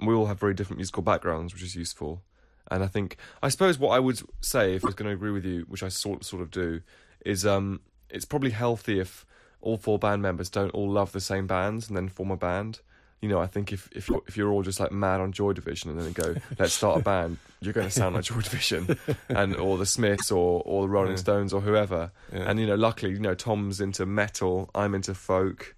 we 0.00 0.14
all 0.14 0.26
have 0.26 0.38
very 0.38 0.54
different 0.54 0.78
musical 0.78 1.02
backgrounds, 1.02 1.54
which 1.54 1.62
is 1.62 1.74
useful. 1.74 2.22
And 2.70 2.82
I 2.82 2.88
think 2.88 3.16
I 3.42 3.48
suppose 3.48 3.78
what 3.78 3.90
I 3.90 3.98
would 3.98 4.20
say, 4.40 4.74
if 4.74 4.84
I 4.84 4.88
was 4.88 4.94
going 4.94 5.08
to 5.08 5.14
agree 5.14 5.30
with 5.30 5.44
you, 5.44 5.64
which 5.68 5.82
I 5.82 5.88
sort 5.88 6.24
sort 6.24 6.42
of 6.42 6.50
do, 6.50 6.82
is 7.24 7.46
um, 7.46 7.80
it's 8.10 8.24
probably 8.24 8.50
healthy 8.50 8.98
if 9.00 9.24
all 9.60 9.76
four 9.76 9.98
band 9.98 10.22
members 10.22 10.50
don't 10.50 10.70
all 10.70 10.90
love 10.90 11.12
the 11.12 11.20
same 11.20 11.46
bands 11.46 11.88
and 11.88 11.96
then 11.96 12.08
form 12.08 12.30
a 12.30 12.36
band. 12.36 12.80
You 13.22 13.28
know, 13.30 13.40
I 13.40 13.46
think 13.46 13.72
if 13.72 13.88
if 13.92 14.08
you're, 14.08 14.22
if 14.26 14.36
you're 14.36 14.50
all 14.52 14.62
just 14.62 14.78
like 14.78 14.92
mad 14.92 15.20
on 15.20 15.32
Joy 15.32 15.52
Division 15.54 15.90
and 15.90 15.98
then 16.00 16.12
go, 16.12 16.34
let's 16.58 16.74
start 16.74 17.00
a 17.00 17.02
band, 17.02 17.38
you're 17.60 17.72
going 17.72 17.86
to 17.86 17.92
sound 17.92 18.14
like 18.14 18.24
Joy 18.24 18.40
Division, 18.42 18.98
and 19.28 19.56
or 19.56 19.78
the 19.78 19.86
Smiths 19.86 20.30
or 20.30 20.62
or 20.66 20.82
the 20.82 20.88
Rolling 20.88 21.12
Yeah. 21.12 21.16
Stones 21.16 21.52
or 21.52 21.62
whoever. 21.62 22.12
Yeah. 22.32 22.50
And 22.50 22.60
you 22.60 22.66
know, 22.66 22.74
luckily, 22.76 23.12
you 23.12 23.18
know, 23.18 23.34
Tom's 23.34 23.80
into 23.80 24.04
metal, 24.06 24.68
I'm 24.74 24.94
into 24.94 25.14
folk. 25.14 25.74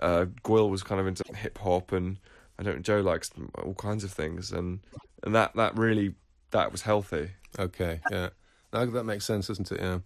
Uh, 0.00 0.26
Gwil 0.44 0.68
was 0.68 0.82
kind 0.82 1.00
of 1.00 1.06
into 1.06 1.24
hip 1.34 1.56
hop, 1.58 1.92
and 1.92 2.18
I 2.58 2.62
don't. 2.62 2.82
Joe 2.82 3.00
likes 3.00 3.30
all 3.64 3.74
kinds 3.74 4.04
of 4.04 4.12
things, 4.12 4.52
and 4.52 4.80
and 5.22 5.34
that 5.34 5.54
that 5.56 5.78
really 5.78 6.14
that 6.50 6.70
was 6.72 6.82
healthy. 6.82 7.30
Okay, 7.58 8.00
yeah, 8.10 8.28
that 8.72 9.04
makes 9.04 9.24
sense, 9.24 9.46
doesn't 9.46 9.72
it? 9.72 9.80
Yeah. 9.80 10.00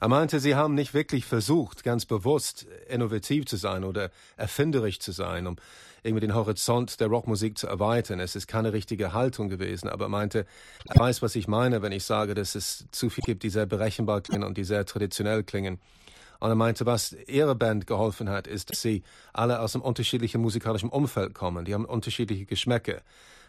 Er 0.00 0.08
meinte, 0.08 0.40
sie 0.40 0.56
haben 0.56 0.74
nicht 0.74 0.94
wirklich 0.94 1.24
versucht, 1.24 1.84
ganz 1.84 2.04
bewusst 2.04 2.66
innovativ 2.88 3.46
zu 3.46 3.56
sein 3.56 3.84
oder 3.84 4.10
erfinderisch 4.36 4.98
zu 4.98 5.12
sein, 5.12 5.46
um 5.46 5.56
irgendwie 6.02 6.20
den 6.20 6.34
Horizont 6.34 7.00
der 7.00 7.08
Rockmusik 7.08 7.58
zu 7.58 7.66
erweitern. 7.66 8.20
Es 8.20 8.34
ist 8.34 8.46
keine 8.46 8.72
richtige 8.72 9.12
Haltung 9.12 9.48
gewesen, 9.48 9.88
aber 9.88 10.06
er 10.06 10.08
meinte, 10.08 10.46
er 10.88 11.00
weiß, 11.00 11.22
was 11.22 11.36
ich 11.36 11.46
meine, 11.46 11.82
wenn 11.82 11.92
ich 11.92 12.04
sage, 12.04 12.34
dass 12.34 12.54
es 12.54 12.86
zu 12.90 13.08
viel 13.08 13.22
gibt, 13.24 13.42
die 13.42 13.50
sehr 13.50 13.66
berechenbar 13.66 14.20
klingen 14.20 14.44
und 14.44 14.56
die 14.58 14.64
sehr 14.64 14.84
traditionell 14.84 15.44
klingen. 15.44 15.78
Und 16.40 16.48
er 16.48 16.56
meinte, 16.56 16.86
was 16.86 17.14
ihre 17.28 17.54
Band 17.54 17.86
geholfen 17.86 18.28
hat, 18.28 18.48
ist, 18.48 18.70
dass 18.70 18.82
sie 18.82 19.04
alle 19.32 19.60
aus 19.60 19.76
einem 19.76 19.84
unterschiedlichen 19.84 20.40
musikalischen 20.40 20.88
Umfeld 20.88 21.34
kommen. 21.34 21.64
Die 21.64 21.72
haben 21.72 21.84
unterschiedliche 21.84 22.46
Geschmäcker. 22.46 23.00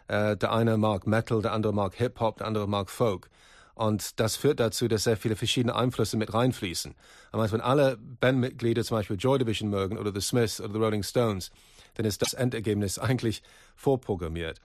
Äh, 0.07 0.37
der 0.37 0.51
eine 0.51 0.77
mag 0.77 1.07
Metal, 1.07 1.41
der 1.41 1.53
andere 1.53 1.73
mag 1.73 1.95
Hip-Hop, 1.95 2.37
der 2.37 2.47
andere 2.47 2.67
mag 2.67 2.91
Folk. 2.91 3.31
Und 3.73 4.19
das 4.19 4.35
führt 4.35 4.59
dazu, 4.59 4.87
dass 4.87 5.05
sehr 5.05 5.17
viele 5.17 5.35
verschiedene 5.35 5.75
Einflüsse 5.75 6.17
mit 6.17 6.33
reinfließen. 6.33 6.93
Er 7.31 7.39
meint, 7.39 7.51
wenn 7.51 7.61
alle 7.61 7.97
Bandmitglieder 7.97 8.83
zum 8.83 8.97
Beispiel 8.97 9.17
Joy 9.17 9.39
Division 9.39 9.71
mögen 9.71 9.97
oder 9.97 10.11
The 10.13 10.21
Smiths 10.21 10.61
oder 10.61 10.73
The 10.73 10.79
Rolling 10.79 11.01
Stones, 11.01 11.49
dann 11.95 12.05
ist 12.05 12.21
das 12.21 12.33
Endergebnis 12.33 12.99
eigentlich 12.99 13.41
vorprogrammiert. 13.75 14.59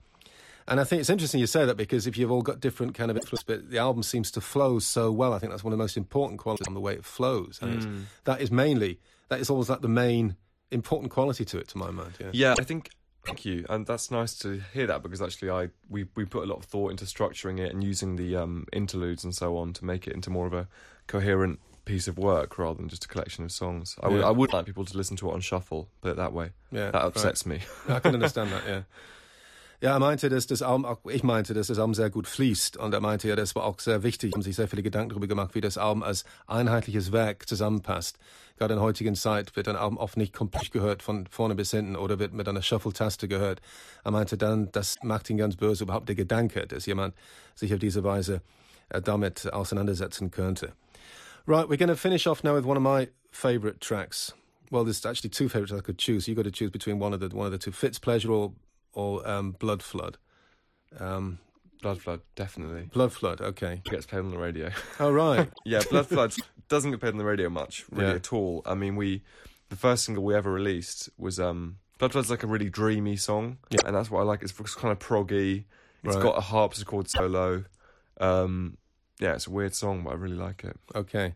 And 0.67 0.79
I 0.79 0.83
think 0.83 0.99
it's 0.99 1.09
interesting 1.09 1.39
you 1.39 1.47
say 1.47 1.65
that 1.65 1.77
because 1.77 2.05
if 2.05 2.15
you've 2.15 2.31
all 2.31 2.43
got 2.43 2.59
different 2.59 2.93
kind 2.93 3.09
of 3.09 3.17
influence, 3.17 3.43
but 3.43 3.71
the 3.71 3.79
album 3.79 4.03
seems 4.03 4.29
to 4.31 4.41
flow 4.41 4.77
so 4.77 5.11
well. 5.11 5.33
I 5.33 5.39
think 5.39 5.51
that's 5.51 5.63
one 5.63 5.73
of 5.73 5.79
the 5.79 5.83
most 5.83 5.97
important 5.97 6.39
qualities 6.39 6.67
on 6.67 6.75
the 6.75 6.79
way 6.79 6.93
it 6.93 7.03
flows. 7.03 7.57
And 7.61 7.73
it's, 7.73 7.87
that 8.25 8.39
is 8.39 8.51
mainly, 8.51 8.99
that 9.29 9.39
is 9.39 9.49
always 9.49 9.67
like 9.67 9.81
the 9.81 9.87
main 9.87 10.35
important 10.69 11.11
quality 11.11 11.43
to 11.45 11.57
it, 11.57 11.67
to 11.69 11.77
my 11.79 11.89
mind. 11.89 12.17
Yeah. 12.19 12.29
Yeah, 12.33 12.55
I 12.59 12.63
think. 12.63 12.91
Thank 13.25 13.43
you, 13.43 13.65
and 13.69 13.85
that's 13.85 14.11
nice 14.11 14.33
to 14.39 14.61
hear 14.73 14.87
that 14.87 15.03
because 15.03 15.21
actually, 15.21 15.49
I 15.49 15.69
we 15.89 16.05
we 16.15 16.23
put 16.23 16.43
a 16.43 16.45
lot 16.45 16.57
of 16.57 16.63
thought 16.63 16.89
into 16.91 17.03
structuring 17.03 17.59
it 17.59 17.73
and 17.73 17.83
using 17.83 18.15
the 18.15 18.37
um, 18.37 18.65
interludes 18.71 19.25
and 19.25 19.35
so 19.35 19.57
on 19.57 19.73
to 19.73 19.85
make 19.85 20.07
it 20.07 20.13
into 20.13 20.29
more 20.29 20.47
of 20.47 20.53
a 20.53 20.69
coherent 21.05 21.59
piece 21.89 22.07
of 22.11 22.17
work 22.17 22.57
rather 22.59 22.77
than 22.77 22.87
just 22.87 23.05
a 23.05 23.07
collection 23.07 23.45
of 23.45 23.51
songs. 23.51 23.97
I 24.03 24.07
would 24.07 24.21
Yeah. 24.21 24.29
I 24.29 24.37
would 24.37 24.53
like 24.53 24.65
people 24.65 24.85
to 24.85 24.97
listen 24.97 25.17
to 25.17 25.29
it 25.29 25.33
on 25.33 25.41
shuffle, 25.41 25.87
put 26.01 26.11
it 26.11 26.17
that 26.17 26.33
way. 26.33 26.51
Yeah, 26.71 26.91
that 26.91 26.93
right. 26.93 27.05
upsets 27.05 27.45
me. 27.45 27.57
I 27.87 27.99
can 27.99 28.13
understand 28.19 28.51
that, 28.51 28.63
ja. 28.67 28.83
Ja, 29.81 29.93
er 29.93 29.99
meinte, 29.99 30.27
dass 30.27 30.45
das 30.45 30.61
Album, 30.61 30.83
auch 30.83 30.99
ich 31.09 31.23
meinte, 31.23 31.53
dass 31.53 31.67
das 31.67 31.79
Album 31.79 31.93
sehr 31.93 32.09
gut 32.09 32.27
fließt. 32.27 32.75
Und 32.75 32.93
er 32.93 32.99
meinte 32.99 33.29
ja, 33.29 33.35
das 33.37 33.55
war 33.55 33.63
auch 33.63 33.79
sehr 33.79 34.03
wichtig. 34.03 34.33
Haben 34.33 34.41
sich 34.41 34.57
sehr 34.57 34.67
viele 34.67 34.83
Gedanken 34.83 35.11
darüber 35.11 35.27
gemacht, 35.27 35.55
wie 35.55 35.61
das 35.61 35.77
Album 35.77 36.03
als 36.03 36.25
einheitliches 36.47 37.13
Werk 37.13 37.47
zusammenpasst. 37.47 38.19
Gerade 38.57 38.73
in 38.73 38.81
heutigen 38.81 39.15
Zeit 39.15 39.55
wird 39.55 39.69
ein 39.69 39.77
Album 39.77 39.97
oft 39.97 40.17
nicht 40.17 40.33
komplett 40.33 40.71
gehört, 40.71 41.01
von 41.01 41.27
vorne 41.27 41.55
bis 41.55 41.71
hinten, 41.71 41.95
oder 41.95 42.19
wird 42.19 42.33
mit 42.33 42.47
einer 42.49 42.61
Shuffle-Taste 42.61 43.29
gehört. 43.29 43.61
Er 44.03 44.11
meinte 44.11 44.37
dann, 44.37 44.69
das 44.73 44.97
macht 45.01 45.29
ihn 45.29 45.37
ganz 45.37 45.55
böse, 45.55 45.85
überhaupt 45.85 46.09
der 46.09 46.15
Gedanke, 46.15 46.67
dass 46.67 46.85
jemand 46.85 47.15
sich 47.55 47.73
auf 47.73 47.79
diese 47.79 48.03
Weise 48.03 48.41
äh, 48.89 49.01
damit 49.01 49.51
auseinandersetzen 49.53 50.29
könnte. 50.29 50.73
Right, 51.45 51.67
we're 51.67 51.77
going 51.77 51.89
to 51.89 51.95
finish 51.95 52.27
off 52.27 52.43
now 52.43 52.53
with 52.53 52.65
one 52.65 52.77
of 52.77 52.83
my 52.83 53.09
favourite 53.31 53.81
tracks. 53.81 54.33
Well, 54.71 54.83
there's 54.83 55.05
actually 55.05 55.31
two 55.31 55.49
favourites 55.49 55.73
I 55.73 55.79
could 55.81 55.97
choose. 55.97 56.27
You've 56.27 56.37
got 56.37 56.43
to 56.43 56.51
choose 56.51 56.69
between 56.69 56.99
one 56.99 57.13
of 57.13 57.19
the 57.19 57.29
one 57.29 57.45
of 57.47 57.51
the 57.51 57.57
two: 57.57 57.71
Fitzpleasure 57.71 58.29
or 58.29 58.51
or 58.93 59.27
um, 59.27 59.51
Blood 59.53 59.81
Flood. 59.81 60.17
Um, 60.99 61.39
Blood 61.81 62.01
Flood, 62.01 62.21
definitely 62.35 62.89
Blood 62.93 63.13
Flood. 63.13 63.41
Okay. 63.41 63.81
gets 63.85 64.05
played 64.05 64.19
on 64.19 64.31
the 64.31 64.37
radio. 64.37 64.69
Oh 64.99 65.11
right. 65.11 65.49
yeah, 65.65 65.81
Blood 65.89 66.07
Flood 66.07 66.33
doesn't 66.67 66.91
get 66.91 66.99
played 66.99 67.13
on 67.13 67.17
the 67.17 67.25
radio 67.25 67.49
much, 67.49 67.85
really 67.89 68.09
Yeah. 68.09 68.15
at 68.15 68.33
all. 68.33 68.61
I 68.65 68.73
mean, 68.75 68.95
we 68.95 69.23
the 69.69 69.75
first 69.75 70.03
single 70.05 70.23
we 70.23 70.35
ever 70.35 70.51
released 70.51 71.09
was 71.17 71.39
um 71.39 71.77
Blood 71.97 72.11
Flood's 72.11 72.29
like 72.29 72.43
a 72.43 72.47
really 72.47 72.69
dreamy 72.69 73.15
song, 73.17 73.57
Yeah. 73.71 73.79
and 73.85 73.95
that's 73.95 74.11
what 74.11 74.19
I 74.19 74.23
like. 74.23 74.41
It's 74.43 74.51
kind 74.75 74.91
of 74.91 74.99
proggy. 74.99 75.63
It's 76.03 76.15
Right. 76.15 76.23
got 76.23 76.37
a 76.37 76.41
harpsichord 76.41 77.09
solo. 77.09 77.65
Um, 78.19 78.77
yeah, 79.21 79.35
it's 79.35 79.47
a 79.47 79.51
weird 79.51 79.73
song, 79.75 80.03
but 80.03 80.13
I 80.13 80.15
really 80.15 80.35
like 80.35 80.63
it. 80.63 80.75
Okay. 80.93 81.35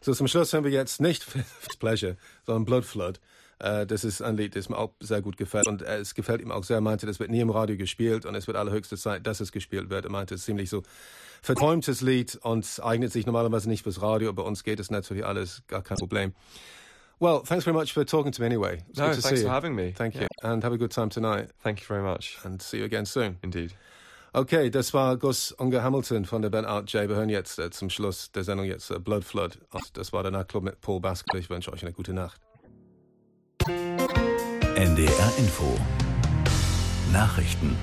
So 0.00 0.12
zum 0.14 0.26
Schluss 0.28 0.52
hören 0.52 0.64
wir 0.64 0.70
jetzt 0.70 1.00
nicht 1.00 1.22
Fitzpleasure, 1.60 2.16
sondern 2.46 2.64
Blood 2.64 2.84
Flood. 2.84 3.20
Äh, 3.58 3.86
das 3.86 4.04
ist 4.04 4.20
ein 4.22 4.36
Lied, 4.36 4.56
das 4.56 4.68
mir 4.68 4.76
auch 4.76 4.90
sehr 5.00 5.22
gut 5.22 5.36
gefällt. 5.36 5.68
Und 5.68 5.82
äh, 5.82 5.98
es 5.98 6.14
gefällt 6.14 6.40
ihm 6.40 6.50
auch 6.50 6.64
sehr. 6.64 6.78
Er 6.78 6.80
meinte, 6.80 7.06
das 7.06 7.20
wird 7.20 7.30
nie 7.30 7.40
im 7.40 7.50
Radio 7.50 7.76
gespielt 7.76 8.26
und 8.26 8.34
es 8.34 8.46
wird 8.46 8.56
allerhöchste 8.56 8.96
Zeit, 8.96 9.26
dass 9.26 9.40
es 9.40 9.52
gespielt 9.52 9.88
wird. 9.90 10.04
Er 10.04 10.10
meinte, 10.10 10.34
es 10.34 10.40
ist 10.40 10.46
ziemlich 10.46 10.68
so 10.68 10.82
verträumtes 11.42 12.00
Lied 12.00 12.36
und 12.42 12.80
eignet 12.82 13.12
sich 13.12 13.26
normalerweise 13.26 13.68
nicht 13.68 13.84
fürs 13.84 14.02
Radio. 14.02 14.32
Bei 14.32 14.42
uns 14.42 14.64
geht 14.64 14.80
es 14.80 14.90
natürlich 14.90 15.24
alles, 15.24 15.62
gar 15.68 15.82
kein 15.82 15.96
Problem. 15.98 16.34
Well, 17.20 17.40
thanks 17.44 17.62
very 17.62 17.76
much 17.76 17.92
for 17.92 18.04
talking 18.04 18.32
to 18.32 18.42
me 18.42 18.46
anyway. 18.46 18.82
It's 18.88 18.98
No, 18.98 19.12
thanks 19.12 19.42
for 19.42 19.50
having 19.50 19.76
me. 19.76 19.92
Thank 19.92 20.16
you. 20.16 20.26
And 20.42 20.64
have 20.64 20.72
a 20.72 20.76
good 20.76 20.90
time 20.90 21.08
tonight 21.08 21.50
Thank 21.62 21.80
you 21.80 21.86
very 21.86 22.02
much. 22.02 22.38
and 22.42 22.60
see 22.60 22.78
you 22.78 22.84
again 22.84 23.06
soon. 23.06 23.38
Indeed. 23.44 23.74
Okay, 24.34 24.70
das 24.70 24.94
war 24.94 25.18
Gus 25.18 25.52
Unger 25.52 25.82
Hamilton 25.82 26.24
von 26.24 26.40
der 26.40 26.48
Band 26.48 26.66
Art 26.66 26.90
J. 26.90 27.06
Wir 27.06 27.16
hören 27.16 27.28
jetzt 27.28 27.58
äh, 27.58 27.70
zum 27.70 27.90
Schluss 27.90 28.32
der 28.32 28.44
Sendung 28.44 28.64
jetzt 28.64 28.90
äh, 28.90 28.98
Blood 28.98 29.24
Flood. 29.24 29.58
Und 29.70 29.94
das 29.98 30.14
war 30.14 30.22
der 30.22 30.32
Nachtclub 30.32 30.64
mit 30.64 30.80
Paul 30.80 31.00
Baskel. 31.00 31.38
Ich 31.38 31.50
wünsche 31.50 31.70
euch 31.70 31.82
eine 31.82 31.92
gute 31.92 32.14
Nacht. 32.14 32.40
NDR 34.74 35.32
Info 35.36 35.78
Nachrichten 37.12 37.76